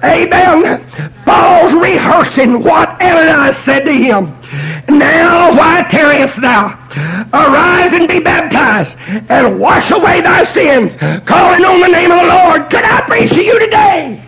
Amen. 0.05 1.13
Paul's 1.37 1.75
rehearsing 1.75 2.63
what 2.63 2.89
Ananias 2.99 3.59
said 3.59 3.85
to 3.85 3.93
him. 3.93 4.35
Now 4.89 5.55
why 5.55 5.87
tarriest 5.91 6.41
thou? 6.41 6.69
Arise 7.35 7.93
and 7.93 8.09
be 8.09 8.21
baptized 8.21 8.97
and 9.29 9.61
wash 9.61 9.91
away 9.91 10.23
thy 10.23 10.45
sins, 10.55 10.97
calling 11.27 11.63
on 11.63 11.81
the 11.81 11.89
name 11.89 12.11
of 12.11 12.21
the 12.21 12.33
Lord. 12.33 12.71
Could 12.71 12.87
I 12.87 13.03
preach 13.03 13.29
to 13.33 13.45
you 13.45 13.59
today 13.59 14.25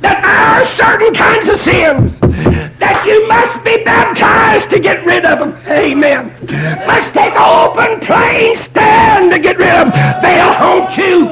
that 0.00 0.22
there 0.24 0.48
are 0.56 0.64
certain 0.72 1.12
kinds 1.12 1.52
of 1.52 1.60
sins 1.60 2.18
that 2.78 3.04
you 3.04 3.28
must 3.28 3.62
be 3.62 3.84
baptized 3.84 4.70
to 4.70 4.80
get 4.80 5.04
rid 5.04 5.26
of 5.26 5.40
them. 5.40 5.52
Amen. 5.68 6.32
Must 6.86 7.12
take 7.12 7.34
an 7.34 7.44
open, 7.44 8.00
plain 8.06 8.56
stand 8.70 9.32
to 9.32 9.38
get 9.38 9.58
rid 9.58 9.68
of 9.68 9.92
them. 9.92 10.22
They'll 10.22 10.54
haunt 10.54 10.96
you. 10.96 11.26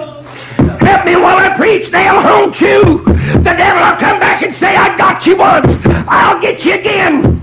Help 0.86 1.06
me 1.06 1.16
while 1.16 1.38
I 1.38 1.56
preach. 1.56 1.90
They'll 1.90 2.20
haunt 2.20 2.60
you. 2.60 3.05
The 3.26 3.54
devil 3.56 3.82
will 3.82 3.96
come 3.98 4.20
back 4.20 4.42
and 4.42 4.54
say, 4.56 4.76
I 4.76 4.96
got 4.96 5.26
you 5.26 5.36
once. 5.36 5.78
I'll 6.08 6.40
get 6.40 6.64
you 6.64 6.74
again. 6.74 7.42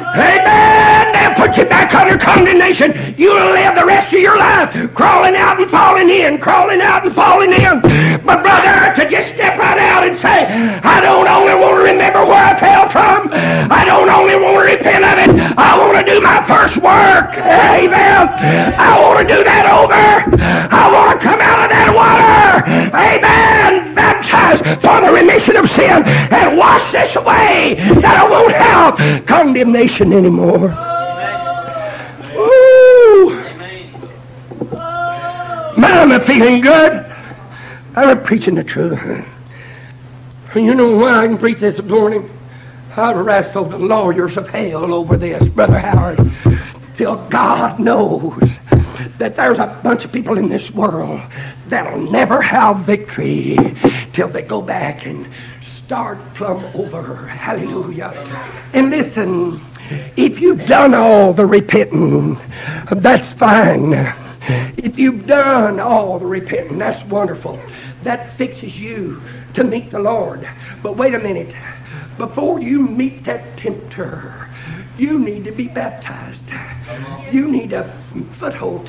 Amen. 0.00 1.03
They'll 1.24 1.48
put 1.48 1.56
you 1.56 1.64
back 1.64 1.94
under 1.94 2.18
condemnation. 2.20 2.92
You'll 3.16 3.56
live 3.56 3.74
the 3.80 3.86
rest 3.86 4.12
of 4.12 4.20
your 4.20 4.36
life 4.36 4.68
crawling 4.92 5.34
out 5.34 5.58
and 5.58 5.70
falling 5.70 6.10
in, 6.10 6.36
crawling 6.36 6.82
out 6.82 7.06
and 7.06 7.14
falling 7.14 7.50
in. 7.50 7.80
But 8.20 8.44
brother, 8.44 8.92
to 9.00 9.08
just 9.08 9.32
step 9.32 9.56
right 9.56 9.78
out 9.80 10.04
and 10.04 10.20
say, 10.20 10.44
I 10.84 11.00
don't 11.00 11.26
only 11.26 11.56
want 11.56 11.80
to 11.80 11.84
remember 11.96 12.28
where 12.28 12.44
I 12.44 12.60
fell 12.60 12.90
from. 12.92 13.32
I 13.32 13.86
don't 13.86 14.10
only 14.12 14.36
want 14.36 14.68
to 14.68 14.76
repent 14.76 15.00
of 15.00 15.16
it. 15.16 15.32
I 15.56 15.80
want 15.80 15.96
to 15.96 16.04
do 16.04 16.20
my 16.20 16.44
first 16.44 16.76
work. 16.76 17.32
Amen. 17.40 18.28
I 18.76 19.00
want 19.00 19.26
to 19.26 19.34
do 19.34 19.40
that 19.44 19.64
over. 19.64 19.96
I 19.96 20.92
want 20.92 21.16
to 21.16 21.24
come 21.24 21.40
out 21.40 21.64
of 21.64 21.70
that 21.72 21.88
water. 21.88 22.68
Amen. 22.92 23.94
Baptized 23.94 24.60
for 24.84 25.00
the 25.00 25.08
remission 25.10 25.56
of 25.56 25.70
sin 25.70 26.04
and 26.04 26.58
wash 26.58 26.84
this 26.92 27.16
away 27.16 27.80
that 28.04 28.12
I 28.12 28.28
won't 28.28 28.52
have 28.52 29.24
condemnation 29.24 30.12
anymore. 30.12 30.76
Woo! 32.34 33.30
Amen. 33.30 33.86
Man, 35.84 36.12
I'm 36.12 36.24
feeling 36.24 36.62
good. 36.62 37.04
I'm 37.94 38.22
preaching 38.22 38.54
the 38.54 38.64
truth. 38.64 38.98
You 40.54 40.74
know 40.74 40.96
why 40.96 41.24
I 41.24 41.26
can 41.26 41.36
preach 41.36 41.58
this 41.58 41.78
morning? 41.82 42.30
I'd 42.96 43.14
wrestle 43.16 43.66
the 43.66 43.76
lawyers 43.76 44.38
of 44.38 44.48
hell 44.48 44.94
over 44.94 45.18
this, 45.18 45.46
Brother 45.46 45.78
Howard. 45.78 46.32
Till 46.96 47.16
God 47.28 47.78
knows 47.78 48.42
that 49.18 49.36
there's 49.36 49.58
a 49.58 49.78
bunch 49.84 50.06
of 50.06 50.12
people 50.12 50.38
in 50.38 50.48
this 50.48 50.70
world 50.70 51.20
that'll 51.68 52.10
never 52.10 52.40
have 52.40 52.78
victory 52.86 53.58
till 54.14 54.28
they 54.28 54.40
go 54.40 54.62
back 54.62 55.04
and 55.04 55.28
start 55.70 56.18
plumb 56.32 56.64
over. 56.74 57.26
Hallelujah. 57.26 58.14
And 58.72 58.88
listen, 58.88 59.60
if 60.16 60.40
you've 60.40 60.66
done 60.66 60.94
all 60.94 61.34
the 61.34 61.44
repenting, 61.44 62.38
that's 62.90 63.30
fine. 63.34 64.14
If 64.48 64.98
you've 64.98 65.26
done 65.26 65.80
all 65.80 66.18
the 66.18 66.26
repenting, 66.26 66.78
that's 66.78 67.04
wonderful. 67.08 67.58
That 68.02 68.34
fixes 68.34 68.78
you 68.78 69.22
to 69.54 69.64
meet 69.64 69.90
the 69.90 69.98
Lord. 69.98 70.46
But 70.82 70.96
wait 70.96 71.14
a 71.14 71.18
minute. 71.18 71.54
Before 72.18 72.60
you 72.60 72.86
meet 72.86 73.24
that 73.24 73.56
tempter, 73.56 74.43
you 74.98 75.18
need 75.18 75.44
to 75.44 75.52
be 75.52 75.68
baptized. 75.68 76.40
You 77.32 77.50
need 77.50 77.72
a 77.72 77.92
foothold. 78.38 78.88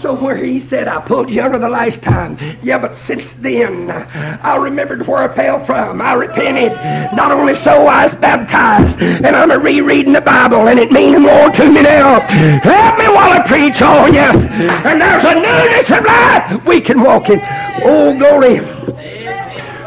So 0.00 0.14
where 0.14 0.36
he 0.36 0.60
said, 0.60 0.88
I 0.88 1.00
pulled 1.00 1.28
you 1.28 1.42
under 1.42 1.58
the 1.58 1.68
last 1.68 2.00
time. 2.02 2.38
Yeah, 2.62 2.78
but 2.78 2.96
since 3.06 3.24
then, 3.38 3.90
I 3.90 4.56
remembered 4.56 5.06
where 5.06 5.30
I 5.30 5.34
fell 5.34 5.64
from. 5.64 6.00
I 6.00 6.14
repented. 6.14 6.72
Not 7.14 7.30
only 7.30 7.54
so, 7.62 7.86
I 7.86 8.06
was 8.06 8.14
baptized. 8.16 9.00
And 9.02 9.36
I'm 9.36 9.50
a 9.50 9.58
rereading 9.58 10.12
the 10.12 10.20
Bible, 10.20 10.68
and 10.68 10.78
it 10.78 10.92
means 10.92 11.18
more 11.18 11.50
to 11.50 11.70
me 11.70 11.82
now. 11.82 12.20
Help 12.20 12.98
me 12.98 13.08
while 13.08 13.32
I 13.32 13.46
preach 13.46 13.82
on 13.82 14.14
you. 14.14 14.20
And 14.20 15.00
there's 15.00 15.24
a 15.24 15.34
newness 15.34 15.90
of 15.90 16.04
life 16.04 16.66
we 16.66 16.80
can 16.80 17.02
walk 17.02 17.28
in. 17.28 17.40
Oh, 17.82 18.16
glory. 18.16 18.60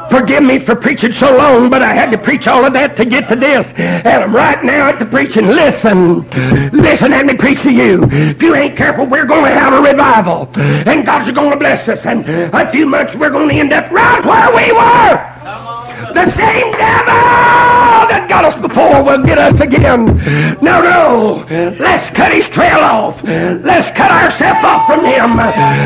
Forgive 0.10 0.43
me 0.43 0.60
for 0.60 0.76
preaching 0.76 1.14
so 1.14 1.36
long, 1.36 1.70
but 1.70 1.82
I 1.82 1.93
had 1.93 2.12
to 2.12 2.18
preach 2.18 2.47
all 2.47 2.66
of 2.66 2.74
that 2.74 2.95
to 2.97 3.05
get 3.05 3.28
to 3.30 3.36
this. 3.36 3.68
And 3.78 4.24
I'm 4.24 4.36
right 4.36 4.64
now 4.64 4.89
at 4.89 4.99
the 4.99 5.05
preaching. 5.05 5.47
Listen. 5.47 6.30
Listen, 6.72 7.12
let 7.12 7.26
me 7.26 7.36
preach 7.36 7.62
to 7.64 7.72
you. 7.72 8.03
If 8.12 8.41
you 8.41 8.55
ain't 8.55 8.78
careful, 8.78 9.05
we're 9.05 9.26
going 9.26 9.45
to 9.45 9.60
have 9.60 9.74
a 9.74 9.82
revival. 9.82 10.49
And 10.55 11.05
God's 11.05 11.32
going 11.32 11.51
to 11.51 11.58
bless 11.58 11.88
us. 11.88 11.99
And 12.05 12.28
a 12.28 12.72
few 12.72 12.86
months, 12.86 13.16
we're 13.16 13.32
going 13.32 13.49
to 13.49 13.55
end 13.55 13.74
up 13.74 13.91
right 13.91 14.24
where 14.24 14.49
we 14.55 14.72
were. 14.72 16.14
The 16.14 16.36
same 16.36 16.72
devil 16.74 17.77
that 18.10 18.28
got 18.30 18.45
us 18.45 18.55
before 18.62 19.03
will 19.03 19.24
get 19.24 19.38
us 19.38 19.60
again. 19.60 20.18
No, 20.62 20.82
no. 20.82 21.45
Let's 21.80 22.10
cut 22.16 22.32
his 22.32 22.47
trail 22.49 22.80
off. 22.80 23.22
Let's 23.24 23.89
cut 23.97 24.12
ourselves 24.12 24.64
off 24.64 24.88
from 24.88 25.05
him. 25.05 25.38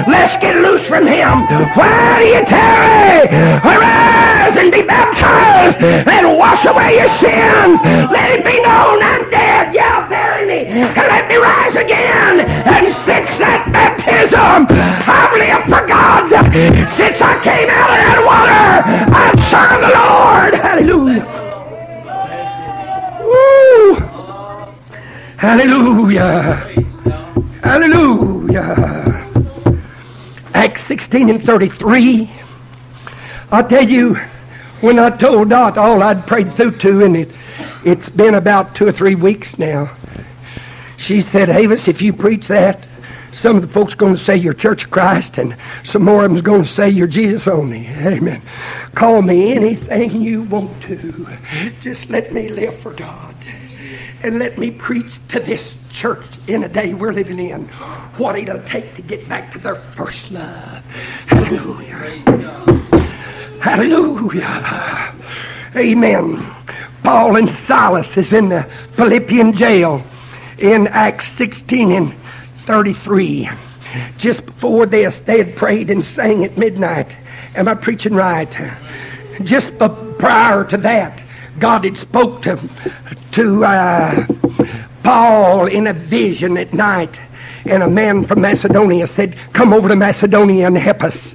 Let's 0.07 0.37
get 0.41 0.57
loose 0.61 0.85
from 0.87 1.07
him. 1.07 1.47
Why 1.75 2.19
do 2.19 2.25
you 2.25 2.43
tarry? 2.45 3.27
Arise 3.61 4.55
and 4.57 4.71
be 4.71 4.83
baptized 4.83 5.77
and 5.81 6.37
wash 6.37 6.65
away 6.65 6.97
your 6.97 7.11
sins. 7.19 7.79
Let 8.11 8.31
it 8.37 8.45
be 8.45 8.61
known 8.61 9.01
I'm 9.01 9.29
dead. 9.29 9.73
Yeah, 9.73 10.07
bury 10.07 10.45
me. 10.45 10.65
And 10.67 10.95
let 10.95 11.27
me 11.27 11.37
rise 11.37 11.75
again. 11.75 12.41
And 12.41 12.87
since 13.05 13.29
that 13.39 13.69
baptism, 13.71 14.67
I've 14.69 15.33
lived 15.33 15.69
for 15.69 15.85
God. 15.87 16.29
Since 16.97 17.21
I 17.21 17.39
came 17.43 17.69
out 17.69 17.89
of 17.89 17.99
that 18.01 18.19
water, 18.25 18.65
I've 19.11 19.39
served 19.49 19.83
the 19.83 19.93
Lord. 19.95 20.53
Hallelujah. 20.61 21.50
Hallelujah. 25.41 26.53
Hallelujah. 27.63 29.31
Acts 30.53 30.83
16 30.83 31.31
and 31.31 31.43
33. 31.43 32.31
I'll 33.51 33.67
tell 33.67 33.89
you, 33.89 34.17
when 34.81 34.99
I 34.99 35.09
told 35.09 35.49
Dot 35.49 35.79
all 35.79 36.03
I'd 36.03 36.27
prayed 36.27 36.53
through 36.53 36.77
to, 36.77 37.03
and 37.03 37.17
it, 37.17 37.31
it's 37.83 38.07
been 38.07 38.35
about 38.35 38.75
two 38.75 38.85
or 38.85 38.91
three 38.91 39.15
weeks 39.15 39.57
now, 39.57 39.89
she 40.97 41.23
said, 41.23 41.49
Havis, 41.49 41.87
if 41.87 42.03
you 42.03 42.13
preach 42.13 42.47
that, 42.49 42.85
some 43.33 43.55
of 43.55 43.63
the 43.63 43.67
folks 43.67 43.93
are 43.93 43.97
going 43.97 44.15
to 44.15 44.23
say 44.23 44.37
you're 44.37 44.53
Church 44.53 44.83
of 44.83 44.91
Christ, 44.91 45.39
and 45.39 45.57
some 45.83 46.03
more 46.03 46.23
of 46.23 46.43
going 46.43 46.65
to 46.65 46.69
say 46.69 46.87
you're 46.87 47.07
Jesus 47.07 47.47
only. 47.47 47.87
Amen. 47.87 48.43
Call 48.93 49.23
me 49.23 49.53
anything 49.53 50.21
you 50.21 50.43
want 50.43 50.83
to. 50.83 51.25
Just 51.81 52.11
let 52.11 52.31
me 52.31 52.47
live 52.47 52.77
for 52.77 52.93
God. 52.93 53.31
And 54.23 54.37
let 54.37 54.57
me 54.57 54.69
preach 54.69 55.25
to 55.29 55.39
this 55.39 55.75
church 55.89 56.25
in 56.47 56.63
a 56.63 56.69
day 56.69 56.93
we're 56.93 57.11
living 57.11 57.39
in 57.39 57.65
what 58.17 58.37
it'll 58.37 58.61
take 58.63 58.93
to 58.95 59.01
get 59.01 59.27
back 59.27 59.51
to 59.53 59.59
their 59.59 59.75
first 59.75 60.29
love. 60.31 60.85
Hallelujah. 61.27 61.95
Hallelujah. 63.59 65.13
Amen. 65.75 66.45
Paul 67.03 67.37
and 67.37 67.49
Silas 67.49 68.15
is 68.15 68.31
in 68.31 68.49
the 68.49 68.63
Philippian 68.91 69.53
jail 69.53 70.03
in 70.59 70.87
Acts 70.87 71.27
16 71.29 71.91
and 71.91 72.13
33. 72.65 73.49
just 74.17 74.45
before 74.45 74.85
this, 74.85 75.17
they 75.19 75.39
had 75.39 75.55
prayed 75.55 75.89
and 75.89 76.05
sang 76.05 76.45
at 76.45 76.57
midnight. 76.57 77.15
Am 77.55 77.67
I 77.67 77.73
preaching 77.73 78.13
right? 78.13 78.55
Just 79.43 79.77
prior 79.79 80.63
to 80.65 80.77
that, 80.77 81.20
God 81.61 81.85
had 81.85 81.95
spoke 81.95 82.41
to, 82.41 82.59
to 83.33 83.63
uh, 83.63 84.25
Paul 85.03 85.67
in 85.67 85.85
a 85.85 85.93
vision 85.93 86.57
at 86.57 86.73
night. 86.73 87.19
And 87.65 87.83
a 87.83 87.87
man 87.87 88.25
from 88.25 88.41
Macedonia 88.41 89.05
said, 89.05 89.37
come 89.53 89.71
over 89.71 89.87
to 89.87 89.95
Macedonia 89.95 90.65
and 90.65 90.75
help 90.75 91.03
us. 91.03 91.33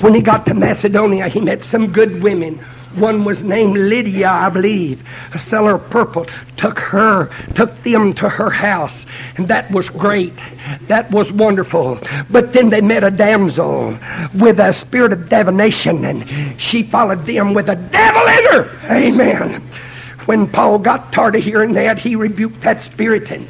When 0.00 0.14
he 0.14 0.22
got 0.22 0.46
to 0.46 0.54
Macedonia, 0.54 1.28
he 1.28 1.40
met 1.40 1.62
some 1.62 1.92
good 1.92 2.22
women 2.22 2.58
one 2.96 3.24
was 3.24 3.42
named 3.42 3.76
Lydia, 3.76 4.28
I 4.28 4.48
believe, 4.48 5.06
a 5.32 5.38
seller 5.38 5.74
of 5.74 5.90
purple. 5.90 6.26
Took 6.56 6.78
her, 6.78 7.30
took 7.54 7.76
them 7.82 8.12
to 8.14 8.28
her 8.28 8.50
house, 8.50 9.06
and 9.36 9.48
that 9.48 9.70
was 9.70 9.88
great. 9.88 10.32
That 10.82 11.10
was 11.10 11.30
wonderful. 11.30 12.00
But 12.30 12.52
then 12.52 12.70
they 12.70 12.80
met 12.80 13.04
a 13.04 13.10
damsel 13.10 13.98
with 14.34 14.58
a 14.58 14.72
spirit 14.72 15.12
of 15.12 15.28
divination, 15.28 16.04
and 16.04 16.60
she 16.60 16.82
followed 16.82 17.26
them 17.26 17.54
with 17.54 17.68
a 17.68 17.76
devil 17.76 18.22
in 18.22 18.44
her. 18.52 18.78
Amen. 18.90 19.62
When 20.26 20.48
Paul 20.48 20.78
got 20.80 21.12
tired 21.12 21.36
of 21.36 21.44
hearing 21.44 21.74
that, 21.74 21.98
he 21.98 22.16
rebuked 22.16 22.62
that 22.62 22.82
spirit 22.82 23.30
and 23.30 23.46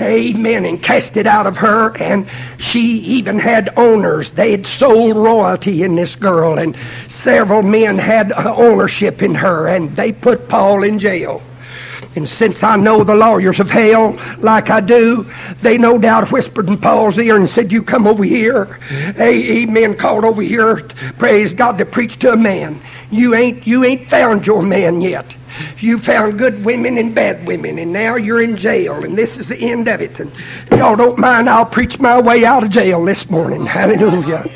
Amen. 0.00 0.64
And 0.64 0.82
cast 0.82 1.16
it 1.16 1.26
out 1.26 1.46
of 1.46 1.56
her. 1.58 1.96
And 1.98 2.26
she 2.58 2.98
even 3.00 3.38
had 3.38 3.70
owners. 3.76 4.30
They 4.30 4.52
had 4.52 4.66
sold 4.66 5.16
royalty 5.16 5.82
in 5.82 5.94
this 5.94 6.16
girl. 6.16 6.58
And 6.58 6.76
several 7.08 7.62
men 7.62 7.98
had 7.98 8.32
uh, 8.32 8.54
ownership 8.56 9.22
in 9.22 9.34
her. 9.34 9.68
And 9.68 9.94
they 9.96 10.12
put 10.12 10.48
Paul 10.48 10.82
in 10.82 10.98
jail. 10.98 11.42
And 12.16 12.28
since 12.28 12.62
I 12.62 12.76
know 12.76 13.04
the 13.04 13.14
lawyers 13.14 13.60
of 13.60 13.70
hell 13.70 14.18
like 14.38 14.68
I 14.68 14.80
do, 14.80 15.30
they 15.62 15.78
no 15.78 15.96
doubt 15.96 16.32
whispered 16.32 16.68
in 16.68 16.78
Paul's 16.78 17.18
ear 17.18 17.36
and 17.36 17.48
said, 17.48 17.70
You 17.70 17.82
come 17.82 18.06
over 18.06 18.24
here. 18.24 18.80
Amen. 18.90 19.96
Called 19.96 20.24
over 20.24 20.42
here, 20.42 20.76
praise 21.18 21.52
God, 21.52 21.78
to 21.78 21.84
preach 21.84 22.18
to 22.20 22.32
a 22.32 22.36
man. 22.36 22.80
You 23.12 23.34
ain't 23.34 23.66
you 23.66 23.84
ain't 23.84 24.08
found 24.10 24.46
your 24.46 24.62
man 24.62 25.00
yet. 25.00 25.26
You 25.78 25.98
found 25.98 26.38
good 26.38 26.64
women 26.64 26.98
and 26.98 27.14
bad 27.14 27.46
women, 27.46 27.78
and 27.78 27.92
now 27.92 28.16
you're 28.16 28.42
in 28.42 28.56
jail, 28.56 29.04
and 29.04 29.16
this 29.16 29.36
is 29.36 29.48
the 29.48 29.56
end 29.56 29.88
of 29.88 30.00
it. 30.00 30.18
And 30.20 30.30
y'all 30.70 30.96
don't 30.96 31.18
mind, 31.18 31.48
I'll 31.48 31.66
preach 31.66 31.98
my 31.98 32.20
way 32.20 32.44
out 32.44 32.64
of 32.64 32.70
jail 32.70 33.04
this 33.04 33.28
morning. 33.30 33.66
Hallelujah. 33.66 34.48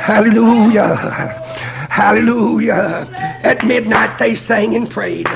Hallelujah. 0.00 1.70
Hallelujah. 1.94 3.06
At 3.44 3.64
midnight 3.64 4.18
they 4.18 4.34
sang 4.34 4.74
and 4.74 4.90
prayed. 4.90 5.28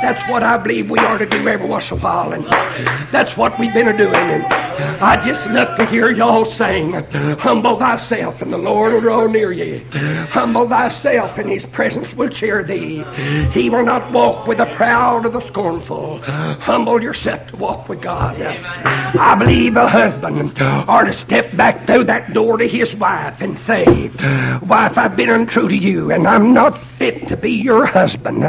That's 0.00 0.30
what 0.30 0.42
I 0.42 0.56
believe 0.56 0.90
we 0.90 0.98
are 0.98 1.18
to 1.18 1.26
do 1.26 1.46
every 1.46 1.68
once 1.68 1.90
in 1.90 1.98
a 1.98 2.00
while. 2.00 2.32
And 2.32 2.42
that's 3.12 3.36
what 3.36 3.58
we've 3.58 3.74
been 3.74 3.94
doing. 3.98 4.14
And 4.14 4.44
I 5.02 5.22
just 5.22 5.46
love 5.50 5.76
to 5.76 5.84
hear 5.84 6.10
y'all 6.10 6.46
sing, 6.46 6.92
Humble 7.38 7.76
thyself, 7.76 8.40
and 8.40 8.50
the 8.50 8.58
Lord 8.58 8.94
will 8.94 9.02
draw 9.02 9.26
near 9.26 9.52
you. 9.52 9.84
Humble 10.30 10.66
thyself, 10.68 11.36
and 11.36 11.50
his 11.50 11.66
presence 11.66 12.14
will 12.14 12.30
cheer 12.30 12.62
thee. 12.62 13.04
He 13.52 13.68
will 13.68 13.84
not 13.84 14.10
walk 14.10 14.46
with 14.46 14.56
the 14.56 14.66
proud 14.66 15.26
or 15.26 15.28
the 15.28 15.40
scornful. 15.40 16.18
Humble 16.22 17.02
yourself 17.02 17.46
to 17.50 17.56
walk 17.56 17.90
with 17.90 18.00
God. 18.00 18.40
I 18.40 19.34
believe 19.38 19.76
a 19.76 19.86
husband 19.86 20.56
ought 20.62 21.04
to 21.04 21.12
step 21.12 21.54
back 21.56 21.86
through 21.86 22.04
that 22.04 22.32
door 22.32 22.56
to 22.56 22.66
his 22.66 22.94
wife 22.94 23.42
and 23.42 23.58
say, 23.58 23.84
Wife, 24.62 24.96
I've 24.96 25.16
been 25.16 25.28
untrue 25.30 25.68
to 25.68 25.76
you, 25.76 25.89
and 25.98 26.26
I'm 26.26 26.52
not 26.52 26.78
fit 26.78 27.28
to 27.28 27.36
be 27.36 27.50
your 27.50 27.86
husband. 27.86 28.40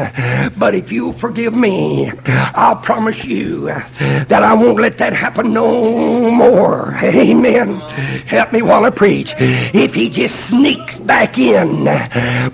But 0.57 0.75
if 0.75 0.91
you 0.91 1.13
forgive 1.13 1.55
me, 1.55 2.11
I'll 2.53 2.75
promise 2.75 3.23
you 3.23 3.65
that 3.65 4.43
I 4.43 4.53
won't 4.53 4.79
let 4.79 4.97
that 4.97 5.13
happen 5.13 5.53
no 5.53 6.29
more. 6.29 6.93
Amen. 7.01 7.79
Help 8.27 8.51
me 8.53 8.61
while 8.61 8.83
I 8.85 8.89
preach. 8.89 9.33
If 9.37 9.93
he 9.93 10.09
just 10.09 10.35
sneaks 10.47 10.99
back 10.99 11.37
in, 11.37 11.85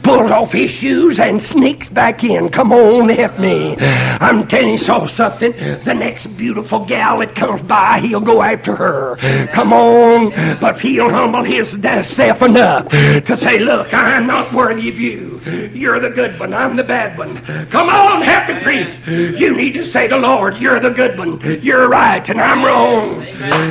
pulls 0.03 0.31
off 0.31 0.51
his 0.51 0.71
shoes 0.71 1.19
and 1.19 1.41
sneaks 1.41 1.89
back 1.89 2.23
in, 2.23 2.49
come 2.49 2.71
on, 2.71 3.09
help 3.09 3.39
me. 3.39 3.75
I'm 3.79 4.47
telling 4.47 4.73
you 4.73 4.77
so 4.77 5.07
something. 5.07 5.51
The 5.83 5.93
next 5.93 6.27
beautiful 6.37 6.85
gal 6.85 7.19
that 7.19 7.35
comes 7.35 7.61
by, 7.63 7.99
he'll 7.99 8.21
go 8.21 8.41
after 8.41 8.75
her. 8.75 9.15
Come 9.47 9.73
on. 9.73 10.29
But 10.59 10.79
he'll 10.79 11.09
humble 11.09 11.43
his 11.43 11.69
self 12.07 12.41
enough 12.41 12.89
to 12.89 13.35
say, 13.37 13.59
look, 13.59 13.93
I'm 13.93 14.27
not 14.27 14.53
worthy 14.53 14.76
of 14.77 14.99
you. 14.99 15.41
You're 15.73 15.99
the 15.99 16.09
good 16.09 16.39
one. 16.39 16.53
I'm 16.53 16.75
the 16.75 16.83
bad 16.83 17.17
one. 17.17 17.37
Come 17.67 17.89
on, 17.89 18.21
me 18.47 18.61
preach. 18.61 18.95
You 19.07 19.55
need 19.55 19.73
to 19.73 19.85
say 19.85 20.07
to 20.07 20.15
the 20.15 20.21
Lord, 20.21 20.57
you're 20.57 20.79
the 20.79 20.89
good 20.89 21.17
one. 21.17 21.39
You're 21.61 21.89
right 21.89 22.27
and 22.29 22.39
I'm 22.39 22.63
wrong. 22.63 23.19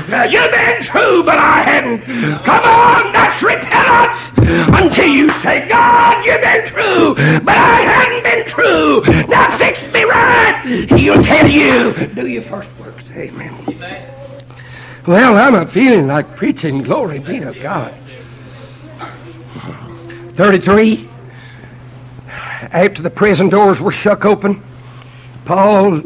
Now, 0.09 0.25
you've 0.25 0.51
been 0.51 0.83
true, 0.83 1.23
but 1.23 1.39
I 1.39 1.63
hadn't. 1.63 2.03
Come 2.45 2.65
on, 2.65 3.13
that's 3.13 3.43
repentance. 3.43 4.21
Until 4.75 5.07
you 5.07 5.31
say, 5.41 5.69
God, 5.69 6.25
you've 6.25 6.41
been 6.41 6.67
true, 6.67 7.15
but 7.15 7.57
I 7.57 7.81
hadn't 7.81 8.23
been 8.23 8.47
true. 8.47 9.03
Now 9.29 9.57
fix 9.59 9.91
me 9.93 10.05
right. 10.05 10.87
He'll 10.91 11.23
tell 11.23 11.49
you, 11.49 12.07
do 12.15 12.27
your 12.27 12.43
first 12.43 12.79
works. 12.79 13.11
Amen. 13.13 14.13
Well, 15.07 15.37
I'm 15.37 15.55
a 15.55 15.67
feeling 15.67 16.07
like 16.07 16.35
preaching. 16.37 16.83
Glory 16.83 17.19
be 17.19 17.41
to 17.41 17.53
God. 17.61 17.95
33 20.37 21.09
after 22.73 23.03
the 23.03 23.11
prison 23.11 23.49
doors 23.49 23.81
were 23.81 23.91
shook 23.91 24.25
open, 24.25 24.61
Paul 25.45 26.03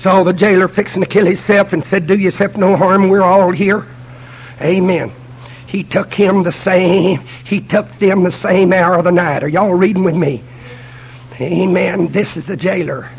saw 0.00 0.22
the 0.22 0.32
jailer 0.32 0.68
fixing 0.68 1.02
to 1.02 1.08
kill 1.08 1.26
himself 1.26 1.72
and 1.72 1.84
said, 1.84 2.06
Do 2.06 2.16
yourself 2.16 2.56
no 2.56 2.76
harm. 2.76 3.08
We're 3.08 3.22
all 3.22 3.50
here. 3.50 3.86
Amen. 4.60 5.12
He 5.66 5.82
took 5.82 6.14
him 6.14 6.42
the 6.42 6.52
same, 6.52 7.20
he 7.44 7.60
took 7.60 7.90
them 7.98 8.22
the 8.22 8.30
same 8.30 8.72
hour 8.72 8.94
of 8.94 9.04
the 9.04 9.12
night. 9.12 9.42
Are 9.42 9.48
y'all 9.48 9.74
reading 9.74 10.04
with 10.04 10.14
me? 10.14 10.42
Amen. 11.40 12.08
This 12.08 12.36
is 12.36 12.44
the 12.44 12.56
jailer. 12.56 13.10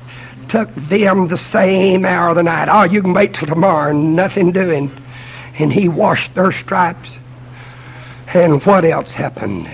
Took 0.50 0.74
them 0.74 1.28
the 1.28 1.38
same 1.38 2.06
hour 2.06 2.30
of 2.30 2.36
the 2.38 2.44
night. 2.44 2.70
Oh, 2.70 2.84
you 2.84 3.02
can 3.02 3.14
wait 3.14 3.34
till 3.34 3.48
tomorrow. 3.48 3.92
Nothing 3.92 4.54
doing. 4.54 4.92
And 5.60 5.74
he 5.74 5.90
washed 5.90 6.34
their 6.36 6.52
stripes. 6.52 7.18
And 8.34 8.64
what 8.64 8.86
else 8.86 9.12
happened? 9.12 9.68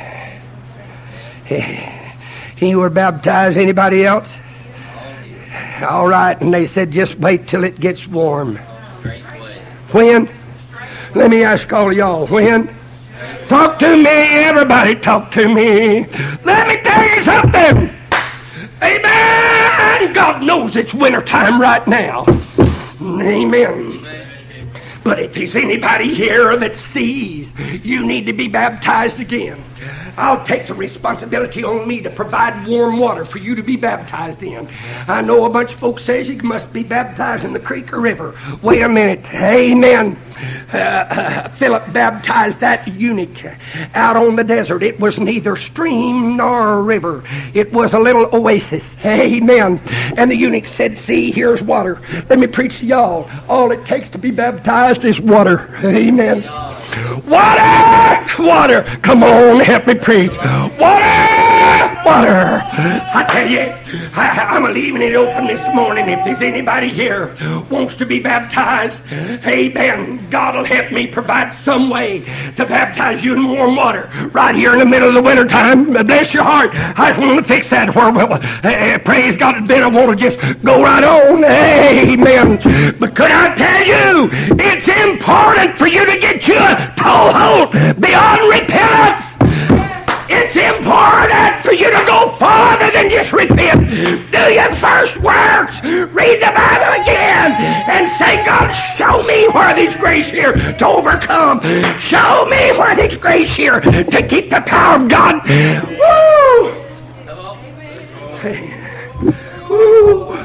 He 2.55 2.75
were 2.75 2.89
baptized. 2.89 3.57
Anybody 3.57 4.05
else? 4.05 4.29
All 5.81 6.07
right. 6.07 6.39
And 6.39 6.53
they 6.53 6.65
said, 6.65 6.91
just 6.91 7.19
wait 7.19 7.45
till 7.45 7.65
it 7.65 7.77
gets 7.77 8.07
warm. 8.07 8.55
When? 9.91 10.29
Let 11.13 11.29
me 11.29 11.43
ask 11.43 11.71
all 11.73 11.91
y'all. 11.91 12.25
When? 12.27 12.73
Talk 13.49 13.79
to 13.79 13.97
me. 13.97 14.05
Everybody 14.07 14.95
talk 14.95 15.29
to 15.31 15.53
me. 15.53 16.05
Let 16.43 16.67
me 16.67 16.77
tell 16.83 17.15
you 17.15 17.21
something. 17.21 17.89
Amen. 18.81 20.13
God 20.13 20.43
knows 20.43 20.75
it's 20.75 20.93
wintertime 20.93 21.59
right 21.59 21.85
now. 21.87 22.25
Amen. 23.01 23.99
But 25.03 25.19
if 25.19 25.33
there's 25.33 25.55
anybody 25.55 26.13
here 26.15 26.55
that 26.55 26.77
sees 26.77 27.53
you 27.83 28.05
need 28.05 28.25
to 28.25 28.33
be 28.33 28.47
baptized 28.47 29.19
again, 29.19 29.61
I'll 30.17 30.45
take 30.45 30.67
the 30.67 30.73
responsibility 30.73 31.63
on 31.63 31.87
me 31.87 32.01
to 32.01 32.09
provide 32.09 32.67
warm 32.67 32.99
water 32.99 33.25
for 33.25 33.39
you 33.39 33.55
to 33.55 33.63
be 33.63 33.75
baptized 33.75 34.43
in. 34.43 34.67
I 35.07 35.21
know 35.21 35.45
a 35.45 35.49
bunch 35.49 35.73
of 35.73 35.79
folks 35.79 36.03
says 36.03 36.27
you 36.29 36.41
must 36.43 36.71
be 36.71 36.83
baptized 36.83 37.45
in 37.45 37.53
the 37.53 37.59
creek 37.59 37.93
or 37.93 38.01
river. 38.01 38.35
Wait 38.61 38.81
a 38.81 38.89
minute. 38.89 39.33
Amen. 39.33 40.17
Uh, 40.73 40.77
uh, 40.77 41.49
Philip 41.49 41.93
baptized 41.93 42.59
that 42.59 42.87
eunuch 42.87 43.45
out 43.93 44.17
on 44.17 44.35
the 44.35 44.43
desert. 44.43 44.83
It 44.83 44.99
was 44.99 45.19
neither 45.19 45.55
stream 45.55 46.37
nor 46.37 46.83
river. 46.83 47.23
It 47.53 47.71
was 47.71 47.93
a 47.93 47.99
little 47.99 48.27
oasis. 48.33 48.93
Amen. 49.05 49.79
And 50.17 50.29
the 50.29 50.35
eunuch 50.35 50.67
said, 50.67 50.97
see, 50.97 51.31
here's 51.31 51.61
water. 51.61 52.01
Let 52.29 52.39
me 52.39 52.47
preach 52.47 52.79
to 52.79 52.85
y'all. 52.85 53.29
All 53.47 53.71
it 53.71 53.85
takes 53.85 54.09
to 54.11 54.17
be 54.17 54.31
baptized 54.31 55.05
is 55.05 55.19
water. 55.19 55.69
Amen. 55.83 56.43
Water! 57.25 58.43
Water! 58.43 58.83
Come 59.01 59.23
on, 59.23 59.61
help 59.73 59.87
me 59.87 59.95
preach. 59.95 60.37
Water! 60.37 61.33
Water! 62.05 62.61
I 62.75 63.25
tell 63.27 63.49
you, 63.49 63.73
I, 64.13 64.57
am 64.57 64.71
leaving 64.71 65.01
it 65.01 65.15
open 65.15 65.47
this 65.47 65.65
morning. 65.73 66.09
If 66.09 66.23
there's 66.23 66.41
anybody 66.41 66.89
here 66.89 67.35
wants 67.71 67.95
to 67.95 68.05
be 68.05 68.19
baptized, 68.19 69.01
amen. 69.11 70.29
God 70.29 70.55
will 70.55 70.63
help 70.63 70.91
me 70.91 71.07
provide 71.07 71.55
some 71.55 71.89
way 71.89 72.19
to 72.55 72.65
baptize 72.65 73.23
you 73.23 73.33
in 73.33 73.49
warm 73.49 73.75
water 73.75 74.11
right 74.31 74.53
here 74.53 74.73
in 74.73 74.79
the 74.79 74.85
middle 74.85 75.07
of 75.07 75.15
the 75.15 75.23
winter 75.23 75.47
time. 75.47 75.85
Bless 75.85 76.35
your 76.35 76.43
heart. 76.43 76.69
I 76.73 77.13
just 77.13 77.19
want 77.19 77.39
to 77.39 77.45
fix 77.51 77.69
that 77.71 77.95
where, 77.95 78.13
well, 78.13 78.33
uh, 78.33 78.99
praise 78.99 79.35
God, 79.35 79.67
then 79.67 79.81
I 79.81 79.87
want 79.87 80.11
to 80.11 80.15
just 80.15 80.39
go 80.63 80.83
right 80.83 81.03
on. 81.03 81.43
Amen. 81.43 82.59
But 82.99 83.15
could 83.15 83.31
I 83.31 83.55
tell 83.55 83.87
you, 83.87 84.29
it's 84.59 84.87
important 84.87 85.77
for 85.79 85.87
you 85.87 86.05
to 86.05 86.19
get 86.19 86.47
you 86.47 86.57
a 86.57 86.93
toehold 86.95 87.71
beyond 87.99 88.49
repentance. 88.51 89.22
It's 90.55 90.77
important 90.77 91.65
for 91.65 91.73
you 91.73 91.89
to 91.89 92.05
go 92.05 92.29
farther 92.37 92.91
than 92.91 93.09
just 93.09 93.33
repent. 93.33 93.89
Do 93.89 94.53
your 94.53 94.71
first 94.75 95.17
works. 95.17 95.81
Read 95.81 96.43
the 96.43 96.51
Bible 96.53 97.01
again. 97.01 97.53
And 97.89 98.07
say, 98.19 98.45
God, 98.45 98.71
show 98.71 99.23
me 99.23 99.47
where 99.49 99.73
there's 99.73 99.95
grace 99.95 100.29
here 100.29 100.53
to 100.53 100.85
overcome. 100.85 101.59
Show 101.99 102.45
me 102.45 102.71
where 102.77 102.95
there's 102.95 103.15
grace 103.15 103.49
here 103.55 103.79
to 103.81 104.27
keep 104.27 104.51
the 104.51 104.61
power 104.61 105.01
of 105.01 105.09
God. 105.09 105.41
Woo! 105.89 106.71
Woo! 109.69 110.37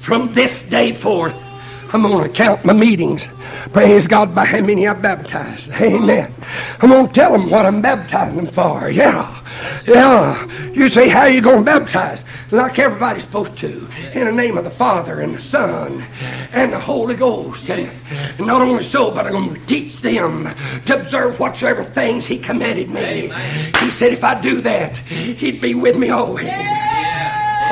From 0.00 0.34
this 0.34 0.62
day 0.62 0.92
forth, 0.94 1.45
I'm 1.92 2.02
going 2.02 2.22
to 2.22 2.28
count 2.28 2.64
my 2.64 2.72
meetings. 2.72 3.28
Praise 3.72 4.06
God 4.08 4.34
by 4.34 4.44
how 4.44 4.60
many 4.60 4.86
I 4.88 4.92
baptized. 4.94 5.70
Amen. 5.70 6.32
I'm 6.80 6.90
going 6.90 7.08
to 7.08 7.12
tell 7.14 7.32
them 7.32 7.48
what 7.50 7.64
I'm 7.64 7.80
baptizing 7.80 8.36
them 8.36 8.46
for. 8.46 8.90
Yeah. 8.90 9.42
Yeah. 9.86 10.44
You 10.72 10.88
say, 10.88 11.08
how 11.08 11.20
are 11.20 11.30
you 11.30 11.40
going 11.40 11.64
to 11.64 11.64
baptize? 11.64 12.24
Like 12.50 12.78
everybody's 12.78 13.22
supposed 13.22 13.56
to. 13.58 13.88
In 14.12 14.24
the 14.26 14.32
name 14.32 14.58
of 14.58 14.64
the 14.64 14.70
Father 14.70 15.20
and 15.20 15.34
the 15.36 15.42
Son 15.42 16.04
and 16.52 16.72
the 16.72 16.80
Holy 16.80 17.14
Ghost. 17.14 17.68
And 17.70 17.90
not 18.38 18.62
only 18.62 18.84
so, 18.84 19.10
but 19.10 19.26
I'm 19.26 19.32
going 19.32 19.54
to 19.54 19.66
teach 19.66 20.00
them 20.00 20.48
to 20.86 21.00
observe 21.00 21.38
whatsoever 21.38 21.84
things 21.84 22.26
He 22.26 22.38
commanded 22.38 22.90
me. 22.90 23.32
He 23.80 23.90
said 23.92 24.12
if 24.12 24.24
I 24.24 24.40
do 24.40 24.60
that, 24.62 24.96
He'd 24.98 25.60
be 25.60 25.74
with 25.74 25.96
me 25.96 26.10
always. 26.10 26.48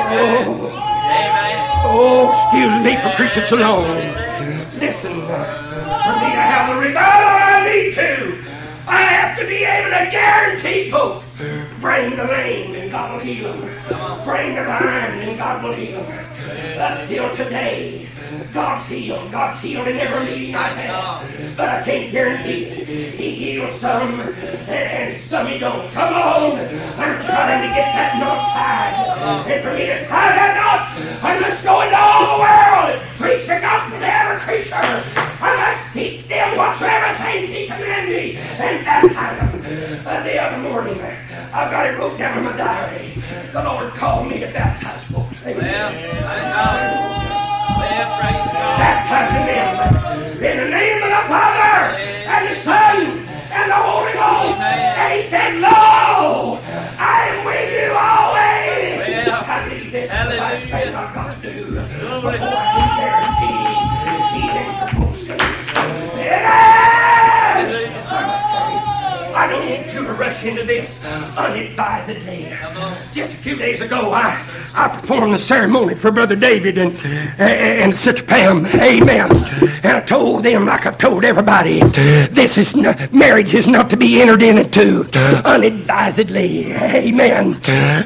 Oh. 0.07 0.94
Oh, 1.07 2.31
excuse 2.33 2.83
me 2.83 2.97
for 3.01 3.09
preaching 3.15 3.45
so 3.47 3.55
long. 3.57 3.83
Listen, 4.79 5.21
uh, 5.21 6.01
for 6.03 6.13
me 6.19 6.31
to 6.33 6.41
have 6.41 6.75
the 6.75 6.81
revival 6.81 7.29
I 7.29 7.69
need 7.69 7.93
to, 7.93 8.37
I 8.87 9.01
have 9.01 9.37
to 9.39 9.45
be 9.45 9.63
able 9.63 9.89
to 9.91 10.11
guarantee 10.11 10.89
folks, 10.89 11.24
bring 11.35 12.15
the 12.15 12.23
lame 12.23 12.75
and 12.75 12.91
God 12.91 13.13
will 13.13 13.19
heal 13.19 13.51
them. 13.53 14.23
Bring 14.23 14.55
the 14.55 14.63
blind 14.63 15.21
and 15.21 15.37
God 15.37 15.63
will 15.63 15.73
heal 15.73 16.01
them. 16.01 16.29
Until 16.77 17.33
today, 17.35 18.07
God's 18.53 18.87
healed. 18.87 19.31
God's 19.31 19.61
healed 19.61 19.87
in 19.87 19.97
every 19.97 20.25
meeting 20.25 20.55
I've 20.55 20.77
had. 20.77 21.57
But 21.57 21.69
I 21.69 21.83
can't 21.83 22.11
guarantee 22.11 22.65
it. 22.65 22.87
He 23.15 23.35
heals 23.35 23.79
some 23.81 24.19
and, 24.69 25.21
some 25.23 25.47
he 25.47 25.57
don't. 25.57 25.91
Come 25.91 26.13
on. 26.13 26.59
I'm 26.97 27.25
trying 27.25 27.67
to 27.67 27.75
get 27.75 27.91
that 27.93 28.19
knot 28.19 28.51
tied. 28.53 29.51
And 29.51 29.63
for 29.63 29.73
me 29.73 29.85
to 29.87 30.07
tie 30.07 30.35
that 30.35 30.55
knot, 30.55 31.23
I 31.23 31.39
must 31.39 31.63
go 31.63 31.81
into 31.81 31.97
all 31.97 32.37
the 32.37 32.39
world 32.43 33.01
and 33.01 33.17
preach 33.17 33.47
the 33.47 33.59
gospel 33.59 33.99
to 33.99 34.05
every 34.05 34.39
creature. 34.39 34.75
I 34.75 35.55
must 35.55 35.93
teach 35.93 36.27
them 36.27 36.57
whatsoever 36.57 37.13
things 37.23 37.49
he 37.49 37.67
commanded 37.67 38.15
me 38.15 38.37
and 38.37 38.85
baptize 38.85 39.51
them. 39.51 40.23
The 40.25 40.41
other 40.41 40.57
morning, 40.57 40.99
I've 41.55 41.71
got 41.71 41.87
it 41.87 41.97
wrote 41.97 42.17
down 42.17 42.37
in 42.37 42.43
my 42.43 42.57
diary. 42.57 43.23
The 43.53 43.63
Lord 43.63 43.93
called 43.93 44.27
me 44.27 44.41
to 44.41 44.47
baptize 44.47 45.05
folks. 45.05 45.37
Amen. 45.45 46.11
Baptizing 48.75 49.45
them 49.47 50.43
in 50.43 50.57
the 50.57 50.67
name 50.67 51.01
of 51.01 51.07
the 51.07 51.23
Father 51.31 51.95
and 51.95 52.49
the 52.49 52.55
Son 52.59 53.23
and 53.55 53.71
the 53.71 53.75
Holy 53.75 54.11
Ghost. 54.11 54.59
And 54.59 55.21
he 55.21 55.29
said, 55.29 55.55
Lo, 55.61 56.59
I 56.99 57.31
am 57.31 57.45
with 57.45 57.71
you 57.71 57.87
always. 57.95 59.31
I 59.47 59.69
need 59.69 59.93
this 59.93 60.03
is 60.03 60.09
the 60.11 60.35
last 60.35 60.61
thing 60.61 60.93
I've 60.93 61.13
got 61.15 61.41
to 61.41 61.53
do 61.53 61.71
before 61.71 62.35
I 62.35 62.94
to 70.03 70.13
rush 70.13 70.43
into 70.43 70.63
this 70.63 70.89
unadvisedly. 71.37 72.49
Just 73.13 73.33
a 73.33 73.37
few 73.37 73.55
days 73.55 73.79
ago, 73.79 74.11
I, 74.11 74.43
I 74.73 74.89
performed 74.89 75.33
the 75.33 75.39
ceremony 75.39 75.95
for 75.95 76.11
Brother 76.11 76.35
David 76.35 76.77
and, 76.77 76.93
eh, 77.39 77.83
and 77.83 77.95
Sister 77.95 78.23
Pam. 78.23 78.65
Amen. 78.65 79.31
And 79.83 79.85
I 79.85 80.01
told 80.01 80.43
them, 80.43 80.65
like 80.65 80.85
I've 80.85 80.97
told 80.97 81.23
everybody, 81.23 81.79
this 81.79 82.57
is 82.57 82.75
marriage 83.11 83.53
is 83.53 83.67
not 83.67 83.89
to 83.91 83.97
be 83.97 84.21
entered 84.21 84.43
into 84.43 85.07
unadvisedly. 85.45 86.73
Amen. 86.73 87.55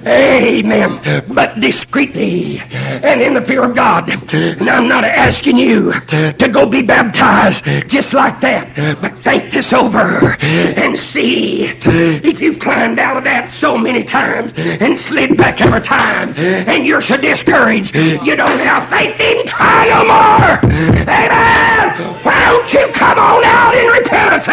Amen. 0.06 1.24
But 1.30 1.60
discreetly 1.60 2.60
and 2.60 3.22
in 3.22 3.34
the 3.34 3.42
fear 3.42 3.64
of 3.64 3.76
God. 3.76 4.10
And 4.34 4.70
I'm 4.70 4.88
not 4.88 5.04
asking 5.04 5.58
you 5.58 5.94
to 6.10 6.50
go 6.52 6.68
be 6.68 6.84
baptized 6.84 7.64
just 7.90 8.14
like 8.14 8.40
that. 8.42 9.02
But 9.02 9.18
think 9.20 9.52
this 9.52 9.74
over 9.74 10.38
and 10.44 10.98
see 11.00 11.79
if 11.86 12.42
you've 12.42 12.60
climbed 12.60 13.00
out 13.00 13.18
of 13.18 13.24
that 13.24 13.52
so 13.52 13.78
many 13.78 14.04
times 14.04 14.54
and 14.58 14.98
slid 14.98 15.38
back 15.38 15.62
every 15.62 15.82
time 15.82 16.34
and 16.38 16.86
you're 16.86 17.02
so 17.02 17.18
discouraged 17.18 17.96
you 17.96 18.36
don't 18.36 18.60
have 18.60 18.88
faith 18.90 19.20
in 19.20 19.46
try 19.48 19.88
no 19.90 20.06
more. 20.06 20.60
Amen. 21.04 21.96
Why 22.24 22.40
don't 22.52 22.74
you 22.74 22.88
come 22.94 23.18
on 23.18 23.44
out 23.44 23.76
in 23.76 23.88
repentance? 23.88 24.48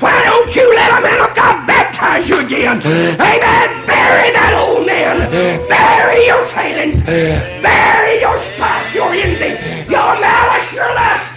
Why 0.00 0.24
don't 0.24 0.54
you 0.54 0.74
let 0.74 0.98
a 0.98 1.02
man 1.02 1.20
of 1.28 1.34
God 1.34 1.66
baptize 1.66 2.28
you 2.28 2.40
again? 2.40 2.78
Amen. 2.84 3.86
Bury 3.86 4.30
that 4.32 4.54
old 4.56 4.86
man. 4.86 5.30
Bury 5.68 6.26
your 6.26 6.44
failings. 6.52 7.02
Bury 7.02 8.20
your 8.20 8.36
spite, 8.54 8.94
your 8.94 9.12
envy, 9.12 9.56
your 9.90 10.12
malice, 10.20 10.72
your 10.72 10.88
lust. 10.94 11.36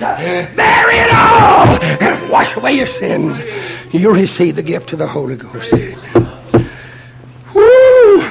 Bury 0.55 0.97
it 0.99 1.11
all 1.13 2.08
wash 2.29 2.55
away 2.55 2.73
your 2.73 2.87
sins. 2.87 3.37
You 3.93 4.13
receive 4.13 4.55
the 4.55 4.63
gift 4.63 4.93
of 4.93 4.99
the 4.99 5.07
Holy 5.07 5.35
Ghost. 5.35 5.73
Woo! 7.53 8.29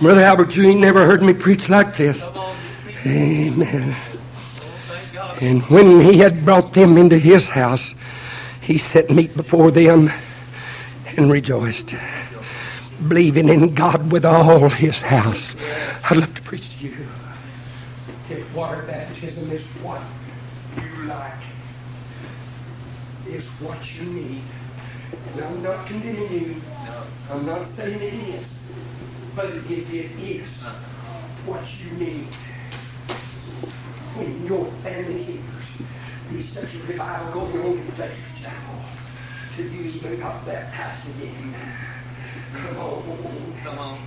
Brother 0.00 0.22
Albert, 0.22 0.54
you 0.56 0.64
ain't 0.64 0.80
never 0.80 1.06
heard 1.06 1.22
me 1.22 1.32
preach 1.32 1.68
like 1.68 1.96
this. 1.96 2.22
Amen. 3.06 3.94
And 5.40 5.62
when 5.64 6.00
he 6.00 6.18
had 6.18 6.44
brought 6.44 6.72
them 6.72 6.98
into 6.98 7.18
his 7.18 7.48
house, 7.48 7.94
he 8.60 8.78
set 8.78 9.10
meat 9.10 9.36
before 9.36 9.70
them 9.70 10.10
and 11.16 11.30
rejoiced, 11.30 11.94
believing 13.06 13.48
in 13.48 13.74
God 13.74 14.10
with 14.10 14.24
all 14.24 14.68
his 14.68 15.00
house. 15.00 15.54
I'd 16.10 16.16
love 16.16 16.34
to 16.34 16.42
preach 16.42 16.76
to 16.78 16.84
you. 16.84 17.06
Water 18.54 18.82
baptism 18.82 19.50
is 19.52 19.62
what 19.82 20.00
you 20.76 21.04
like, 21.06 21.32
is 23.36 23.44
what 23.60 23.80
you 23.96 24.06
need. 24.06 24.42
And 25.32 25.44
I'm 25.44 25.62
not 25.62 25.86
condemning 25.86 26.32
you. 26.32 26.62
I'm 27.30 27.44
not 27.44 27.66
saying 27.68 28.00
it 28.00 28.14
is. 28.34 28.48
But 29.34 29.46
if 29.46 29.92
it 29.92 30.10
is 30.18 30.48
what 31.44 31.64
you 31.78 31.90
need. 31.98 32.26
When 34.16 34.46
your 34.46 34.64
family 34.82 35.22
hears 35.22 35.56
there's 36.30 36.48
such 36.48 36.74
a 36.74 36.78
revival 36.86 37.32
going 37.32 37.66
on 37.66 37.78
in 37.78 37.92
Fletcher's 37.92 38.40
Chapel, 38.40 38.80
till 39.54 39.66
you 39.66 39.82
even 39.82 40.18
got 40.18 40.44
baptized 40.46 41.06
again. 41.10 41.54
Come 42.54 42.78
on. 42.78 43.58
Come 43.62 43.78
on. 43.78 43.98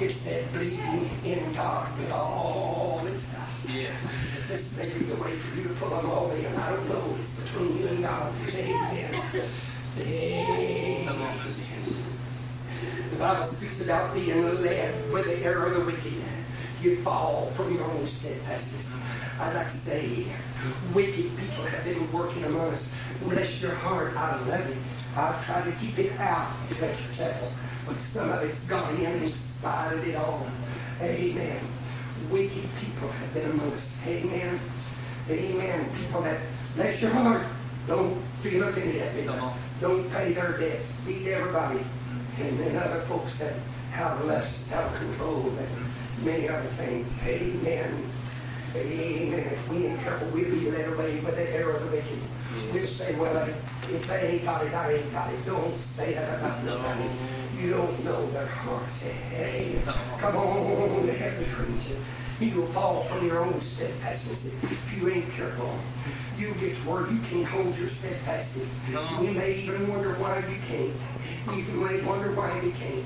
It's 0.00 0.22
that 0.22 0.52
believing 0.52 1.10
in 1.24 1.52
God 1.54 1.98
with 1.98 2.12
all 2.12 3.02
its 3.04 3.22
house. 3.26 3.51
Yeah. 3.68 3.94
This 4.48 4.70
may 4.76 4.88
be 4.88 5.04
the 5.04 5.16
way 5.16 5.36
for 5.36 5.56
you 5.56 5.68
to 5.68 5.74
pull 5.74 5.90
them 5.90 6.10
all 6.10 6.30
in. 6.32 6.46
I 6.46 6.70
don't 6.70 6.88
know. 6.88 7.16
It's 7.20 7.30
between 7.30 7.78
you 7.78 7.86
and 7.86 8.02
God. 8.02 8.32
Amen. 10.00 11.06
The 13.10 13.16
Bible 13.18 13.46
speaks 13.52 13.80
about 13.84 14.14
being 14.14 14.62
led 14.62 15.12
with 15.12 15.26
the 15.26 15.44
error 15.44 15.66
of 15.66 15.74
the 15.74 15.80
wicked. 15.84 16.12
You 16.82 16.96
fall 17.02 17.52
from 17.54 17.74
your 17.74 17.84
own 17.84 18.06
steadfastness. 18.08 18.88
I'd 19.38 19.54
like 19.54 19.70
to 19.70 19.76
say, 19.76 20.26
wicked 20.92 21.30
people 21.36 21.64
have 21.64 21.84
been 21.84 22.10
working 22.12 22.44
among 22.44 22.74
us. 22.74 22.82
Bless 23.22 23.62
your 23.62 23.74
heart. 23.76 24.16
I 24.16 24.36
love 24.46 24.68
it. 24.68 24.76
I've 25.16 25.44
tried 25.46 25.64
to 25.66 25.72
keep 25.72 25.98
it 25.98 26.18
out 26.18 26.50
of 26.70 26.80
your 26.80 26.90
chapel. 27.16 27.52
But 27.86 27.96
some 28.12 28.30
of 28.30 28.42
it's 28.42 28.58
gone 28.60 28.96
in 28.96 29.22
in 29.22 29.32
spite 29.32 29.92
of 29.92 30.08
it 30.08 30.16
all. 30.16 30.46
Amen. 31.00 31.60
Wicked 32.30 32.68
people 32.80 33.08
have 33.08 33.34
been 33.34 33.50
among 33.50 33.72
us. 33.72 33.90
Amen. 34.06 34.58
Amen. 35.28 35.90
People 35.98 36.22
that 36.22 36.40
bless 36.74 37.02
your 37.02 37.10
heart. 37.10 37.42
Don't 37.86 38.20
be 38.42 38.58
looking 38.58 38.98
at 38.98 39.28
on. 39.28 39.58
Don't 39.80 40.10
pay 40.12 40.32
their 40.32 40.58
debts. 40.58 40.92
Beat 41.06 41.26
everybody. 41.26 41.80
And 42.40 42.58
then 42.58 42.76
other 42.76 43.00
folks 43.02 43.36
that 43.38 43.54
have 43.90 44.24
less 44.24 44.56
self-control 44.70 45.52
and 45.58 46.24
many 46.24 46.48
other 46.48 46.68
things. 46.78 47.06
Amen. 47.26 48.04
Amen. 48.74 49.38
If 49.38 49.68
we 49.68 49.86
ain't 49.86 50.00
careful, 50.00 50.28
we'll 50.28 50.50
be 50.50 50.70
led 50.70 50.92
away 50.92 51.20
by 51.20 51.32
the 51.32 51.54
error 51.54 51.72
of 51.72 51.84
the 51.84 51.96
wicked. 51.96 52.18
We'll 52.72 52.86
say, 52.86 53.14
well, 53.16 53.36
if 53.90 54.06
they 54.06 54.28
ain't 54.28 54.44
got 54.44 54.64
it, 54.64 54.72
I 54.72 54.92
ain't 54.94 55.12
got 55.12 55.32
it. 55.32 55.44
Don't 55.44 55.78
say 55.94 56.14
that 56.14 56.38
about 56.38 56.64
nobody. 56.64 57.08
You 57.62 57.70
don't 57.70 58.04
know 58.04 58.28
their 58.32 58.46
hearts. 58.46 59.02
Hey, 59.02 59.78
come 60.18 60.34
on, 60.34 61.06
heaven 61.06 61.44
preach. 61.52 61.96
You'll 62.40 62.66
fall 62.68 63.04
from 63.04 63.24
your 63.24 63.38
own 63.38 63.60
steadfastness 63.60 64.46
if 64.46 64.96
you 64.98 65.08
ain't 65.08 65.30
careful. 65.30 65.72
You 66.36 66.54
get 66.54 66.74
to 66.74 66.90
where 66.90 67.08
you 67.08 67.20
can't 67.20 67.46
hold 67.46 67.78
your 67.78 67.88
steadfastness. 67.88 68.66
You 68.88 69.30
may 69.30 69.60
even 69.60 69.86
wonder 69.86 70.14
why 70.14 70.38
you 70.38 70.58
can't. 70.66 71.56
You 71.56 71.80
may 71.80 72.00
wonder 72.00 72.32
why 72.32 72.52
you 72.62 72.72
can't. 72.72 73.04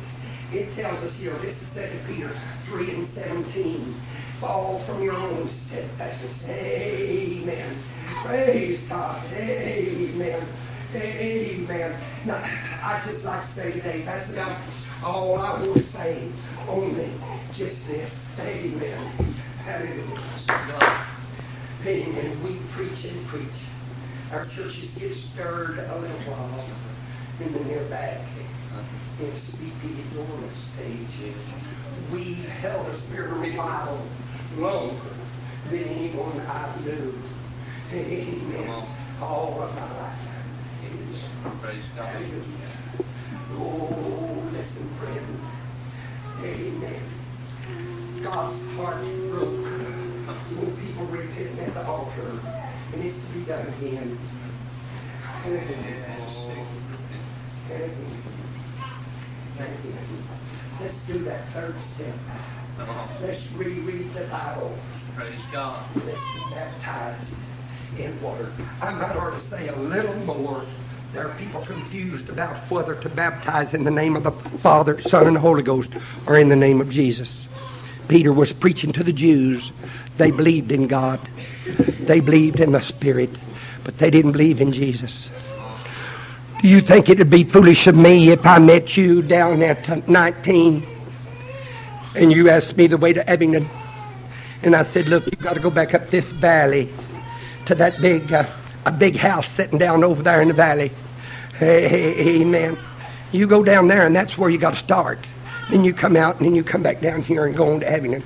It 0.55 0.75
tells 0.75 1.03
us 1.05 1.15
here, 1.17 1.35
this 1.35 1.61
is 1.61 1.75
2 1.75 2.15
Peter 2.15 2.31
3 2.65 2.91
and 2.93 3.07
17. 3.09 3.95
Fall 4.41 4.79
from 4.79 5.03
your 5.03 5.17
own 5.17 5.51
steadfastness. 5.51 6.49
Amen. 6.49 7.77
Praise 8.25 8.81
God. 8.85 9.23
Amen. 9.35 10.43
Amen. 10.95 11.95
Now, 12.25 12.43
I 12.83 13.03
just 13.05 13.25
like 13.25 13.43
to 13.43 13.49
say 13.49 13.73
today, 13.73 14.03
that's 14.03 14.31
about 14.31 14.57
all 15.05 15.39
I 15.39 15.61
want 15.61 15.77
to 15.77 15.83
say. 15.85 16.29
Only 16.69 17.11
just 17.55 17.87
this. 17.87 18.21
Amen. 18.41 19.07
Hallelujah. 19.65 20.23
Amen. 21.85 22.43
We 22.45 22.57
preach 22.71 23.05
and 23.05 23.27
preach. 23.27 23.47
Our 24.33 24.45
churches 24.47 24.91
get 24.99 25.15
stirred 25.15 25.79
a 25.79 25.99
little 25.99 26.17
while 26.27 27.47
in 27.47 27.53
the 27.53 27.65
near 27.65 27.85
back 27.85 28.21
in 29.21 29.37
sleepy 29.37 29.97
dormant 30.15 30.53
stages. 30.53 31.37
We 32.13 32.35
held 32.61 32.87
a 32.87 32.95
spirit 32.95 33.33
revival 33.33 34.01
longer 34.59 34.95
than 35.71 35.85
anyone 35.85 36.41
I 36.49 36.73
knew. 36.85 37.15
Amen. 37.93 38.83
All 39.21 39.63
of 39.63 39.75
my 39.75 40.03
life. 40.03 40.36
Praise 41.63 41.85
God. 41.97 42.11
Oh, 43.53 44.43
listen, 44.53 44.87
friend. 44.99 45.27
Amen. 46.43 47.03
God's 48.23 48.61
heart 48.77 49.03
broke 49.31 49.65
when 50.57 50.71
people 50.77 51.07
repent 51.07 51.59
at 51.61 51.75
the 51.75 51.87
altar, 51.87 52.31
and 52.93 53.05
it's 53.05 53.17
to 53.17 53.33
be 53.33 53.41
done 53.45 53.67
again. 53.79 54.19
Let's 60.81 61.05
do 61.07 61.19
that 61.21 61.49
third 61.49 61.77
step. 61.95 62.15
Let's 63.23 63.53
reread 63.53 64.13
the 64.15 64.25
Bible. 64.25 64.77
Praise 65.15 65.41
God. 65.53 65.85
Let's 66.05 66.19
be 66.35 66.41
baptized 66.51 67.33
in 67.97 68.21
water. 68.21 68.53
I 68.83 68.91
might 68.91 69.17
ought 69.17 69.33
to 69.33 69.41
say 69.49 69.69
a 69.69 69.77
little 69.77 70.17
more. 70.27 70.65
There 71.13 71.29
are 71.29 71.35
people 71.37 71.63
about 72.37 72.71
whether 72.71 72.95
to 72.95 73.09
baptize 73.09 73.73
in 73.73 73.83
the 73.85 73.91
name 73.91 74.15
of 74.15 74.23
the 74.23 74.31
Father, 74.31 75.01
Son, 75.01 75.27
and 75.27 75.39
Holy 75.39 75.63
Ghost 75.63 75.89
or 76.27 76.37
in 76.37 76.51
the 76.51 76.55
name 76.55 76.83
of 76.83 76.91
Jesus. 76.91 77.47
Peter 78.09 78.31
was 78.31 78.53
preaching 78.53 78.93
to 78.93 79.03
the 79.03 79.11
Jews. 79.11 79.73
They 80.19 80.31
believed 80.31 80.71
in 80.71 80.87
God. 80.87 81.19
They 81.67 82.21
believed 82.21 82.61
in 82.61 82.73
the 82.73 82.83
Spirit, 82.83 83.31
but 83.85 83.97
they 83.97 84.11
didn't 84.11 84.33
believe 84.33 84.61
in 84.61 84.75
Jesus. 84.75 85.31
Do 86.61 86.69
you 86.69 86.83
think 86.83 87.09
it 87.09 87.17
would 87.17 87.31
be 87.31 87.43
foolish 87.43 87.87
of 87.87 87.97
me 87.97 88.29
if 88.29 88.45
I 88.45 88.59
met 88.59 88.99
you 88.99 89.23
down 89.23 89.63
at 89.63 90.07
19 90.07 90.87
and 92.17 92.31
you 92.31 92.51
asked 92.51 92.77
me 92.77 92.87
the 92.87 92.99
way 92.99 93.15
to 93.15 93.31
Abingdon? 93.31 93.67
And 94.63 94.77
I 94.77 94.83
said, 94.83 95.07
look, 95.07 95.25
you've 95.25 95.41
got 95.41 95.55
to 95.55 95.61
go 95.61 95.71
back 95.71 95.95
up 95.95 96.11
this 96.11 96.31
valley 96.33 96.91
to 97.65 97.75
that 97.77 97.99
big, 97.99 98.31
uh, 98.31 98.45
a 98.85 98.93
big 98.93 99.17
house 99.17 99.49
sitting 99.49 99.79
down 99.79 100.05
over 100.05 100.23
there 100.23 100.43
in 100.43 100.49
the 100.49 100.55
valley. 100.55 100.91
Hey, 101.59 102.41
amen. 102.43 102.77
You 103.33 103.47
go 103.47 103.65
down 103.65 103.89
there, 103.89 104.07
and 104.07 104.15
that's 104.15 104.37
where 104.37 104.51
you 104.51 104.59
got 104.59 104.75
to 104.75 104.79
start. 104.79 105.19
Then 105.71 105.85
you 105.85 105.95
come 105.95 106.15
out, 106.15 106.37
and 106.37 106.47
then 106.47 106.55
you 106.55 106.63
come 106.63 106.83
back 106.83 107.01
down 107.01 107.23
here 107.23 107.47
and 107.47 107.57
go 107.57 107.73
on 107.73 107.81
to 107.81 107.91
Abingdon. 107.91 108.23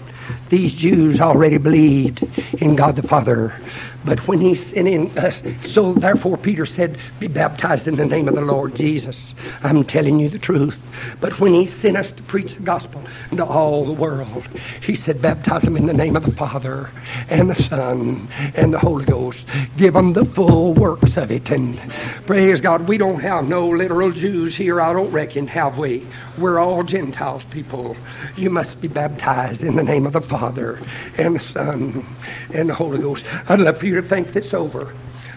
These 0.51 0.73
Jews 0.73 1.21
already 1.21 1.59
believed 1.59 2.27
in 2.61 2.75
God 2.75 2.97
the 2.97 3.07
Father. 3.07 3.55
But 4.05 4.27
when 4.27 4.41
he 4.41 4.57
sent 4.57 4.89
in 4.89 5.17
us, 5.17 5.43
so 5.69 5.93
therefore 5.93 6.37
Peter 6.39 6.67
said, 6.67 6.99
Be 7.21 7.29
baptized 7.29 7.87
in 7.87 7.97
the 7.97 8.07
name 8.07 8.27
of 8.27 8.35
the 8.35 8.41
Lord 8.41 8.75
Jesus. 8.75 9.35
I'm 9.63 9.85
telling 9.85 10.19
you 10.19 10.29
the 10.29 10.39
truth. 10.41 10.77
But 11.21 11.39
when 11.39 11.55
he 11.55 11.67
sent 11.67 11.97
us 11.97 12.11
to 12.13 12.23
preach 12.25 12.57
the 12.57 12.63
gospel 12.63 13.03
to 13.37 13.45
all 13.45 13.85
the 13.85 13.93
world, 13.93 14.45
he 14.83 14.97
said, 14.97 15.23
Baptize 15.23 15.63
them 15.63 15.77
in 15.77 15.87
the 15.87 15.93
name 15.93 16.17
of 16.17 16.25
the 16.25 16.33
Father 16.33 16.91
and 17.29 17.51
the 17.51 17.63
Son 17.63 18.29
and 18.57 18.75
the 18.75 18.79
Holy 18.79 19.05
Ghost. 19.05 19.45
Give 19.77 19.95
them 19.95 20.15
the 20.15 20.25
full 20.25 20.75
works 20.75 21.17
of 21.17 21.31
it. 21.31 21.51
And 21.51 21.79
praise 22.27 22.61
God, 22.61 22.89
we 22.89 22.99
don't 22.99 23.21
have 23.21 23.47
no 23.47 23.69
literal 23.69 24.11
Jews 24.11 24.57
here, 24.57 24.81
I 24.81 24.95
don't 24.95 25.13
reckon, 25.13 25.47
have 25.47 25.79
we? 25.79 26.07
We're 26.39 26.59
all 26.59 26.83
Gentiles 26.83 27.45
people. 27.51 27.97
You 28.37 28.49
must 28.49 28.81
be 28.81 28.89
baptized 28.89 29.63
in 29.63 29.77
the 29.77 29.83
name 29.83 30.07
of 30.07 30.15
the 30.15 30.23
Father 30.23 30.40
and 30.43 31.37
the 31.37 31.41
Son 31.41 32.07
and 32.53 32.69
the 32.69 32.75
Holy 32.75 32.99
Ghost. 32.99 33.25
I'd 33.49 33.61
love 33.61 33.79
for 33.79 33.87
you 33.87 33.97
to 33.97 34.03
think 34.03 34.33
this 34.33 34.55
over. 34.55 34.95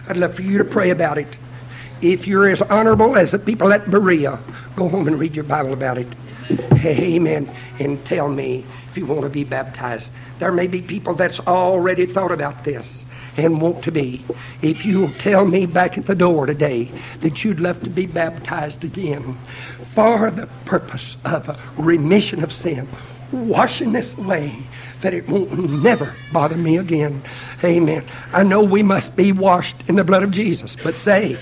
I'd 0.08 0.16
love 0.16 0.34
for 0.34 0.42
you 0.42 0.58
to 0.58 0.64
pray 0.64 0.90
about 0.90 1.18
it. 1.18 1.28
If 2.02 2.26
you're 2.26 2.48
as 2.48 2.60
honorable 2.62 3.16
as 3.16 3.30
the 3.30 3.38
people 3.38 3.72
at 3.72 3.90
Berea, 3.90 4.38
go 4.76 4.88
home 4.88 5.06
and 5.08 5.18
read 5.18 5.34
your 5.34 5.44
Bible 5.44 5.72
about 5.72 5.98
it. 5.98 6.08
Amen. 6.84 7.50
And 7.78 8.04
tell 8.04 8.28
me 8.28 8.64
if 8.90 8.98
you 8.98 9.06
want 9.06 9.22
to 9.22 9.30
be 9.30 9.44
baptized. 9.44 10.10
There 10.38 10.52
may 10.52 10.66
be 10.66 10.82
people 10.82 11.14
that's 11.14 11.40
already 11.40 12.06
thought 12.06 12.32
about 12.32 12.64
this 12.64 13.04
and 13.36 13.60
want 13.60 13.82
to 13.84 13.92
be. 13.92 14.24
If 14.62 14.84
you'll 14.84 15.12
tell 15.12 15.44
me 15.46 15.66
back 15.66 15.98
at 15.98 16.06
the 16.06 16.14
door 16.14 16.46
today 16.46 16.90
that 17.20 17.44
you'd 17.44 17.60
love 17.60 17.82
to 17.84 17.90
be 17.90 18.06
baptized 18.06 18.84
again 18.84 19.36
for 19.94 20.30
the 20.30 20.46
purpose 20.64 21.16
of 21.24 21.58
remission 21.78 22.42
of 22.42 22.52
sin, 22.52 22.88
washing 23.32 23.92
this 23.92 24.12
away 24.18 24.56
that 25.04 25.12
it 25.12 25.28
won't 25.28 25.82
never 25.82 26.14
bother 26.32 26.56
me 26.56 26.78
again. 26.78 27.22
Amen. 27.62 28.02
I 28.32 28.42
know 28.42 28.64
we 28.64 28.82
must 28.82 29.14
be 29.14 29.32
washed 29.32 29.76
in 29.86 29.96
the 29.96 30.02
blood 30.02 30.22
of 30.22 30.30
Jesus, 30.30 30.74
but 30.82 30.94
say, 30.94 31.36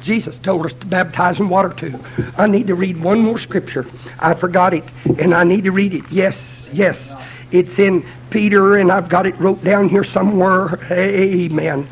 Jesus 0.00 0.38
told 0.38 0.66
us 0.66 0.72
to 0.74 0.86
baptize 0.86 1.40
in 1.40 1.48
water 1.48 1.70
too. 1.70 1.98
I 2.36 2.46
need 2.46 2.68
to 2.68 2.76
read 2.76 3.02
one 3.02 3.18
more 3.18 3.40
scripture. 3.40 3.84
I 4.20 4.34
forgot 4.34 4.72
it, 4.72 4.84
and 5.18 5.34
I 5.34 5.42
need 5.42 5.64
to 5.64 5.72
read 5.72 5.94
it. 5.94 6.04
Yes, 6.12 6.68
yes. 6.72 7.12
It's 7.50 7.80
in 7.80 8.06
Peter, 8.30 8.76
and 8.76 8.92
I've 8.92 9.08
got 9.08 9.26
it 9.26 9.36
wrote 9.40 9.64
down 9.64 9.88
here 9.88 10.04
somewhere. 10.04 10.78
Amen. 10.92 11.88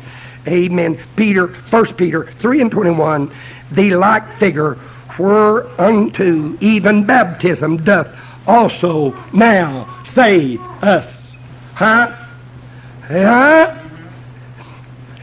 Amen. 0.47 0.97
Peter, 1.17 1.49
First 1.49 1.97
Peter 1.97 2.23
3 2.23 2.61
and 2.61 2.71
21. 2.71 3.29
The 3.73 3.95
like 3.95 4.29
figure 4.29 4.75
whereunto 5.19 6.57
even 6.61 7.05
baptism 7.05 7.83
doth 7.83 8.17
also 8.47 9.11
now 9.33 10.03
save 10.07 10.61
us. 10.81 11.16
Huh? 11.77 12.11
Huh? 13.07 13.77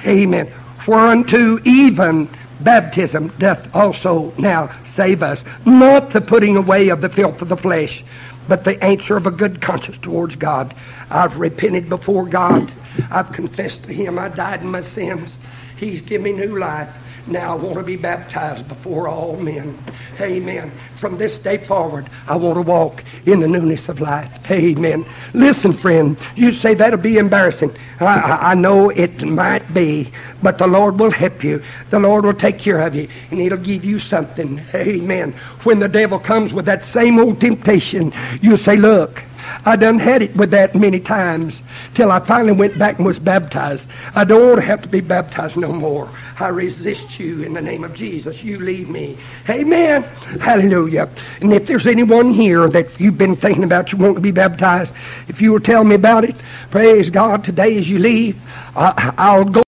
Amen. 0.07 0.46
Whereunto 0.86 1.59
even 1.64 2.28
baptism 2.61 3.32
doth 3.40 3.74
also 3.74 4.32
now 4.38 4.70
save 4.86 5.24
us, 5.24 5.42
not 5.66 6.11
the 6.11 6.20
putting 6.20 6.57
away 6.57 6.90
of 6.90 7.00
the 7.00 7.09
filth 7.09 7.42
of 7.42 7.48
the 7.48 7.57
flesh, 7.57 8.05
but 8.46 8.62
the 8.62 8.80
answer 8.84 9.16
of 9.16 9.26
a 9.26 9.32
good 9.32 9.61
conscience 9.61 9.98
towards 9.98 10.36
God. 10.36 10.72
I've 11.11 11.38
repented 11.38 11.88
before 11.88 12.24
God. 12.24 12.70
I've 13.11 13.32
confessed 13.32 13.82
to 13.82 13.92
Him 13.92 14.16
I 14.16 14.28
died 14.28 14.61
in 14.61 14.68
my 14.68 14.82
sins. 14.82 15.34
He's 15.76 16.02
given 16.02 16.22
me 16.22 16.46
new 16.46 16.57
life. 16.57 16.94
Now 17.27 17.53
I 17.53 17.57
want 17.57 17.79
to 17.79 17.83
be 17.83 17.97
baptized 17.97 18.68
before 18.68 19.09
all 19.09 19.37
men. 19.37 19.79
Amen. 20.20 20.70
From 20.99 21.16
this 21.16 21.39
day 21.39 21.59
forward, 21.59 22.07
I 22.27 22.37
want 22.37 22.57
to 22.57 22.62
walk 22.62 23.03
in 23.25 23.41
the 23.41 23.49
newness 23.49 23.89
of 23.89 24.01
life. 24.01 24.51
Amen. 24.51 25.07
Listen, 25.33 25.72
friend, 25.72 26.18
you 26.37 26.55
say 26.55 26.75
that'll 26.75 26.99
be 26.99 27.16
embarrassing. 27.16 27.75
I, 28.01 28.05
I, 28.05 28.51
I 28.51 28.55
know 28.55 28.91
it 28.91 29.22
might 29.22 29.72
be, 29.72 30.12
but 30.43 30.59
the 30.59 30.66
Lord 30.66 30.99
will 30.99 31.11
help 31.11 31.43
you. 31.43 31.62
The 31.91 31.99
Lord 31.99 32.25
will 32.25 32.35
take 32.35 32.59
care 32.59 32.81
of 32.81 32.95
you, 32.95 33.09
and 33.31 33.41
He'll 33.41 33.57
give 33.57 33.85
you 33.85 33.99
something. 33.99 34.61
Amen. 34.75 35.33
When 35.62 35.79
the 35.79 35.89
devil 35.89 36.18
comes 36.18 36.53
with 36.53 36.66
that 36.66 36.85
same 36.85 37.18
old 37.18 37.41
temptation, 37.41 38.12
you 38.41 38.57
say, 38.57 38.77
look, 38.77 39.22
I 39.64 39.76
done 39.76 39.99
had 39.99 40.22
it 40.22 40.34
with 40.36 40.51
that 40.51 40.74
many 40.74 41.01
times 41.01 41.62
till 41.95 42.12
I 42.12 42.20
finally 42.20 42.53
went 42.53 42.78
back 42.78 42.99
and 42.99 43.07
was 43.07 43.18
baptized. 43.18 43.88
I 44.14 44.24
don't 44.24 44.47
want 44.47 44.57
to 44.57 44.66
have 44.66 44.82
to 44.82 44.88
be 44.88 45.01
baptized 45.01 45.57
no 45.57 45.72
more. 45.72 46.09
I 46.38 46.49
resist 46.49 47.18
you 47.18 47.42
in 47.42 47.55
the 47.55 47.62
name 47.62 47.84
of 47.84 47.95
Jesus. 47.95 48.42
You 48.42 48.59
leave 48.59 48.88
me. 48.88 49.16
Amen. 49.49 50.03
Hallelujah. 50.40 51.09
And 51.40 51.53
if 51.53 51.66
there's 51.66 51.86
anyone 51.86 52.30
here 52.30 52.68
that 52.68 53.01
you've 53.01 53.18
been 53.18 53.36
thinking 53.36 53.64
about 53.64 53.92
you 53.92 53.99
want 53.99 54.16
to 54.16 54.20
be 54.20 54.30
baptized, 54.30 54.92
if 55.28 55.40
you 55.40 55.53
will 55.53 55.61
tell 55.61 55.84
me 55.84 55.95
about 55.95 56.24
it, 56.24 56.36
praise 56.70 57.11
God, 57.11 57.45
today 57.45 57.76
as 57.78 57.88
you 57.88 57.99
leave, 57.99 58.40
I, 58.76 59.14
I'll 59.16 59.45
go. 59.45 59.63